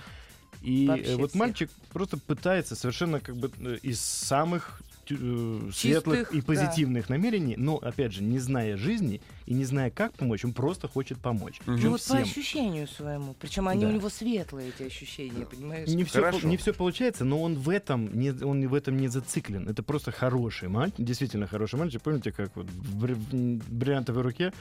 И 0.61 0.87
Вообще 0.87 1.15
вот 1.17 1.29
всех. 1.31 1.39
мальчик 1.39 1.69
просто 1.91 2.17
пытается 2.17 2.75
совершенно 2.75 3.19
как 3.19 3.35
бы 3.35 3.51
э, 3.59 3.77
из 3.81 3.99
самых 3.99 4.81
э, 5.09 5.69
светлых 5.73 6.31
и 6.33 6.39
да. 6.39 6.45
позитивных 6.45 7.09
намерений, 7.09 7.55
но 7.57 7.75
опять 7.77 8.13
же 8.13 8.23
не 8.23 8.39
зная 8.39 8.77
жизни 8.77 9.19
и 9.45 9.53
не 9.53 9.65
зная 9.65 9.89
как 9.91 10.13
помочь, 10.13 10.45
он 10.45 10.53
просто 10.53 10.87
хочет 10.87 11.19
помочь. 11.19 11.59
Причем 11.65 11.83
Ну 11.83 11.89
вот 11.91 11.99
по 12.01 12.05
всем. 12.05 12.17
ощущению 12.23 12.87
своему. 12.87 13.35
Причем 13.39 13.67
они 13.67 13.81
Да. 13.85 13.89
у 13.89 13.91
него 13.93 14.09
светлые, 14.09 14.69
эти 14.69 14.83
ощущения, 14.87 15.45
понимаешь? 15.45 15.87
Не 15.89 16.03
все, 16.03 16.19
Хорошо. 16.21 16.47
не 16.47 16.57
все 16.57 16.73
получается, 16.73 17.25
но 17.25 17.41
он 17.41 17.55
в 17.55 17.69
этом 17.69 18.17
не, 18.17 18.31
он 18.31 18.67
в 18.67 18.73
этом 18.73 18.97
не 18.97 19.07
зациклен. 19.07 19.67
Это 19.67 19.83
просто 19.83 20.11
хороший 20.11 20.69
мальчик, 20.69 20.95
действительно 21.03 21.47
хороший 21.47 21.77
мальчик. 21.79 22.01
Помните, 22.01 22.31
как 22.31 22.55
вот 22.55 22.65
в, 22.67 23.03
бри- 23.03 23.15
в 23.15 23.73
бриллиантовой 23.73 24.21
руке 24.23 24.53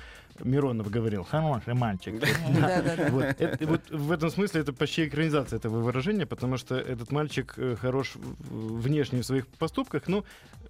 Миронов 0.43 0.91
говорил, 0.91 1.25
хороший 1.25 1.75
мальчик. 1.75 2.15
Да-да-да. 2.21 3.11
Вот, 3.67 3.81
в 3.91 4.11
этом 4.13 4.31
смысле 4.31 4.61
это 4.63 4.73
почти 4.73 5.07
экранизация 5.07 5.59
этого 5.59 5.81
выражения, 5.81 6.27
потому 6.27 6.57
что 6.57 6.75
этот 6.77 7.13
мальчик 7.13 7.55
э, 7.57 7.77
хорош 7.81 8.15
внешне 8.51 9.21
в 9.23 9.27
своих 9.27 9.47
поступках, 9.47 10.09
но 10.09 10.25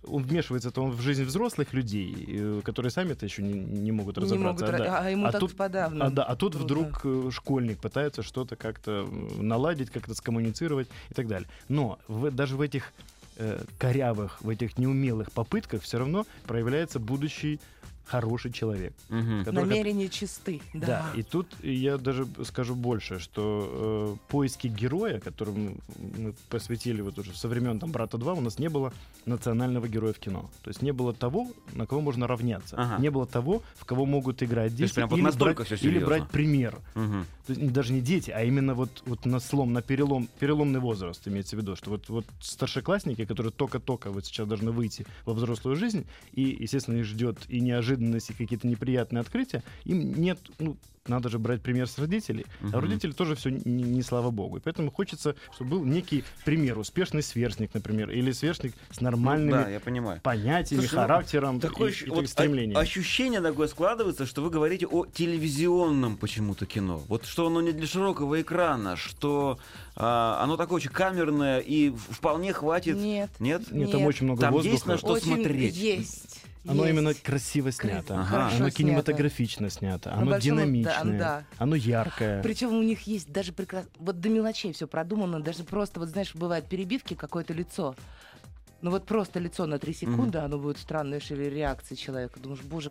он 0.06 0.22
вмешивается-то 0.24 0.82
он 0.82 0.90
в 0.90 1.00
жизнь 1.00 1.24
взрослых 1.24 1.72
людей, 1.72 2.24
э, 2.28 2.60
которые 2.64 2.90
сами-то 2.90 3.24
еще 3.24 3.42
не, 3.42 3.52
не 3.54 3.92
могут 3.92 4.16
Не 4.16 4.22
разобраться. 4.24 4.64
могут, 4.66 4.80
а, 4.80 4.84
да. 4.84 4.98
а 5.00 5.10
ему 5.10 5.26
А 5.26 5.32
так 5.32 5.40
тут- 5.40 5.56
подавно. 5.56 6.06
А, 6.06 6.10
да, 6.10 6.24
а 6.24 6.36
тут 6.36 6.52
трудно. 6.52 6.64
вдруг 6.66 7.00
э, 7.04 7.30
школьник 7.32 7.78
пытается 7.78 8.22
что-то 8.22 8.56
как-то 8.56 9.08
наладить, 9.38 9.90
как-то 9.90 10.14
скоммуницировать 10.14 10.88
и 11.10 11.14
так 11.14 11.28
далее. 11.28 11.48
Но 11.68 11.98
в- 12.08 12.30
даже 12.30 12.56
в 12.56 12.60
этих 12.60 12.92
э, 13.38 13.64
корявых, 13.78 14.42
в 14.42 14.48
этих 14.50 14.76
неумелых 14.78 15.32
попытках 15.32 15.82
все 15.82 15.98
равно 15.98 16.26
проявляется 16.46 16.98
будущий 17.00 17.60
хороший 18.06 18.52
человек. 18.52 18.92
Хот- 19.08 19.52
Намерения 19.52 20.08
чисты. 20.08 20.60
Да. 20.74 20.86
да, 20.86 21.06
и 21.14 21.22
тут 21.22 21.46
я 21.62 21.98
даже 21.98 22.26
скажу 22.44 22.74
больше, 22.74 23.18
что 23.18 24.16
э, 24.18 24.30
поиски 24.30 24.68
героя, 24.68 25.20
которому 25.20 25.76
мы 25.98 26.34
посвятили 26.48 27.00
вот 27.02 27.18
уже 27.18 27.36
со 27.36 27.48
времен 27.48 27.78
там 27.78 27.90
брата 27.92 28.18
2, 28.18 28.34
у 28.34 28.40
нас 28.40 28.58
не 28.58 28.68
было 28.68 28.92
национального 29.26 29.88
героя 29.88 30.12
в 30.12 30.18
кино. 30.18 30.50
То 30.62 30.70
есть 30.70 30.82
не 30.82 30.92
было 30.92 31.12
того, 31.12 31.50
на 31.72 31.86
кого 31.86 32.00
можно 32.00 32.26
равняться. 32.26 32.76
Ага. 32.76 33.02
Не 33.02 33.10
было 33.10 33.26
того, 33.26 33.62
в 33.76 33.84
кого 33.84 34.06
могут 34.06 34.42
играть 34.42 34.72
дети. 34.72 34.82
есть 34.82 34.94
прям 34.94 35.08
вот 35.08 35.16
или, 35.16 35.24
настолько 35.24 35.64
брать, 35.64 35.82
или 35.82 35.98
брать 35.98 36.28
пример. 36.28 36.78
Мгм. 36.94 37.26
То 37.46 37.52
есть 37.52 37.72
даже 37.72 37.92
не 37.92 38.00
дети, 38.00 38.30
а 38.30 38.42
именно 38.44 38.74
вот, 38.74 39.02
вот 39.04 39.24
на 39.26 39.40
слом, 39.40 39.72
на 39.72 39.82
перелом, 39.82 40.28
переломный 40.38 40.78
возраст 40.80 41.26
имеется 41.26 41.56
в 41.56 41.60
виду, 41.60 41.74
что 41.76 41.90
вот, 41.90 42.08
вот 42.08 42.24
старшеклассники, 42.40 43.24
которые 43.24 43.52
только-только 43.52 44.10
вот 44.10 44.24
сейчас 44.26 44.46
должны 44.46 44.70
выйти 44.70 45.06
во 45.24 45.34
взрослую 45.34 45.76
жизнь, 45.76 46.06
и, 46.32 46.42
естественно, 46.42 46.98
их 46.98 47.04
ждет 47.04 47.38
и 47.48 47.60
неожиданность, 47.60 47.91
и 47.96 48.32
какие-то 48.34 48.66
неприятные 48.66 49.20
открытия, 49.20 49.62
им 49.84 50.14
нет, 50.14 50.38
ну, 50.58 50.76
надо 51.08 51.28
же 51.28 51.40
брать 51.40 51.62
пример 51.62 51.88
с 51.88 51.98
родителей. 51.98 52.46
Мгм. 52.60 52.74
А 52.74 52.78
у 52.78 52.80
родителей 52.80 53.12
тоже 53.12 53.34
все 53.34 53.50
не, 53.50 53.82
не 53.82 54.02
слава 54.02 54.30
богу. 54.30 54.58
И 54.58 54.60
поэтому 54.60 54.92
хочется, 54.92 55.34
чтобы 55.52 55.70
был 55.70 55.84
некий 55.84 56.22
пример, 56.44 56.78
успешный 56.78 57.24
сверстник, 57.24 57.74
например, 57.74 58.10
или 58.10 58.30
сверстник 58.30 58.72
с 58.92 59.00
нормальными 59.00 59.50
Ну 59.50 59.62
Да, 59.64 59.68
я 59.68 59.80
понимаю. 59.80 60.20
понятиями, 60.22 60.82
Слушай, 60.82 60.94
ну, 60.94 61.00
характером 61.00 61.58
Такое 61.60 61.90
и, 61.90 62.04
и 62.04 62.08
вот 62.08 62.28
стремлением. 62.28 62.76
о- 62.76 62.80
ощущение 62.80 63.40
такое 63.40 63.66
складывается, 63.66 64.26
что 64.26 64.42
вы 64.42 64.50
говорите 64.50 64.86
о 64.86 65.04
телевизионном 65.06 66.16
почему-то 66.16 66.66
кино. 66.66 67.02
Вот 67.08 67.24
что 67.26 67.48
оно 67.48 67.60
не 67.60 67.72
для 67.72 67.86
широкого 67.88 68.40
экрана, 68.40 68.94
что 68.96 69.58
а, 69.96 70.40
оно 70.42 70.56
такое 70.56 70.76
очень 70.76 70.90
камерное 70.90 71.58
и 71.58 71.90
вполне 71.90 72.52
хватит. 72.52 72.96
Нет. 72.96 73.28
Нет? 73.40 73.72
Нет, 73.72 73.90
там 73.90 74.00
Нет. 74.00 74.08
очень 74.08 74.26
много 74.26 74.40
Там 74.40 74.52
воздуха. 74.52 74.72
есть 74.72 74.86
на 74.86 74.98
что 74.98 75.08
Очень 75.08 75.26
смотреть. 75.34 75.74
Оно 76.66 76.84
есть. 76.86 76.94
именно 76.98 77.14
красиво 77.14 77.72
снято, 77.72 78.20
Ага. 78.20 78.46
Оно 78.48 78.56
снято. 78.56 78.70
кинематографично 78.76 79.68
снято, 79.70 80.10
На 80.10 80.16
оно 80.18 80.30
большом- 80.30 80.56
да, 80.56 80.62
динамичное, 80.62 81.18
да. 81.18 81.44
оно 81.58 81.74
яркое. 81.74 82.42
Причем 82.42 82.72
у 82.74 82.82
них 82.82 83.02
есть 83.02 83.32
даже 83.32 83.52
прекрасно, 83.52 83.90
вот 83.98 84.20
до 84.20 84.28
мелочей 84.28 84.72
все 84.72 84.86
продумано, 84.86 85.40
даже 85.40 85.64
просто, 85.64 85.98
вот 86.00 86.08
знаешь, 86.10 86.34
бывают 86.34 86.68
перебивки, 86.68 87.14
какое-то 87.14 87.52
лицо. 87.52 87.94
Ну 88.80 88.90
вот 88.90 89.06
просто 89.06 89.38
лицо 89.38 89.66
на 89.66 89.78
три 89.78 89.92
секунды, 89.94 90.38
оно 90.38 90.58
будет 90.58 90.78
странной 90.78 91.20
шевели 91.20 91.54
реакции 91.54 91.94
человека. 91.94 92.40
Думаешь, 92.40 92.62
боже, 92.62 92.90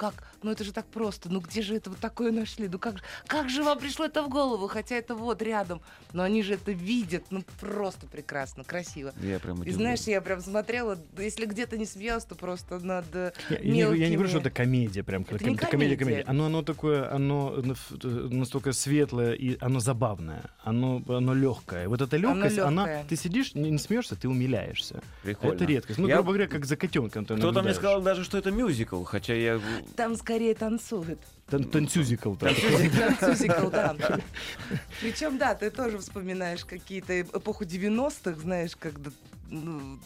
как? 0.00 0.14
Ну 0.42 0.50
это 0.50 0.64
же 0.64 0.72
так 0.72 0.86
просто. 0.86 1.28
Ну 1.30 1.40
где 1.40 1.60
же 1.60 1.74
это 1.76 1.90
вот 1.90 1.98
такое 1.98 2.32
нашли? 2.32 2.68
Ну 2.68 2.78
как, 2.78 2.96
же- 2.98 3.04
как 3.26 3.50
же 3.50 3.62
вам 3.62 3.78
пришло 3.78 4.06
это 4.06 4.22
в 4.22 4.30
голову? 4.30 4.66
Хотя 4.66 4.94
это 4.96 5.14
вот 5.14 5.42
рядом. 5.42 5.82
Но 6.14 6.22
они 6.22 6.42
же 6.42 6.54
это 6.54 6.72
видят. 6.72 7.24
Ну 7.30 7.44
просто 7.60 8.06
прекрасно, 8.06 8.64
красиво. 8.64 9.12
Я 9.22 9.38
прям 9.38 9.62
И 9.62 9.70
знаешь, 9.72 10.00
я 10.06 10.22
прям 10.22 10.40
смотрела, 10.40 10.98
если 11.18 11.44
где-то 11.44 11.76
не 11.76 11.84
смеялась, 11.84 12.24
то 12.24 12.34
просто 12.34 12.78
над 12.78 13.04
э, 13.14 13.32
Я, 13.50 13.58
я 13.58 13.62
не, 13.72 13.78
я 13.80 13.86
не 13.86 13.92
говорю, 13.92 13.98
мелкими. 14.10 14.26
что 14.28 14.38
это 14.38 14.50
комедия, 14.50 15.02
прям 15.02 15.22
Это 15.22 15.38
ком- 15.38 15.48
не 15.50 15.56
комедия, 15.56 15.68
комедия. 15.68 15.96
комедия. 15.98 16.24
Оно, 16.30 16.46
оно 16.46 16.62
такое, 16.62 17.12
оно 17.14 17.54
э, 17.58 18.06
настолько 18.30 18.72
светлое 18.72 19.32
и 19.34 19.58
оно 19.60 19.80
забавное, 19.80 20.44
оно, 20.64 21.02
оно 21.08 21.34
легкое. 21.34 21.88
Вот 21.88 22.00
эта 22.00 22.16
Оно 22.16 22.34
легкость, 22.34 22.58
она, 22.58 23.02
ты 23.08 23.16
сидишь, 23.16 23.54
не, 23.54 23.70
не 23.70 23.78
смеешься, 23.78 24.16
ты 24.16 24.28
умиляешься. 24.28 25.02
Прикольно. 25.22 25.54
Это 25.54 25.64
редкость. 25.66 25.98
Ну, 25.98 26.08
Я- 26.08 26.14
грубо 26.16 26.28
говоря, 26.32 26.48
как 26.48 26.64
за 26.64 26.76
котенком 26.76 27.24
ты 27.26 27.36
Кто-то 27.36 27.62
мне 27.62 27.74
сказал 27.74 28.00
даже, 28.00 28.24
что 28.24 28.38
это 28.38 28.50
мюзикл, 28.50 29.04
хотя 29.04 29.34
я... 29.34 29.60
Там 29.96 30.16
скорее 30.16 30.54
танцуют. 30.54 31.20
Тан- 31.48 31.64
Танцюзикл. 31.64 32.34
Танцюзикл, 32.34 33.68
да. 33.70 33.96
Причем, 35.00 35.36
да, 35.38 35.54
ты 35.54 35.70
тоже 35.70 35.98
вспоминаешь 35.98 36.64
какие-то 36.64 37.20
эпоху 37.22 37.64
90-х, 37.64 38.40
знаешь, 38.40 38.76
когда... 38.76 39.10
ну, 39.48 39.98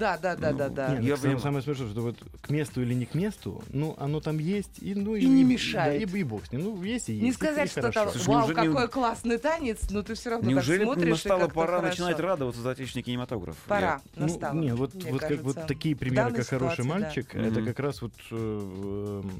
Да, 0.00 0.16
да, 0.16 0.34
да, 0.34 0.52
да, 0.52 0.68
да. 0.70 0.88
Не, 0.88 1.00
ну, 1.00 1.02
Я 1.02 1.16
самое, 1.16 1.20
понимаю. 1.36 1.40
самое 1.40 1.62
смешное, 1.62 1.90
что 1.90 2.00
вот 2.00 2.16
к 2.40 2.48
месту 2.48 2.80
или 2.80 2.94
не 2.94 3.04
к 3.04 3.12
месту, 3.14 3.62
ну, 3.68 3.94
оно 3.98 4.20
там 4.20 4.38
есть, 4.38 4.78
и, 4.80 4.94
ну, 4.94 5.14
И 5.14 5.26
не 5.26 5.44
мешает. 5.44 6.00
Да, 6.10 6.16
и, 6.16 6.20
и 6.20 6.24
бог 6.24 6.46
с 6.46 6.52
ним. 6.52 6.62
Ну, 6.62 6.82
есть 6.82 7.10
и 7.10 7.12
есть. 7.12 7.22
Не 7.22 7.28
и- 7.28 7.32
сказать, 7.34 7.68
и 7.68 7.70
что 7.70 7.82
хорошо. 7.82 8.04
там, 8.04 8.12
Слушай, 8.12 8.26
вау, 8.28 8.48
неужели- 8.48 8.66
какой 8.66 8.88
классный 8.88 9.36
танец, 9.36 9.90
но 9.90 10.02
ты 10.02 10.14
все 10.14 10.30
равно 10.30 10.48
Неужели 10.50 10.78
так 10.78 10.84
смотришь, 10.86 11.06
и 11.06 11.10
настала 11.10 11.48
пора 11.48 11.76
хорошо. 11.80 11.88
начинать 11.88 12.18
радоваться 12.18 12.62
за 12.62 12.70
отечественный 12.70 13.02
кинематограф? 13.02 13.56
Пора, 13.68 14.00
Ну, 14.16 14.22
настало. 14.26 14.54
не, 14.58 14.74
вот, 14.74 14.94
мне 14.94 15.12
вот, 15.12 15.20
как, 15.20 15.40
вот 15.42 15.66
такие 15.66 15.94
примеры, 15.94 16.32
как 16.32 16.46
хороший 16.46 16.82
ситуации, 16.82 16.82
да. 16.82 17.04
мальчик, 17.06 17.34
это 17.34 17.62
как 17.62 17.78
раз 17.80 18.00
вот 18.00 18.12
э, 18.30 18.34
эм, 18.34 19.30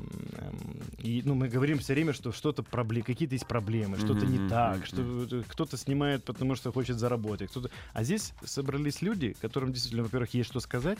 и, 1.03 1.23
ну, 1.25 1.35
мы 1.35 1.49
говорим 1.49 1.79
все 1.79 1.95
время, 1.95 2.13
что 2.13 2.33
что-то 2.33 2.63
проблемы, 2.63 3.05
какие-то 3.07 3.35
есть 3.35 3.47
проблемы, 3.47 3.97
что-то 3.97 4.27
не 4.27 4.47
так, 4.49 4.85
что 4.85 5.01
э, 5.03 5.43
кто-то 5.49 5.77
снимает, 5.79 6.25
потому 6.25 6.55
что 6.55 6.71
хочет 6.71 6.99
заработать, 6.99 7.51
кто-то. 7.51 7.71
А 7.95 8.05
здесь 8.05 8.33
собрались 8.45 9.01
люди, 9.03 9.35
которым 9.41 9.73
действительно, 9.73 10.03
во-первых, 10.03 10.35
есть 10.35 10.50
что 10.51 10.61
сказать, 10.61 10.99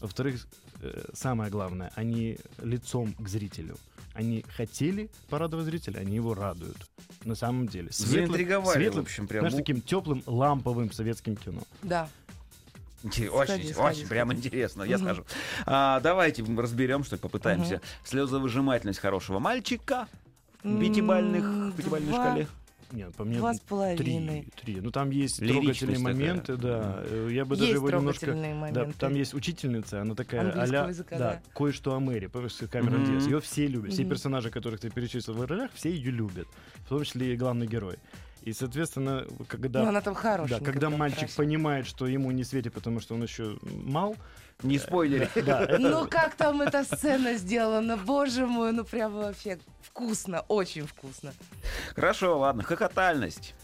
во-вторых, 0.00 0.46
э, 0.82 1.04
самое 1.14 1.50
главное, 1.50 1.92
они 1.94 2.38
лицом 2.62 3.14
к 3.14 3.28
зрителю. 3.28 3.76
Они 4.14 4.44
хотели 4.56 5.08
порадовать 5.28 5.66
зрителя, 5.66 6.00
они 6.00 6.16
его 6.16 6.34
радуют. 6.34 6.76
На 7.24 7.34
самом 7.36 7.68
деле. 7.68 7.88
Заинтриговали, 7.92 8.88
в 8.88 8.98
общем, 8.98 9.28
прям. 9.28 9.42
знаешь, 9.42 9.52
Ну, 9.54 9.58
таким 9.58 9.80
теплым 9.80 10.22
ламповым 10.26 10.90
советским 10.92 11.36
кино. 11.36 11.62
Да. 11.82 12.08
Очень, 13.04 13.28
сходи, 13.30 13.62
очень 13.68 13.74
сходи. 13.74 14.04
прям 14.06 14.32
интересно, 14.32 14.82
я 14.82 14.96
Мгм. 14.98 15.06
скажу. 15.06 15.24
А, 15.64 16.00
давайте 16.00 16.44
разберем, 16.44 17.04
что 17.04 17.16
ли, 17.16 17.20
попытаемся. 17.20 17.76
Мгм. 17.76 17.82
Слезовыжимательность 18.04 18.98
хорошего 18.98 19.38
мальчика 19.38 20.06
в 20.62 20.80
пятибальных, 20.80 21.74
пятибальной 21.76 22.12
шкале. 22.12 22.48
Нет, 22.92 23.14
по 23.14 23.24
мне 23.24 23.38
Два 23.38 23.54
с 23.54 23.58
три, 23.60 23.66
половиной. 23.68 24.46
три. 24.60 24.80
Ну 24.80 24.90
там 24.90 25.10
есть 25.10 25.40
Лиричность 25.40 25.80
трогательные 25.80 25.96
такая. 25.98 26.14
моменты, 26.14 26.56
да. 26.56 27.02
Э, 27.06 27.28
Я 27.30 27.44
бы 27.44 27.56
даже 27.56 27.70
Есть 27.70 27.74
его 27.76 27.90
немножко. 27.90 28.72
Да, 28.72 28.90
там 28.98 29.14
есть 29.14 29.34
учительница, 29.34 30.02
она 30.02 30.14
такая 30.14 30.40
Английского 30.42 30.84
а 30.84 30.88
языка, 30.88 31.18
да, 31.18 31.32
да. 31.34 31.42
кое-что 31.54 31.94
о 31.94 32.00
Мэри, 32.00 32.26
Камерон 32.68 33.02
Мгм. 33.02 33.12
Диас. 33.12 33.24
Ее 33.26 33.40
все 33.40 33.66
любят, 33.66 33.92
все 33.92 34.04
персонажи, 34.04 34.50
которых 34.50 34.80
ты 34.80 34.90
перечислил 34.90 35.34
в 35.34 35.44
ролях, 35.44 35.70
все 35.74 35.90
ее 35.90 36.10
любят, 36.10 36.48
в 36.84 36.88
том 36.88 37.04
числе 37.04 37.34
и 37.34 37.36
главный 37.36 37.66
герой. 37.66 37.96
И, 38.42 38.52
соответственно, 38.54 39.26
когда, 39.48 39.82
Ну, 39.82 39.90
она 39.90 40.00
там 40.00 40.14
хорошая. 40.14 40.58
да, 40.60 40.64
когда 40.64 40.88
мальчик 40.88 41.30
понимает, 41.36 41.86
что 41.86 42.06
ему 42.06 42.30
не 42.30 42.42
светит, 42.42 42.72
потому 42.72 43.00
что 43.00 43.14
он 43.14 43.22
еще 43.22 43.58
мал, 43.84 44.16
Не 44.62 44.78
спойлери. 44.78 45.28
да, 45.42 45.76
Ну 45.78 46.06
как 46.08 46.34
там 46.34 46.62
эта 46.62 46.84
сцена 46.84 47.34
сделана, 47.34 47.96
боже 47.96 48.46
мой, 48.46 48.72
ну 48.72 48.84
прям 48.84 49.14
вообще 49.14 49.58
вкусно, 49.82 50.40
очень 50.48 50.86
вкусно. 50.86 51.32
Хорошо, 51.94 52.38
ладно, 52.38 52.62
хохотальность. 52.62 53.54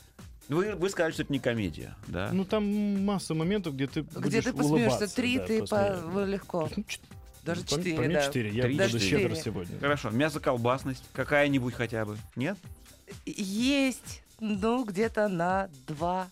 Вы, 0.48 0.74
вы 0.76 0.88
сказали, 0.90 1.12
что 1.12 1.22
это 1.22 1.32
не 1.32 1.40
комедия, 1.40 1.96
да? 2.06 2.30
ну 2.32 2.44
там 2.44 3.04
масса 3.04 3.34
моментов, 3.34 3.74
где 3.74 3.88
ты 3.88 4.02
Где 4.02 4.40
ты 4.40 4.52
посмеешься, 4.52 5.12
три 5.12 5.38
да, 5.38 5.44
ты 5.46 5.66
по... 5.66 6.24
легко. 6.24 6.68
Ну, 6.76 6.84
Даже 7.42 7.64
четыре, 7.64 7.98
мне 7.98 8.14
да. 8.14 8.22
четыре, 8.22 8.50
я 8.50 8.62
Три, 8.62 8.76
буду 8.76 8.88
четыре. 9.00 9.22
щедр 9.22 9.36
сегодня. 9.36 9.78
Хорошо, 9.80 10.10
мясо-колбасность 10.10 11.02
какая-нибудь 11.12 11.74
хотя 11.74 12.04
бы, 12.04 12.16
нет? 12.36 12.56
Есть, 13.24 14.22
ну, 14.40 14.84
где-то 14.84 15.26
на 15.28 15.68
два 15.86 16.28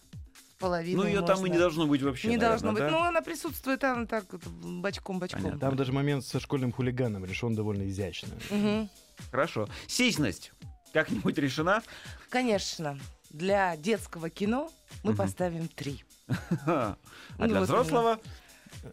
половиной 0.59 0.97
Ну, 0.97 1.07
ее 1.07 1.21
там 1.23 1.39
и 1.39 1.41
можно. 1.41 1.53
не 1.53 1.59
должно 1.59 1.87
быть 1.87 2.03
вообще, 2.03 2.29
Не 2.29 2.37
должно 2.39 2.73
быть. 2.73 2.81
наверное, 2.81 3.01
Ну, 3.03 3.07
она 3.09 3.21
присутствует 3.23 3.81
там 3.81 4.07
так 4.07 4.25
бочком-бочком. 4.45 5.59
Там 5.59 5.77
даже 5.77 5.93
момент 5.93 6.25
со 6.25 6.41
школьным 6.41 6.73
хулиганом 6.73 7.25
решен 7.25 7.55
довольно 7.55 7.89
изящно. 7.89 8.31
Да? 8.51 8.89
Хорошо. 9.31 9.69
Сисьность 9.87 10.53
как-нибудь 10.93 11.37
решена? 11.39 11.83
Конечно, 12.31 12.99
для 13.31 13.77
детского 13.77 14.31
кино 14.31 14.71
мы 15.03 15.11
Мгм. 15.13 15.17
поставим 15.19 15.69
три. 15.69 16.05
А 16.67 16.97
Ну, 17.39 17.47
для 17.49 17.61
взрослого? 17.61 18.19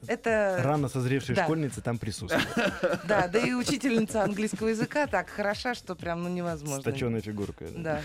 Это, 0.08 0.60
Рано 0.64 0.90
созревшие 0.90 1.36
да. 1.36 1.44
школьницы 1.44 1.82
там 1.82 1.98
присутствуют. 1.98 2.48
да, 3.06 3.28
да 3.28 3.40
и 3.40 3.54
учительница 3.54 4.24
английского 4.24 4.70
языка 4.70 5.08
так 5.08 5.30
хороша, 5.30 5.76
что 5.76 5.96
прям 5.96 6.24
ну 6.24 6.30
невозможно. 6.30 6.84
точенной 6.84 7.22
фигуркой. 7.22 7.70
да. 7.76 7.92
Да. 7.92 8.02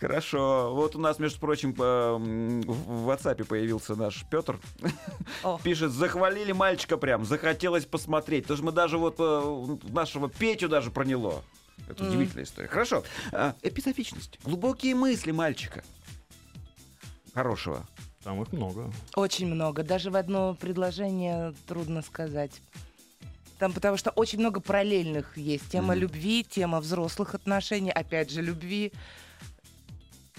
Хорошо. 0.00 0.74
Вот 0.74 0.96
у 0.96 0.98
нас, 0.98 1.18
между 1.18 1.40
прочим, 1.40 1.72
в 1.72 3.08
WhatsApp 3.08 3.44
появился 3.44 3.94
наш 3.94 4.24
Петр. 4.30 4.58
О. 5.42 5.58
Пишет, 5.62 5.92
захвалили 5.92 6.52
мальчика 6.52 6.96
прям, 6.96 7.24
захотелось 7.24 7.86
посмотреть. 7.86 8.44
Потому 8.44 8.56
что 8.56 8.66
мы 8.66 8.72
даже 8.72 8.98
вот 8.98 9.16
э, 9.18 9.88
нашего 9.92 10.28
Петю 10.28 10.68
даже 10.68 10.90
проняло. 10.90 11.42
Это 11.88 12.06
удивительная 12.06 12.44
история. 12.44 12.68
Хорошо. 12.68 13.02
А, 13.32 13.54
эпизофичность. 13.62 14.38
Глубокие 14.44 14.94
мысли 14.94 15.30
мальчика. 15.32 15.82
Хорошего. 17.34 17.86
Там 18.22 18.42
их 18.42 18.52
много. 18.52 18.90
Очень 19.16 19.46
много. 19.46 19.82
Даже 19.82 20.10
в 20.10 20.16
одно 20.16 20.54
предложение 20.54 21.54
трудно 21.66 22.02
сказать. 22.02 22.60
Там 23.58 23.72
потому 23.72 23.96
что 23.96 24.10
очень 24.10 24.38
много 24.38 24.60
параллельных 24.60 25.36
есть. 25.38 25.70
Тема 25.70 25.92
Мгм. 25.94 26.00
любви, 26.02 26.44
тема 26.44 26.80
взрослых 26.80 27.34
отношений, 27.34 27.90
опять 27.90 28.30
же, 28.30 28.42
любви, 28.42 28.92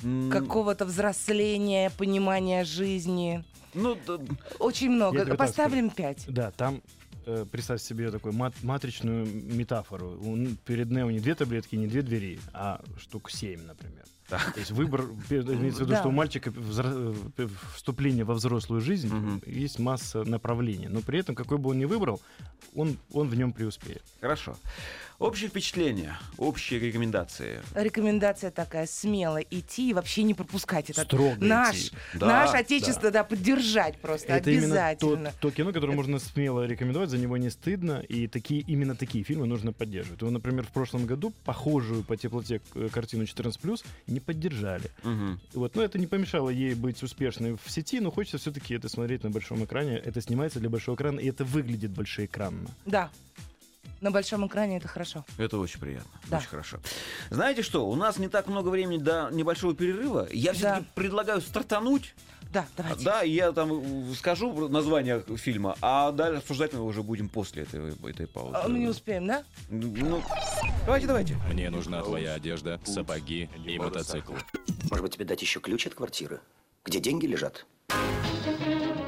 М, 0.04 0.30
какого-то 0.32 0.86
взросления, 0.86 1.92
понимания 1.98 2.64
жизни. 2.66 3.44
Ну, 3.74 3.96
да, 4.08 4.18
Очень 4.60 4.90
много. 4.92 5.36
Поставим 5.36 5.90
пять. 5.90 6.26
Да, 6.28 6.52
там 6.52 6.82
э, 7.28 7.46
представь 7.52 7.82
себе 7.82 8.10
такую 8.10 8.34
мат- 8.34 8.64
матричную 8.64 9.26
метафору. 9.28 10.20
Он- 10.26 10.58
перед 10.66 10.90
Нео 10.90 11.12
не 11.12 11.20
две 11.20 11.36
таблетки, 11.36 11.76
не 11.76 11.86
две 11.88 12.02
двери, 12.02 12.40
а 12.54 12.82
штук 12.98 13.30
семь, 13.30 13.62
например. 13.64 14.06
То 14.38 14.60
есть 14.60 14.72
выбор, 14.72 15.06
пе- 15.30 15.42
имеется 15.42 15.84
в 15.84 15.88
виду, 15.88 15.96
что 15.98 16.08
у 16.10 16.12
мальчика 16.12 16.52
э, 16.56 17.48
вступление 17.76 18.24
во 18.24 18.34
взрослую 18.34 18.82
жизнь 18.82 19.14
Мгм. 19.14 19.42
есть 19.46 19.80
масса 19.80 20.24
направлений. 20.24 20.88
Но 20.88 21.02
при 21.02 21.20
этом, 21.20 21.36
какой 21.36 21.58
бы 21.58 21.70
он 21.72 21.80
ни 21.80 21.86
выбрал, 21.86 22.22
он, 22.76 22.98
он 23.14 23.28
в 23.30 23.36
нем 23.36 23.52
преуспеет. 23.54 24.04
хорошо. 24.22 24.56
Общее 25.22 25.52
впечатление, 25.52 26.18
общие 26.40 26.80
рекомендации. 26.80 27.60
Рекомендация 27.76 28.50
такая, 28.50 28.88
смело 28.88 29.38
идти 29.38 29.92
и 29.92 29.94
вообще 29.94 30.24
не 30.24 30.34
пропускать 30.34 30.90
этот 30.90 31.06
Строго 31.06 31.46
наш, 31.46 31.76
идти. 31.78 31.92
Да, 32.16 32.26
наш 32.26 32.56
отечество, 32.56 33.12
да. 33.12 33.24
поддержать 33.24 34.00
просто 34.00 34.34
Это 34.34 34.50
именно 34.50 34.88
обязательно. 34.88 35.32
то, 35.34 35.50
то 35.50 35.52
кино, 35.52 35.74
которое 35.74 35.94
можно 35.94 36.18
смело 36.18 36.66
рекомендовать, 36.66 37.12
за 37.12 37.20
него 37.20 37.38
не 37.38 37.52
стыдно, 37.52 38.00
и 38.00 38.26
такие, 38.26 38.62
именно 38.62 38.96
такие 38.96 39.24
фильмы 39.24 39.46
нужно 39.46 39.74
поддерживать. 39.74 40.24
Вот, 40.24 40.32
например, 40.32 40.66
в 40.66 40.72
прошлом 40.72 41.06
году 41.06 41.32
похожую 41.46 42.04
по 42.04 42.18
теплоте 42.18 42.60
э, 42.74 42.90
картину 42.92 43.26
14+, 43.26 43.80
не 44.08 44.20
поддержали. 44.20 44.90
Мгм. 45.04 45.40
Вот, 45.54 45.76
но 45.76 45.84
это 45.84 46.00
не 46.00 46.08
помешало 46.08 46.50
ей 46.50 46.74
быть 46.74 47.04
успешной 47.04 47.58
в 47.64 47.70
сети, 47.70 48.00
но 48.00 48.10
хочется 48.10 48.40
все-таки 48.40 48.74
это 48.74 48.90
смотреть 48.90 49.24
на 49.24 49.30
большом 49.30 49.64
экране. 49.66 49.98
Это 49.98 50.20
снимается 50.20 50.60
для 50.60 50.72
большого 50.72 50.96
экрана, 50.96 51.20
и 51.20 51.30
это 51.30 51.46
выглядит 51.46 51.92
большеэкранно. 51.92 52.72
Да. 52.88 53.12
На 54.02 54.10
большом 54.10 54.48
экране 54.48 54.78
это 54.78 54.88
хорошо. 54.88 55.24
Это 55.38 55.60
очень 55.60 55.80
приятно. 55.80 56.10
Да. 56.28 56.40
Очень 56.40 56.48
хорошо. 56.48 56.80
Знаете 57.30 57.62
что? 57.62 57.88
У 57.88 57.96
нас 57.96 58.18
не 58.18 58.28
так 58.30 58.48
много 58.48 58.70
времени 58.70 58.98
до 58.98 59.30
небольшого 59.32 59.76
перерыва. 59.76 60.28
Я 60.32 60.54
все-таки 60.54 60.82
Да. 60.82 60.88
предлагаю 60.96 61.40
стартануть. 61.40 62.16
Да, 62.52 62.66
давайте. 62.76 63.06
Да, 63.06 63.22
я 63.22 63.52
там 63.54 63.72
э, 64.12 64.14
скажу 64.16 64.68
название 64.70 65.24
фильма, 65.38 65.78
а 65.82 66.12
дальше 66.12 66.40
обсуждать 66.40 66.74
мы 66.74 66.84
уже 66.84 67.02
будем 67.04 67.30
после 67.30 67.64
этой, 67.64 67.94
этой 68.10 68.28
паузы. 68.28 68.56
А 68.56 68.68
мы 68.68 68.80
не 68.80 68.88
успеем, 68.88 69.28
да? 69.28 69.44
Ну, 69.70 70.22
давайте, 70.86 71.06
давайте. 71.08 71.36
Мне 71.50 71.70
нужна 71.70 72.02
твоя 72.02 72.34
одежда, 72.34 72.82
сапоги 72.84 73.50
и 73.66 73.78
мотоцикл. 73.78 74.34
Может 74.90 75.02
быть, 75.04 75.14
тебе 75.14 75.26
дать 75.26 75.42
еще 75.42 75.60
ключ 75.62 75.86
от 75.88 75.94
квартиры? 75.94 76.42
Где 76.84 77.00
деньги 77.00 77.28
лежат? 77.28 77.66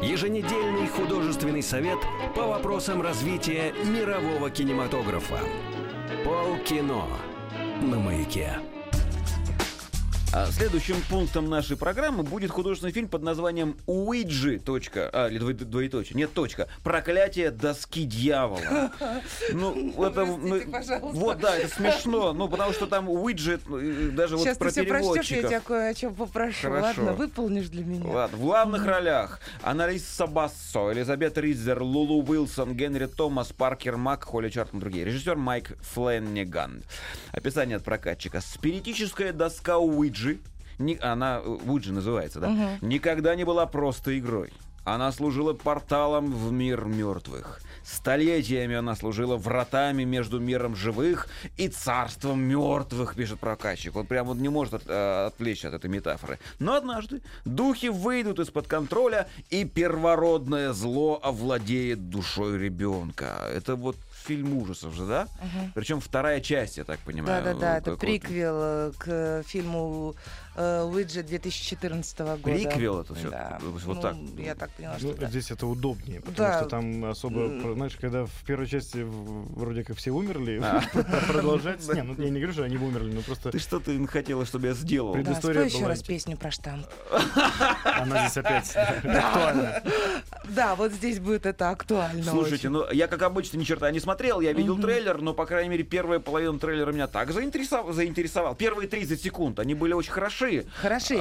Еженедельный 0.04 0.88
художественный 0.88 1.64
совет 1.64 1.98
по 2.36 2.46
вопросам 2.46 3.02
развития 3.02 3.74
мирового 3.86 4.50
кинематографа. 4.50 5.40
Полкино 6.26 7.06
на 7.82 8.00
маяке. 8.00 8.60
А 10.36 10.48
следующим 10.52 10.96
пунктом 11.10 11.48
нашей 11.48 11.78
программы 11.78 12.24
будет 12.24 12.50
художественный 12.50 12.92
фильм 12.92 13.08
под 13.08 13.22
названием 13.22 13.78
Уиджи. 13.86 14.58
Точка, 14.58 15.08
а, 15.14 15.28
или 15.28 15.38
двое- 15.40 15.54
двоеточие. 15.54 16.18
Нет, 16.18 16.34
точка. 16.34 16.68
Проклятие 16.84 17.52
доски 17.52 18.04
дьявола. 18.06 18.92
Ну, 19.52 19.94
это... 20.04 20.26
Вот, 20.26 21.40
да, 21.40 21.56
это 21.56 21.74
смешно. 21.76 22.34
Ну, 22.34 22.48
потому 22.50 22.74
что 22.74 22.88
там 22.88 23.10
Уиджи, 23.10 23.60
э, 23.70 24.10
даже 24.14 24.36
вот 24.38 24.44
Сейчас 24.44 24.58
про 24.58 24.72
ты 24.72 24.72
все 24.72 24.84
прочтешь, 24.84 25.30
я 25.30 25.38
переводчиков. 25.38 25.50
тебя 25.50 25.60
кое 25.60 25.90
о 25.90 25.94
чем 25.94 26.16
попрошу. 26.16 26.72
Ладно, 26.72 27.14
выполнишь 27.14 27.70
для 27.70 27.84
меня. 27.84 28.10
Ладно, 28.10 28.38
в 28.38 28.42
главных 28.42 28.86
ролях 28.86 29.40
Аналиса 29.62 30.26
Бассо, 30.26 30.92
Элизабет 30.94 31.38
Ризер, 31.38 31.82
Лулу 31.84 32.24
Уилсон, 32.24 32.74
Генри 32.76 33.06
Томас, 33.06 33.52
Паркер 33.52 33.98
Мак, 33.98 34.24
Холли 34.24 34.50
Чартон 34.50 34.80
и 34.80 34.82
другие. 34.82 35.06
Режиссер 35.06 35.36
Майк 35.36 35.78
Фленниган. 35.82 36.84
Описание 37.32 37.78
от 37.78 37.84
прокатчика. 37.84 38.42
Спиритическая 38.42 39.34
доска 39.34 39.78
Уиджи, 39.78 40.23
ни- 40.80 40.98
она 41.02 41.40
э, 41.44 41.48
Уиджи 41.66 41.92
называется, 41.94 42.40
да? 42.40 42.48
Никогда 42.82 43.36
не 43.36 43.44
была 43.46 43.66
просто 43.66 44.18
игрой. 44.18 44.52
Она 44.86 45.12
служила 45.14 45.54
порталом 45.54 46.34
в 46.34 46.52
мир 46.52 46.84
мертвых. 46.86 47.62
Столетиями 47.86 48.76
она 48.76 48.96
служила 48.96 49.38
вратами 49.38 50.04
между 50.04 50.40
миром 50.40 50.76
живых 50.76 51.28
и 51.58 51.70
царством 51.70 52.42
мертвых, 52.42 53.16
пишет 53.16 53.40
прокатчик. 53.40 53.96
Он 53.96 54.06
прям 54.06 54.28
вот 54.28 54.38
не 54.38 54.50
может 54.50 54.74
от- 54.74 54.84
э, 54.88 55.26
отвлечься 55.28 55.70
от 55.70 55.74
этой 55.76 55.90
метафоры. 55.90 56.38
Но 56.60 56.74
однажды 56.76 57.22
духи 57.46 57.88
выйдут 57.88 58.40
из-под 58.40 58.68
контроля, 58.68 59.28
и 59.50 59.64
первородное 59.66 60.74
зло 60.74 61.20
овладеет 61.24 62.10
душой 62.10 62.58
ребенка. 62.60 63.50
Это 63.54 63.76
вот 63.76 63.96
фильм 64.24 64.58
ужасов 64.58 64.94
же, 64.96 65.06
да? 65.06 65.28
Причем 65.76 66.00
вторая 66.00 66.40
часть, 66.42 66.78
я 66.78 66.84
так 66.84 67.00
понимаю. 67.00 67.44
Да-да-да, 67.44 67.78
это 67.78 67.96
приквел 67.98 68.56
э, 68.60 68.92
к 68.98 69.44
фильму 69.46 70.16
э, 70.56 70.84
Уиджи 70.84 71.24
2014 71.24 72.20
года. 72.20 72.42
Приквел 72.42 73.02
это 73.02 73.14
всё? 73.16 73.30
Да. 73.30 73.58
Вот 73.62 73.96
Ну, 73.96 74.02
так? 74.02 74.16
Я 74.38 74.56
так 74.56 74.72
поняла, 74.72 74.98
что 74.98 75.08
Ну, 75.08 75.14
да. 75.14 75.28
здесь 75.28 75.52
это 75.52 75.68
удобнее, 75.68 76.22
потому 76.22 76.38
Да. 76.38 76.60
что 76.60 76.70
там 76.70 77.06
особо, 77.06 77.74
знаешь, 77.74 77.96
когда 78.00 78.26
в 78.26 78.32
первой 78.46 78.68
части 78.68 79.00
вроде 79.04 79.84
как 79.84 79.98
все 79.98 80.12
умерли, 80.12 80.60
А. 80.64 80.82
продолжать... 81.28 81.86
Не, 81.94 82.02
ну 82.04 82.16
я 82.18 82.30
не 82.30 82.40
говорю, 82.40 82.54
что 82.54 82.64
они 82.64 82.78
умерли, 82.78 83.12
но 83.14 83.22
просто 83.22 83.52
Ты 83.52 83.60
что 83.60 83.80
ты 83.80 84.06
хотела, 84.08 84.46
чтобы 84.46 84.68
я 84.68 84.74
сделал? 84.74 85.14
Пред- 85.14 85.26
Да, 85.26 85.32
предыстория 85.32 85.68
спой 85.70 85.80
еще 85.80 85.88
раз 85.88 86.04
песню 86.04 86.38
про 86.38 86.52
штамп. 86.52 86.86
она 87.84 88.28
здесь 88.28 88.38
опять 88.38 88.76
актуальна. 88.76 89.82
Да, 90.50 90.76
вот 90.76 90.92
здесь 90.92 91.20
будет 91.20 91.46
это 91.46 91.70
актуально. 91.70 92.24
Слушайте, 92.24 92.70
ну 92.70 92.90
я 92.92 93.08
как 93.08 93.22
обычно 93.24 93.58
ни 93.58 93.64
черта 93.64 93.90
не 93.92 94.00
смотрел, 94.14 94.42
я 94.42 94.54
видел 94.54 94.78
трейлер, 94.78 95.22
но 95.22 95.34
по 95.34 95.46
крайней 95.46 95.70
мере 95.70 95.84
первая 95.84 96.20
половина 96.20 96.60
трейлера 96.60 96.92
меня 96.92 97.08
так 97.08 97.32
заинтересовал, 97.32 97.94
заинтересовал. 97.94 98.56
Первые 98.56 98.88
30 98.88 99.20
секунд, 99.22 99.60
они 99.60 99.74
были 99.74 99.94
очень 99.94 100.12
хороши. 100.12 100.66
Хороши. 100.76 101.18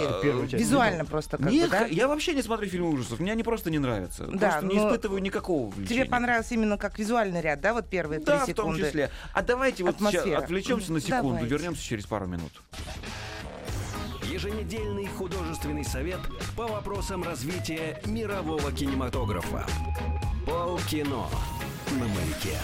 часть 0.51 0.53
Визуально 0.63 1.05
просто 1.05 1.39
как 1.39 1.51
Нет, 1.51 1.71
бы, 1.71 1.77
да? 1.79 1.87
я 1.87 2.07
вообще 2.07 2.35
не 2.35 2.43
смотрю 2.43 2.69
фильмы 2.69 2.91
ужасов, 2.91 3.21
мне 3.21 3.33
они 3.33 3.43
просто 3.43 3.71
не 3.71 3.79
нравятся. 3.79 4.27
Да, 4.27 4.51
просто 4.51 4.67
не 4.67 4.77
но 4.77 4.89
испытываю 4.89 5.23
никакого 5.23 5.67
увлечения. 5.69 6.03
Тебе 6.03 6.11
понравился 6.11 6.55
именно 6.55 6.77
как 6.77 6.99
визуальный 6.99 7.41
ряд, 7.41 7.61
да, 7.61 7.73
вот 7.73 7.89
первые 7.89 8.21
три 8.21 8.27
Да, 8.27 8.45
в 8.45 8.47
секунды? 8.47 8.79
том 8.81 8.87
числе. 8.89 9.11
А 9.33 9.43
давайте 9.43 9.85
вот 9.85 9.97
сейчас 9.99 10.27
отвлечемся 10.27 10.93
на 10.93 11.01
секунду, 11.01 11.29
Давайте. 11.29 11.47
вернемся 11.47 11.83
через 11.83 12.07
пару 12.07 12.27
минут. 12.27 12.53
Еженедельный 14.31 15.07
художественный 15.07 15.85
совет 15.85 16.21
по 16.57 16.67
вопросам 16.67 17.23
развития 17.23 18.01
мирового 18.07 18.73
кинематографа. 18.73 19.67
Полкино 20.47 21.27
на 21.99 22.07
маяке. 22.09 22.59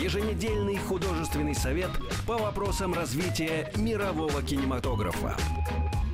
Еженедельный 0.00 0.76
художественный 0.78 1.54
совет 1.54 1.90
по 2.26 2.36
вопросам 2.36 2.92
развития 2.94 3.72
мирового 3.76 4.42
кинематографа. 4.42 5.36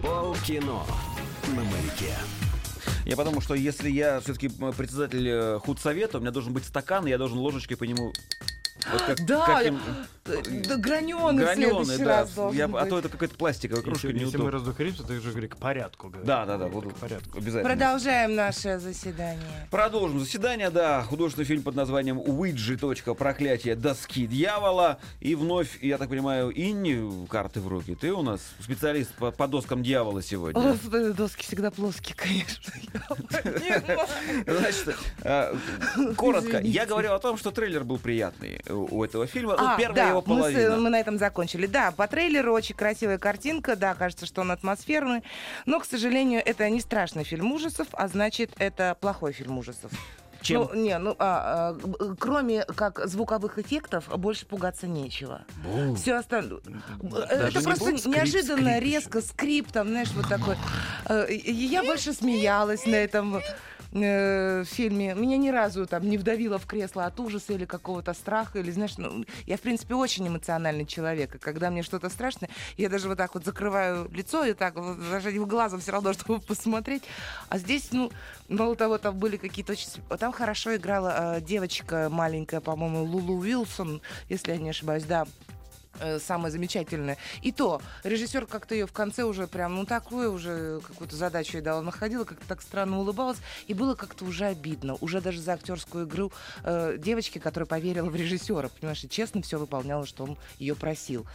Полкино 0.03 0.82
на 1.49 1.64
маяке. 1.64 2.14
Я 3.05 3.16
подумал, 3.16 3.40
что 3.40 3.55
если 3.55 3.90
я 3.90 4.20
все-таки 4.20 4.49
председатель 4.49 5.28
э, 5.28 5.59
худсовета, 5.59 6.18
у 6.18 6.20
меня 6.20 6.30
должен 6.30 6.53
быть 6.53 6.64
стакан, 6.64 7.07
и 7.07 7.11
я 7.11 7.18
должен 7.18 7.38
ложечкой 7.38 7.76
по 7.76 7.84
нему... 7.84 8.12
Вот 8.93 9.03
как, 9.03 9.24
Да, 9.26 9.47
как 9.47 9.66
им- 9.66 9.80
Да, 10.24 10.76
граненый 10.76 11.44
в 11.44 11.54
следующий 11.54 12.04
да. 12.04 12.20
раз 12.20 12.30
должен 12.32 12.56
Я- 12.56 12.64
а 12.66 12.68
быть. 12.68 12.88
то 12.88 12.98
это 12.98 13.08
какая-то 13.08 13.34
пластиковая 13.34 13.82
кружка, 13.82 14.06
Если, 14.08 14.24
если 14.24 14.36
мы 14.38 14.50
раздухаримся, 14.52 15.02
ты 15.02 15.20
же 15.20 15.30
говори 15.30 15.48
к 15.48 15.56
порядку. 15.56 16.08
говори. 16.10 16.24
Да, 16.26 16.46
да, 16.46 16.58
да, 16.58 16.68
буду 16.68 16.90
К 16.90 16.94
порядку. 16.94 17.38
обязательно. 17.38 17.68
Продолжаем 17.68 18.36
наше 18.36 18.78
заседание. 18.78 19.42
Продолжим 19.70 20.20
заседание, 20.20 20.70
да. 20.70 21.02
Художественный 21.02 21.44
фильм 21.46 21.62
под 21.62 21.74
названием 21.74 22.20
«Уиджи. 22.20 22.78
Проклятие 22.78 23.74
доски 23.74 24.26
дьявола». 24.26 24.98
И 25.20 25.34
вновь, 25.34 25.82
я 25.82 25.98
так 25.98 26.08
понимаю, 26.08 26.52
Инни 26.54 27.26
карты 27.26 27.60
в 27.60 27.66
руки. 27.66 27.96
Ты 27.96 28.12
у 28.12 28.22
нас 28.22 28.40
специалист 28.60 29.12
по, 29.14 29.32
по 29.32 29.48
доскам 29.48 29.82
дьявола 29.82 30.22
сегодня. 30.22 30.60
О, 30.60 30.76
э, 30.92 31.12
доски 31.12 31.42
всегда 31.44 31.70
плоские, 31.72 32.14
конечно. 32.16 32.72
Значит, 34.46 34.96
э, 35.22 35.54
коротко, 36.16 36.60
я 36.60 36.86
говорил 36.86 37.12
о 37.14 37.18
том, 37.18 37.36
что 37.38 37.50
трейлер 37.50 37.82
был 37.84 37.98
приятный 37.98 38.60
у 38.68 39.02
этого 39.02 39.26
фильма. 39.26 39.56
Ну, 39.58 39.66
А, 39.66 39.76
первая 39.76 39.94
да, 40.11 40.11
его 40.12 40.22
мы, 40.26 40.36
с- 40.36 40.38
половина. 40.40 40.76
мы 40.76 40.90
на 40.90 41.00
этом 41.00 41.18
закончили. 41.18 41.66
Да, 41.66 41.90
по 41.90 42.06
трейлеру 42.08 42.52
очень 42.52 42.74
красивая 42.74 43.18
картинка, 43.18 43.76
да, 43.76 43.94
кажется, 43.94 44.26
что 44.26 44.40
он 44.42 44.50
атмосферный, 44.50 45.22
но, 45.66 45.80
к 45.80 45.84
сожалению, 45.84 46.42
это 46.44 46.68
не 46.70 46.80
страшный 46.80 47.24
фильм 47.24 47.52
ужасов, 47.52 47.88
а 47.92 48.08
значит, 48.08 48.52
это 48.58 48.96
плохой 49.00 49.32
фильм 49.32 49.58
ужасов. 49.58 49.90
Чем? 50.40 50.62
Ну, 50.62 50.74
не, 50.74 50.98
ну, 50.98 51.14
а, 51.20 51.76
а, 51.78 52.14
кроме 52.18 52.64
как 52.64 53.06
звуковых 53.06 53.58
эффектов, 53.60 54.08
больше 54.18 54.44
пугаться 54.44 54.88
нечего. 54.88 55.42
Все 55.96 56.14
остальное. 56.14 56.60
даже 57.00 57.22
Это 57.28 57.58
не 57.58 57.64
просто 57.64 57.84
скрип, 57.98 58.06
неожиданно, 58.16 58.70
скрип 58.72 58.82
резко, 58.84 59.20
скрип, 59.20 59.70
там, 59.70 59.88
знаешь, 59.90 60.10
вот 60.16 60.28
такой. 60.28 60.56
Э, 61.08 61.26
Я 61.32 61.84
больше 61.84 62.12
смеялась 62.12 62.86
на 62.86 62.96
этом 62.96 63.40
э, 63.93 64.64
фильме. 64.64 65.14
Меня 65.14 65.36
ни 65.36 65.51
разу 65.51 65.86
там 65.86 66.09
не 66.09 66.18
вдавило 66.18 66.59
в 66.59 66.66
кресло 66.66 67.05
от 67.05 67.18
ужаса 67.20 67.53
или 67.53 67.64
какого-то 67.64 68.14
страха, 68.14 68.59
или, 68.59 68.70
знаешь, 68.70 68.97
ну, 68.99 69.24
я, 69.47 69.57
в 69.57 69.61
принципе, 69.61 69.95
очень 69.95 70.26
эмоциональный 70.26 70.86
человек, 70.86 71.34
и 71.34 71.38
когда 71.38 71.70
мне 71.70 71.82
что-то 71.82 72.09
страшно, 72.09 72.49
я 72.76 72.88
даже 72.88 73.09
вот 73.09 73.18
так 73.18 73.34
вот 73.34 73.45
закрываю 73.45 74.09
лицо 74.12 74.45
и 74.45 74.53
так 74.53 74.76
вот 74.76 74.99
зажатым 74.99 75.45
глазом 75.45 75.80
все 75.80 75.93
равно, 75.93 76.12
чтобы 76.14 76.40
посмотреть. 76.40 77.03
А 77.49 77.59
здесь, 77.59 77.88
ну, 77.93 78.11
мало 78.49 78.76
того, 78.76 78.99
там 78.99 79.18
были 79.18 79.36
какие-то 79.36 79.72
очень... 79.72 79.88
Там 80.18 80.32
хорошо 80.32 80.74
играла 80.76 81.36
э, 81.36 81.40
девочка 81.40 82.09
маленькая, 82.11 82.61
по-моему, 82.61 83.05
Лулу 83.05 83.40
Уилсон, 83.40 84.01
если 84.28 84.53
я 84.53 84.59
не 84.59 84.70
ошибаюсь, 84.70 85.05
да, 85.05 85.26
э, 86.03 86.18
самое 86.18 86.50
замечательное. 86.50 87.16
И 87.42 87.53
то, 87.53 87.80
режиссер 88.05 88.46
как-то 88.46 88.74
ее 88.74 88.86
в 88.86 88.92
конце 88.92 89.22
уже 89.22 89.46
прям, 89.46 89.76
ну, 89.76 89.86
такую 89.86 90.32
уже 90.32 90.80
какую-то 90.86 91.16
задачу 91.16 91.59
ей 91.59 91.62
дал. 91.62 91.78
Она 91.78 91.90
ходила, 91.90 92.24
как-то 92.24 92.46
так 92.46 92.62
странно 92.62 92.98
улыбалась, 92.98 93.38
и 93.66 93.74
было 93.74 93.94
как-то 93.94 94.24
уже 94.24 94.46
обидно. 94.46 94.96
Уже 95.00 95.20
даже 95.20 95.40
за 95.40 95.55
актерскую 95.55 96.07
игру 96.07 96.32
э, 96.64 96.96
девочки, 96.98 97.38
которая 97.38 97.66
поверила 97.66 98.09
в 98.09 98.16
режиссера, 98.16 98.68
понимаешь, 98.68 99.05
и 99.05 99.09
честно 99.09 99.42
все 99.42 99.59
выполняла, 99.59 100.07
что 100.07 100.24
он 100.24 100.36
ее 100.59 100.74
просил. 100.74 101.26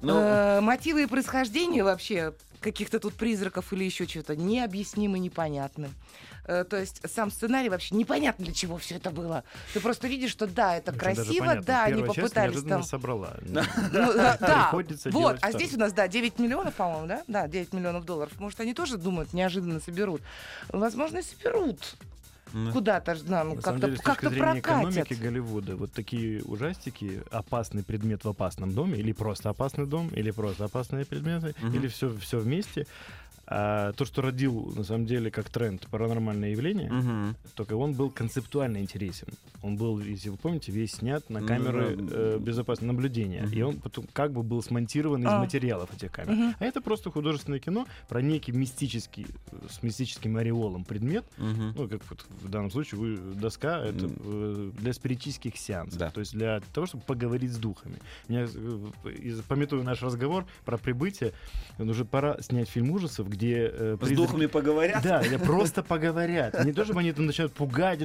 Ну, 0.00 0.14
Э, 0.16 0.60
мотивы 0.60 1.04
и 1.04 1.06
происхождение 1.06 1.82
вообще 1.82 2.32
каких-то 2.60 3.00
тут 3.00 3.14
призраков 3.14 3.72
или 3.72 3.84
еще 3.84 4.06
чего-то 4.06 4.36
необъяснимы, 4.36 5.18
непонятны. 5.18 5.90
Э, 6.44 6.64
То 6.64 6.78
есть 6.78 7.02
сам 7.08 7.30
сценарий 7.30 7.68
вообще 7.68 7.94
непонятно 7.94 8.44
для 8.44 8.54
чего 8.54 8.78
все 8.78 8.96
это 8.96 9.10
было. 9.10 9.44
Ты 9.74 9.80
просто 9.80 10.08
видишь, 10.08 10.30
что 10.30 10.46
да, 10.46 10.76
это 10.76 10.92
даже 10.92 11.14
красиво, 11.16 11.56
да, 11.56 11.84
они 11.84 11.96
первая 11.96 12.14
часть 12.14 12.34
попытались 12.34 12.62
там 12.62 12.82
собрала. 12.82 13.36
ну, 13.42 13.62
да, 13.92 14.36
да. 14.40 14.70
Вот, 15.10 15.38
а 15.42 15.52
здесь 15.52 15.74
у 15.74 15.78
нас, 15.78 15.92
да, 15.92 16.08
9 16.08 16.38
миллионов, 16.38 16.74
по-моему, 16.74 17.06
да? 17.06 17.22
Да, 17.28 17.48
9 17.48 17.72
миллионов 17.74 18.04
долларов. 18.04 18.32
Может, 18.38 18.60
они 18.60 18.74
тоже 18.74 18.96
думают, 18.96 19.32
неожиданно 19.32 19.80
соберут. 19.80 20.22
Возможно, 20.68 21.22
соберут. 21.22 21.96
Ну. 22.52 22.72
Куда-то, 22.72 23.14
ж, 23.14 23.22
да, 23.22 23.44
ну, 23.44 23.54
На 23.54 23.62
самом 23.62 23.80
как-то, 23.80 23.86
деле, 23.86 23.96
с 23.96 24.00
точки 24.00 24.06
как-то 24.10 24.28
зрения 24.30 24.62
прокатят. 24.62 24.90
экономики 24.92 25.14
Голливуда, 25.14 25.76
вот 25.76 25.92
такие 25.92 26.42
ужастики, 26.44 27.22
опасный 27.30 27.82
предмет 27.82 28.24
в 28.24 28.28
опасном 28.28 28.72
доме, 28.74 28.98
или 28.98 29.12
просто 29.12 29.50
опасный 29.50 29.86
дом, 29.86 30.08
или 30.08 30.30
просто 30.30 30.64
опасные 30.64 31.04
предметы, 31.04 31.54
Мгм. 31.60 31.74
или 31.76 31.88
все, 31.88 32.14
все 32.18 32.38
вместе. 32.38 32.86
А 33.46 33.92
то, 33.92 34.04
что 34.04 34.20
родил, 34.22 34.72
на 34.76 34.84
самом 34.84 35.06
деле, 35.06 35.30
как 35.30 35.48
тренд 35.48 35.86
паранормальное 35.88 36.50
явление, 36.50 36.90
мгм. 36.92 37.36
только 37.54 37.74
он 37.76 37.94
был 37.94 38.10
концептуально 38.10 38.78
интересен. 38.78 39.28
Он 39.62 39.76
был, 39.76 39.98
если 40.00 40.28
вы 40.28 40.36
помните, 40.36 40.70
весь 40.70 40.92
снят 40.92 41.28
на 41.30 41.40
Ну, 41.40 41.46
камеры 41.46 41.96
да. 41.96 42.04
э, 42.10 42.38
безопасного 42.38 42.92
наблюдения. 42.92 43.42
Мгм. 43.42 43.52
И 43.52 43.62
он 43.62 43.76
потом 43.80 44.06
как 44.12 44.32
бы 44.32 44.42
был 44.42 44.62
смонтирован 44.62 45.22
из 45.22 45.26
А. 45.28 45.38
материалов 45.38 45.92
этих 45.94 46.12
камер. 46.12 46.32
Мгм. 46.32 46.54
А 46.60 46.64
это 46.64 46.80
просто 46.80 47.10
художественное 47.10 47.58
кино 47.58 47.86
про 48.08 48.20
некий 48.22 48.52
мистический, 48.52 49.26
э, 49.50 49.56
с 49.70 49.82
мистическим 49.82 50.36
ореолом 50.36 50.84
предмет, 50.84 51.24
Мгм. 51.38 51.72
ну, 51.76 51.88
как 51.88 52.02
вот 52.10 52.24
в 52.42 52.48
данном 52.50 52.70
случае 52.70 53.00
вы- 53.00 53.16
доска 53.34 53.78
это 53.84 54.10
э, 54.20 54.70
для 54.78 54.92
спиритических 54.92 55.56
сеансов. 55.56 55.98
Да. 55.98 56.10
То 56.10 56.20
есть 56.20 56.32
для 56.32 56.60
того, 56.74 56.86
чтобы 56.86 57.02
поговорить 57.04 57.52
с 57.52 57.56
духами. 57.56 57.96
Меня, 58.28 58.46
э, 58.52 59.10
из- 59.10 59.40
пометуя 59.42 59.82
наш 59.82 60.02
разговор 60.02 60.44
про 60.64 60.76
прибытие, 60.76 61.32
уже 61.78 62.04
пора 62.04 62.36
снять 62.42 62.68
фильм 62.68 62.90
ужасов, 62.90 63.27
где... 63.28 63.70
э, 63.72 63.96
С 63.96 63.98
призраки- 64.00 64.16
духами 64.16 64.46
поговорят? 64.46 65.02
Да, 65.02 65.22
просто 65.44 65.82
поговорят. 65.82 66.64
Не 66.64 66.72
то, 66.72 66.84
чтобы 66.84 67.00
они 67.00 67.12
там 67.12 67.26
начинают 67.26 67.52
пугать. 67.52 68.00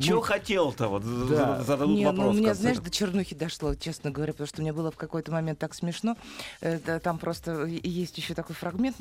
Чего 0.00 0.20
хотел-то? 0.20 0.88
Вот 0.88 1.02
зададут 1.04 1.96
Не, 1.96 2.04
вопрос. 2.06 2.24
ну, 2.24 2.30
у 2.30 2.32
в 2.32 2.36
меня, 2.36 2.48
конце. 2.48 2.60
знаешь, 2.62 2.78
до 2.78 2.90
чернухи 2.90 3.34
дошло, 3.34 3.74
честно 3.74 4.10
говоря, 4.10 4.32
потому 4.32 4.46
что 4.48 4.60
мне 4.62 4.72
было 4.72 4.90
в 4.90 4.96
какой-то 4.96 5.32
момент 5.32 5.58
так 5.58 5.74
смешно. 5.74 6.16
Это, 6.60 7.00
там 7.00 7.18
просто 7.18 7.64
и- 7.64 7.88
есть 7.88 8.18
еще 8.18 8.34
такой 8.34 8.54
фрагмент. 8.54 8.96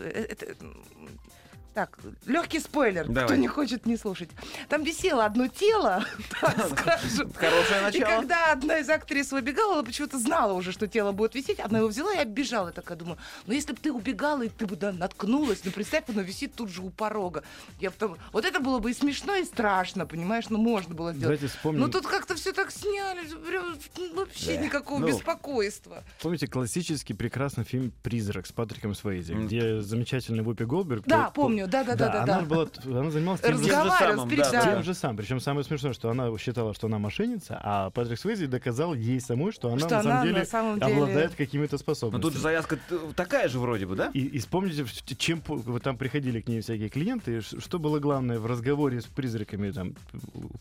Так, 1.78 2.00
легкий 2.26 2.60
спойлер, 2.60 3.04
кто 3.04 3.14
Давай. 3.14 3.38
не 3.38 3.48
хочет 3.48 3.86
не 3.86 3.98
слушать. 3.98 4.32
Там 4.68 4.84
висело 4.84 5.24
одно 5.26 5.48
тело, 5.48 6.04
так 6.42 6.58
скажем. 6.72 7.32
Хорошее 7.34 7.80
И 7.80 7.84
начало. 8.00 8.20
когда 8.20 8.52
одна 8.52 8.80
из 8.80 8.90
актрис 8.90 9.32
выбегала, 9.32 9.74
она 9.74 9.84
почему-то 9.84 10.18
знала 10.18 10.54
уже, 10.54 10.72
что 10.72 10.88
тело 10.88 11.12
будет 11.12 11.36
висеть, 11.36 11.60
она 11.60 11.78
его 11.78 11.88
взяла 11.88 12.16
и 12.16 12.18
оббежала. 12.18 12.70
Я 12.70 12.74
такая 12.74 12.98
думаю, 12.98 13.20
ну 13.46 13.54
если 13.54 13.74
бы 13.74 13.78
ты 13.80 13.92
убегала, 13.92 14.42
и 14.42 14.50
ты 14.50 14.66
бы 14.66 14.76
да, 14.76 14.92
наткнулась, 14.92 15.62
ну 15.66 15.70
представь, 15.70 16.06
оно 16.08 16.22
висит 16.24 16.56
тут 16.56 16.72
же 16.72 16.82
у 16.82 16.90
порога. 16.90 17.44
Я 17.80 17.92
потом... 17.92 18.18
Вот 18.34 18.44
это 18.44 18.60
было 18.60 18.80
бы 18.80 18.90
и 18.90 18.96
смешно, 18.96 19.36
и 19.36 19.44
страшно, 19.46 20.08
понимаешь? 20.08 20.46
Ну 20.50 20.58
можно 20.58 20.96
было 20.96 21.12
сделать. 21.14 21.40
Давайте 21.40 21.46
вспомним. 21.56 21.82
Ну 21.82 21.90
тут 21.90 22.08
как-то 22.08 22.34
все 22.34 22.54
так 22.54 22.72
сняли, 22.72 23.22
прям 23.48 23.78
вообще 24.16 24.56
Да. 24.56 24.62
никакого 24.66 24.98
Ну, 25.02 25.10
беспокойства. 25.10 26.04
Помните 26.24 26.48
классический 26.48 27.14
прекрасный 27.14 27.66
фильм 27.66 27.94
«Призрак» 28.02 28.48
с 28.48 28.52
Патриком 28.52 28.96
Свейзи, 28.96 29.34
М. 29.34 29.46
где 29.46 29.80
замечательный 29.82 30.42
Вупи 30.42 30.66
Голдберг... 30.66 31.04
Да, 31.06 31.30
по- 31.30 31.67
помню, 31.72 31.86
да-да-да-да-да. 31.86 32.38
она, 32.38 32.46
была, 32.46 32.68
она 32.86 33.12
занималась 33.12 33.42
тем 33.42 33.58
же, 33.58 33.70
самым, 33.70 34.30
с 34.30 34.36
да, 34.36 34.52
да. 34.52 34.52
да. 34.52 34.74
тем 34.74 34.84
же 34.84 34.94
самым. 34.94 35.18
Причем 35.18 35.40
самое 35.40 35.64
смешное, 35.66 35.94
что 35.94 36.10
она 36.10 36.38
считала, 36.38 36.74
что 36.74 36.88
она 36.88 37.00
мошенница, 37.00 37.60
а 37.64 37.90
Патрик 37.90 38.20
Свейзи 38.20 38.46
доказал 38.48 38.94
ей 38.94 39.20
самой, 39.22 39.52
что 39.52 39.70
она, 39.70 39.80
Что 39.80 39.90
на, 39.90 40.00
она 40.00 40.10
самом 40.12 40.24
деле, 40.26 40.40
на 40.40 40.46
самом 40.46 40.80
деле- 40.80 40.94
обладает 40.94 41.36
какими-то 41.36 41.74
Ну 41.76 41.78
способностями. 41.80 42.22
тут 42.22 42.34
же 42.34 42.40
завязка 42.40 42.80
такая 43.16 43.48
же 43.50 43.60
вроде 43.60 43.86
бы, 43.86 43.96
да? 43.96 44.12
И, 44.14 44.22
и 44.22 44.40
вспомните, 44.40 44.86
чем 45.18 45.42
вот 45.46 45.84
там 45.84 45.98
приходили 45.98 46.42
к 46.42 46.48
ней 46.48 46.62
всякие 46.62 46.90
клиенты, 46.90 47.42
что 47.42 47.80
было 47.80 48.00
главное 48.00 48.40
в 48.40 48.46
разговоре 48.46 49.02
с 49.02 49.06
призраками, 49.06 49.72
там, 49.72 49.94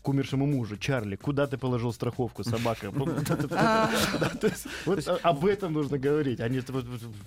к 0.01 0.07
умершему 0.07 0.45
мужу, 0.45 0.77
Чарли, 0.77 1.15
куда 1.15 1.47
ты 1.47 1.57
положил 1.57 1.93
страховку, 1.93 2.43
собака? 2.43 2.91
Да, 3.49 3.89
Вот 4.85 5.07
об 5.23 5.45
этом 5.45 5.73
нужно 5.73 5.97
говорить, 5.97 6.39
а 6.39 6.49
не 6.49 6.61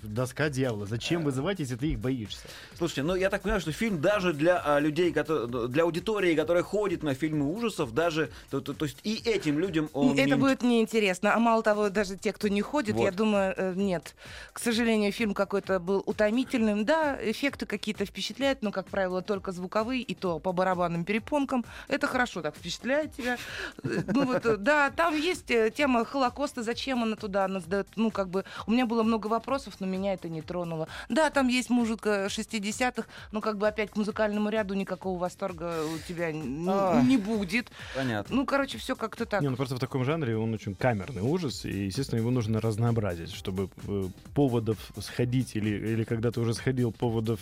доска 0.03 0.49
дьявола. 0.49 0.85
Зачем 0.85 1.23
вызывать, 1.23 1.59
если 1.59 1.75
ты 1.75 1.91
их 1.91 1.99
боишься? 1.99 2.47
Слушайте, 2.77 3.03
ну 3.03 3.15
я 3.15 3.29
так 3.29 3.41
понимаю, 3.41 3.61
что 3.61 3.70
фильм 3.71 4.01
даже 4.01 4.33
для 4.33 4.61
а, 4.63 4.79
людей, 4.79 5.11
которые, 5.11 5.47
для 5.67 5.83
аудитории, 5.83 6.35
которая 6.35 6.63
ходит 6.63 7.03
на 7.03 7.13
фильмы 7.13 7.51
ужасов, 7.51 7.93
даже, 7.93 8.29
то, 8.49 8.61
то- 8.61 8.73
то 8.73 8.85
есть 8.85 8.97
и 9.03 9.15
этим 9.25 9.59
людям 9.59 9.89
он 9.93 10.13
Это 10.13 10.23
не- 10.29 10.33
будет 10.35 10.61
неинтересно. 10.61 11.33
А 11.35 11.39
мало 11.39 11.63
того, 11.63 11.89
даже 11.89 12.17
те, 12.17 12.33
кто 12.33 12.47
не 12.47 12.61
ходит, 12.61 12.95
Вот. 12.95 13.03
я 13.05 13.11
думаю, 13.11 13.53
э, 13.57 13.73
нет. 13.75 14.15
К 14.53 14.59
сожалению, 14.59 15.11
фильм 15.11 15.33
какой-то 15.33 15.79
был 15.79 16.03
утомительным. 16.05 16.85
Да, 16.85 17.17
эффекты 17.21 17.65
какие-то 17.65 18.05
впечатляют, 18.05 18.61
но, 18.61 18.71
как 18.71 18.87
правило, 18.87 19.21
только 19.21 19.51
звуковые, 19.51 20.01
и 20.01 20.13
то 20.15 20.39
по 20.39 20.51
барабанным 20.53 21.05
перепонкам. 21.05 21.65
Это 21.87 22.07
хорошо 22.07 22.41
так 22.41 22.55
впечатляет 22.55 23.13
тебя. 23.15 23.37
Э, 23.83 24.01
Ну 24.13 24.25
вот, 24.25 24.45
э, 24.45 24.57
да, 24.57 24.89
там 24.91 25.15
есть 25.15 25.45
тема 25.75 26.05
Холокоста, 26.05 26.63
зачем 26.63 27.03
она 27.03 27.15
туда, 27.15 27.45
она 27.45 27.59
задает, 27.59 27.87
ну, 27.95 28.11
как 28.11 28.29
бы, 28.29 28.43
у 28.67 28.71
меня 28.71 28.85
было 28.85 29.03
много 29.03 29.27
вопросов, 29.27 29.75
но 29.79 29.87
меня 29.87 30.13
это 30.13 30.29
не 30.29 30.41
тронуло. 30.41 30.87
Да, 31.09 31.29
там 31.29 31.47
есть 31.47 31.69
музыка 31.69 32.27
60-х, 32.29 33.07
но, 33.31 33.41
как 33.41 33.50
бы, 33.57 33.67
опять 33.67 33.91
к 33.91 33.95
музыкальному 33.95 34.49
ряду 34.49 34.73
никакого 34.73 35.17
восторга 35.19 35.83
у 35.85 35.97
тебя 36.07 36.29
н- 36.31 36.65
А. 36.69 37.01
не 37.01 37.17
будет. 37.17 37.69
Понятно. 37.95 38.35
Ну, 38.35 38.45
короче, 38.45 38.77
все 38.77 38.95
как-то 38.95 39.25
так. 39.25 39.41
Не, 39.41 39.49
ну 39.49 39.55
просто 39.55 39.75
в 39.75 39.79
таком 39.79 40.03
жанре 40.05 40.37
он 40.37 40.53
очень 40.53 40.75
камерный 40.75 41.21
ужас, 41.21 41.65
и, 41.65 41.85
естественно, 41.85 42.19
его 42.19 42.31
нужно 42.31 42.59
разнообразить, 42.61 43.31
чтобы 43.33 43.69
э, 43.87 44.07
поводов 44.33 44.77
сходить 44.99 45.55
или, 45.55 45.69
или 45.69 46.03
когда 46.03 46.31
ты 46.31 46.39
уже 46.41 46.53
сходил, 46.53 46.91
поводов 46.91 47.39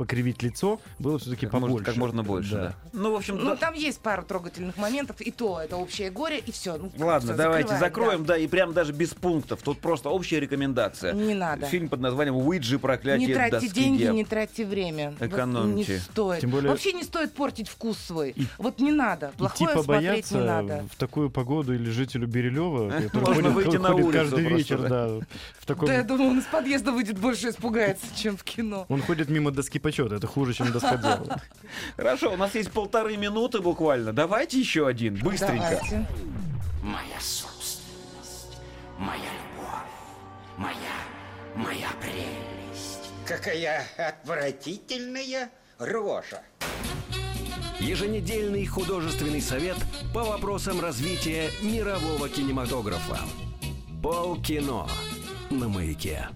покривить 0.00 0.42
лицо, 0.42 0.80
было 0.98 1.18
все-таки 1.18 1.44
Как 1.44 1.52
можно, 1.52 1.66
побольше. 1.68 1.84
как 1.84 1.96
можно 1.96 2.22
больше, 2.22 2.54
да. 2.54 2.74
Ну, 2.94 3.12
в 3.12 3.16
общем, 3.16 3.36
Ну, 3.36 3.50
да- 3.50 3.56
там 3.56 3.74
есть 3.74 4.00
пару 4.00 4.22
трогательных 4.22 4.78
моментов, 4.78 5.20
и 5.20 5.30
то 5.30 5.60
это 5.60 5.76
общее 5.76 6.10
горе, 6.10 6.38
и 6.38 6.50
все. 6.50 6.78
Ну, 6.78 6.90
Ладно, 7.04 7.34
всё, 7.34 7.36
давайте 7.36 7.76
закроем, 7.76 8.24
да. 8.24 8.38
и 8.38 8.46
прям 8.46 8.72
даже 8.72 8.94
без 8.94 9.10
пунктов. 9.10 9.60
Тут 9.62 9.78
просто 9.80 10.08
общая 10.08 10.40
рекомендация. 10.40 11.12
Не 11.12 11.34
надо. 11.34 11.66
Фильм 11.66 11.90
под 11.90 12.00
названием 12.00 12.34
«Уиджи. 12.34 12.78
Проклятие 12.78 13.28
Не 13.28 13.34
тратьте 13.34 13.60
доски 13.60 13.68
деньги, 13.74 13.98
дьявола». 13.98 14.16
не 14.16 14.24
тратьте 14.24 14.64
время. 14.64 15.14
Вот 15.20 15.28
Экономьте. 15.28 15.92
не 15.92 15.98
стоит. 15.98 16.40
Тем 16.40 16.50
более- 16.50 16.70
Вообще 16.70 16.92
не 16.94 17.02
стоит 17.04 17.34
портить 17.34 17.68
вкус 17.68 17.98
свой. 17.98 18.30
И- 18.30 18.46
вот 18.56 18.80
не 18.80 18.92
надо. 18.92 19.32
Плохое 19.36 19.74
Идти 19.74 19.82
смотреть 19.84 20.30
не 20.30 20.40
надо. 20.40 20.84
в 20.90 20.96
такую 20.96 21.28
погоду 21.28 21.74
или 21.74 21.90
жителю 21.90 22.26
Берилева, 22.26 22.90
который 22.90 23.24
Можно 23.34 23.50
выйти 23.50 23.76
на 23.76 23.94
улицу 23.94 24.12
каждый 24.12 24.44
вечер, 24.44 24.80
да. 24.80 24.88
да, 24.88 25.20
в 25.58 25.66
таком... 25.66 25.88
Да, 25.88 25.94
я 25.94 26.04
думаю, 26.04 26.30
он 26.30 26.38
из 26.38 26.44
подъезда 26.46 26.90
выйдет 26.92 27.18
больше 27.18 27.50
испугается, 27.50 28.06
чем 28.16 28.36
в 28.38 28.44
кино. 28.44 28.86
Он 28.88 29.02
ходит 29.02 29.28
мимо 29.28 29.50
доски 29.50 29.78
почета, 29.90 30.14
это 30.14 30.26
хуже, 30.26 30.54
чем 30.54 30.72
доска. 30.72 31.20
Хорошо, 31.96 32.32
у 32.32 32.36
нас 32.36 32.54
есть 32.54 32.70
полторы 32.70 33.16
минуты 33.16 33.60
буквально. 33.60 34.12
Давайте 34.12 34.58
еще 34.58 34.86
один, 34.86 35.16
быстренько. 35.16 35.80
Давайте. 35.80 36.06
Моя 36.82 37.20
собственность, 37.20 38.58
моя 38.98 39.18
любовь, 39.18 39.90
моя, 40.56 40.76
моя 41.56 41.88
прелесть. 42.00 43.10
Какая 43.26 43.84
отвратительная 43.98 45.50
рожа. 45.78 46.42
Еженедельный 47.80 48.66
художественный 48.66 49.40
совет 49.40 49.76
по 50.14 50.22
вопросам 50.22 50.80
развития 50.80 51.50
мирового 51.62 52.28
кинематографа. 52.28 53.18
Полкино 54.02 54.86
на 55.50 55.68
маяке. 55.68 56.28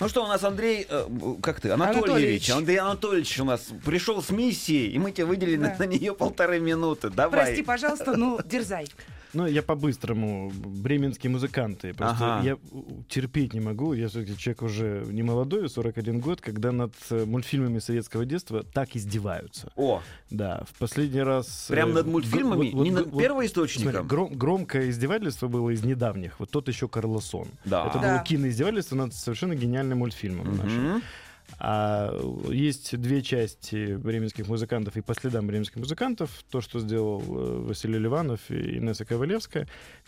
Ну 0.00 0.08
что, 0.08 0.24
у 0.24 0.28
нас 0.28 0.44
Андрей, 0.44 0.86
э, 0.88 1.08
как 1.42 1.60
ты, 1.60 1.70
Анатольевич, 1.70 2.04
Анатольевич. 2.08 2.50
Андрей 2.50 2.76
Анатольевич 2.76 3.40
у 3.40 3.44
нас 3.44 3.68
пришел 3.84 4.22
с 4.22 4.30
миссией, 4.30 4.92
и 4.92 4.98
мы 4.98 5.10
тебе 5.10 5.24
выделили 5.24 5.56
Да. 5.56 5.76
на 5.78 5.84
нее 5.84 6.14
полторы 6.14 6.60
минуты. 6.60 7.10
Давай. 7.10 7.46
Прости, 7.46 7.62
пожалуйста, 7.62 8.16
ну, 8.16 8.38
дерзай. 8.44 8.86
Ну, 9.34 9.46
я 9.46 9.62
по-быстрому. 9.62 10.50
Бременские 10.54 11.30
музыканты. 11.30 11.92
Просто 11.94 12.36
Ага. 12.38 12.46
я 12.46 12.56
терпеть 13.08 13.54
не 13.54 13.60
могу. 13.60 13.92
Я 13.92 14.08
все-таки 14.08 14.36
человек 14.38 14.62
уже 14.62 15.04
не 15.08 15.22
молодой, 15.22 15.68
41 15.68 16.20
год, 16.20 16.40
когда 16.40 16.72
над 16.72 16.92
э, 17.10 17.24
мультфильмами 17.26 17.78
советского 17.78 18.24
детства 18.24 18.62
так 18.62 18.96
издеваются. 18.96 19.70
О, 19.76 20.02
Да, 20.30 20.64
в 20.70 20.78
последний 20.78 21.22
раз... 21.22 21.66
Прям 21.68 21.90
э, 21.90 21.92
над 21.94 22.06
гр- 22.06 22.10
мультфильмами? 22.12 22.66
Не 22.68 22.90
над 22.90 23.16
первоисточником? 23.16 23.92
смотри, 23.92 24.08
гром- 24.08 24.34
громкое 24.36 24.88
издевательство 24.90 25.48
было 25.48 25.70
из 25.70 25.84
недавних. 25.84 26.38
Вот 26.40 26.50
тот 26.50 26.68
еще 26.68 26.88
Карлосон. 26.88 27.48
Да. 27.64 27.86
Это 27.86 27.98
Да. 27.98 28.14
было 28.16 28.24
киноиздевательство 28.24 28.96
над 28.96 29.14
совершенно 29.14 29.54
гениальным 29.54 29.98
мультфильмом 29.98 30.56
нашим. 30.56 31.02
А 31.58 32.14
есть 32.50 32.96
две 32.98 33.22
части 33.22 33.96
бременских 33.96 34.48
музыкантов 34.48 34.96
и 34.96 35.00
по 35.00 35.14
следам 35.14 35.46
бременских 35.46 35.76
музыкантов. 35.76 36.30
То, 36.50 36.60
что 36.60 36.78
сделал 36.80 37.20
э, 37.20 37.58
Василий 37.66 37.98
Ливанов 37.98 38.50
и 38.50 38.78
Инесса 38.78 39.04
Ковалевская. 39.04 39.66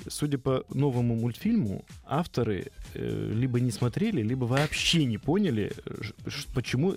Судя 0.08 0.38
по 0.38 0.64
новому 0.68 1.16
мультфильму, 1.16 1.84
авторы 2.04 2.66
э, 2.94 3.32
либо 3.34 3.58
не 3.58 3.70
смотрели, 3.70 4.22
либо 4.22 4.44
вообще 4.44 5.04
не 5.04 5.18
поняли, 5.18 5.72
э, 5.84 6.30
почему 6.54 6.94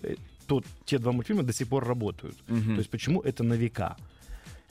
тот, 0.48 0.66
те 0.86 1.00
два 1.00 1.12
мультфильма 1.12 1.44
до 1.44 1.54
сих 1.54 1.68
пор 1.68 1.86
работают. 1.86 2.36
Мгм. 2.48 2.76
То 2.76 2.80
есть 2.80 2.90
почему 2.90 3.22
это 3.22 3.44
на 3.44 3.54
века. 3.54 3.98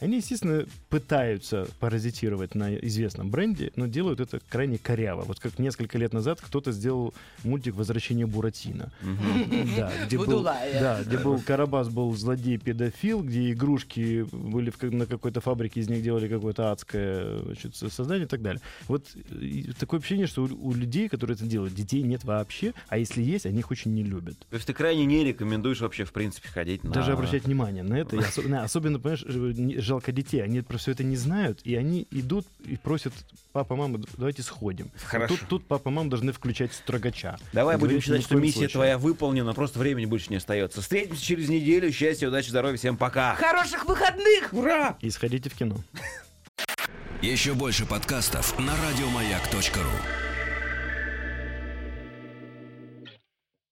Они, 0.03 0.17
естественно, 0.17 0.67
пытаются 0.89 1.69
паразитировать 1.79 2.57
на 2.57 2.75
известном 2.75 3.31
бренде, 3.31 3.71
но 3.77 3.87
делают 3.87 4.19
это 4.19 4.41
крайне 4.49 4.77
коряво. 4.77 5.23
Вот 5.23 5.39
как 5.39 5.61
несколько 5.61 5.97
лет 5.97 6.13
назад 6.13 6.41
кто-то 6.41 6.73
сделал 6.73 7.15
мультик 7.45 7.77
«Возвращение 7.77 8.27
Буратино». 8.27 8.93
Да, 9.77 9.93
где 10.05 10.19
был, 10.19 10.27
Будулая. 10.27 10.81
да, 10.81 11.03
где 11.05 11.19
был 11.19 11.41
Карабас 11.41 11.89
был 11.89 12.13
злодей-педофил, 12.15 13.23
где 13.23 13.53
игрушки 13.53 14.27
были 14.33 14.73
на 14.93 15.07
какой-то 15.07 15.41
фабрике, 15.41 15.79
из 15.79 15.89
них 15.89 16.03
делали 16.03 16.29
какое-то 16.29 16.73
адское 16.73 17.39
значит, 17.39 17.77
создание 17.77 18.25
и 18.25 18.29
так 18.29 18.43
далее. 18.43 18.61
Вот 18.89 19.07
такое 19.79 20.01
ощущение, 20.01 20.27
что 20.27 20.43
у, 20.43 20.75
людей, 20.75 21.09
которые 21.09 21.37
это 21.37 21.47
делают, 21.47 21.75
детей 21.75 22.03
нет 22.03 22.25
вообще, 22.25 22.75
а 22.89 22.99
если 22.99 23.23
есть, 23.23 23.47
они 23.47 23.61
их 23.61 23.71
очень 23.71 23.95
не 23.95 24.03
любят. 24.03 24.37
То 24.51 24.57
есть 24.57 24.67
ты 24.67 24.73
крайне 24.73 25.05
не 25.05 25.25
рекомендуешь 25.25 25.81
вообще, 25.81 26.05
в 26.05 26.13
принципе, 26.13 26.49
ходить 26.49 26.83
на... 26.83 26.91
Даже 26.91 27.13
обращать 27.13 27.45
внимание 27.45 27.85
на 27.85 27.95
это. 27.95 28.19
Особенно, 28.63 28.99
понимаешь, 28.99 29.25
э, 29.27 29.81
жалко 29.93 30.11
детей. 30.11 30.43
Они 30.43 30.63
про 30.63 30.79
все 30.79 30.93
это 30.93 31.05
не 31.05 31.17
знают, 31.17 31.61
и 31.65 31.75
они 31.75 32.07
идут 32.11 32.47
и 32.65 32.77
просят 32.77 33.13
папа, 33.53 33.77
мама, 33.77 34.01
давайте 34.17 34.43
сходим. 34.43 34.91
Хорошо. 35.05 35.37
Тут, 35.37 35.49
тут 35.49 35.67
папа, 35.67 35.91
мама 35.91 36.09
должны 36.09 36.33
включать 36.33 36.73
строгача. 36.73 37.37
Давай 37.53 37.77
будем 37.77 38.01
считать, 38.01 38.23
что 38.23 38.37
миссия 38.37 38.61
случае. 38.61 38.73
твоя 38.73 38.99
выполнена, 38.99 39.53
просто 39.53 39.79
времени 39.79 40.07
больше 40.07 40.31
не 40.31 40.37
остается. 40.37 40.81
Встретимся 40.81 41.23
через 41.23 41.49
неделю. 41.51 41.93
Счастья, 41.93 42.29
удачи, 42.29 42.49
здоровья, 42.49 42.79
всем 42.79 42.97
пока. 42.97 43.35
Хороших 43.35 43.85
выходных! 43.85 44.53
Ура! 44.53 44.97
И 45.01 45.11
сходите 45.11 45.51
в 45.51 45.55
кино. 45.55 45.77
Еще 47.21 47.53
больше 47.53 47.87
подкастов 47.87 48.59
на 48.59 48.73
радиомаяк.ру. 48.75 50.32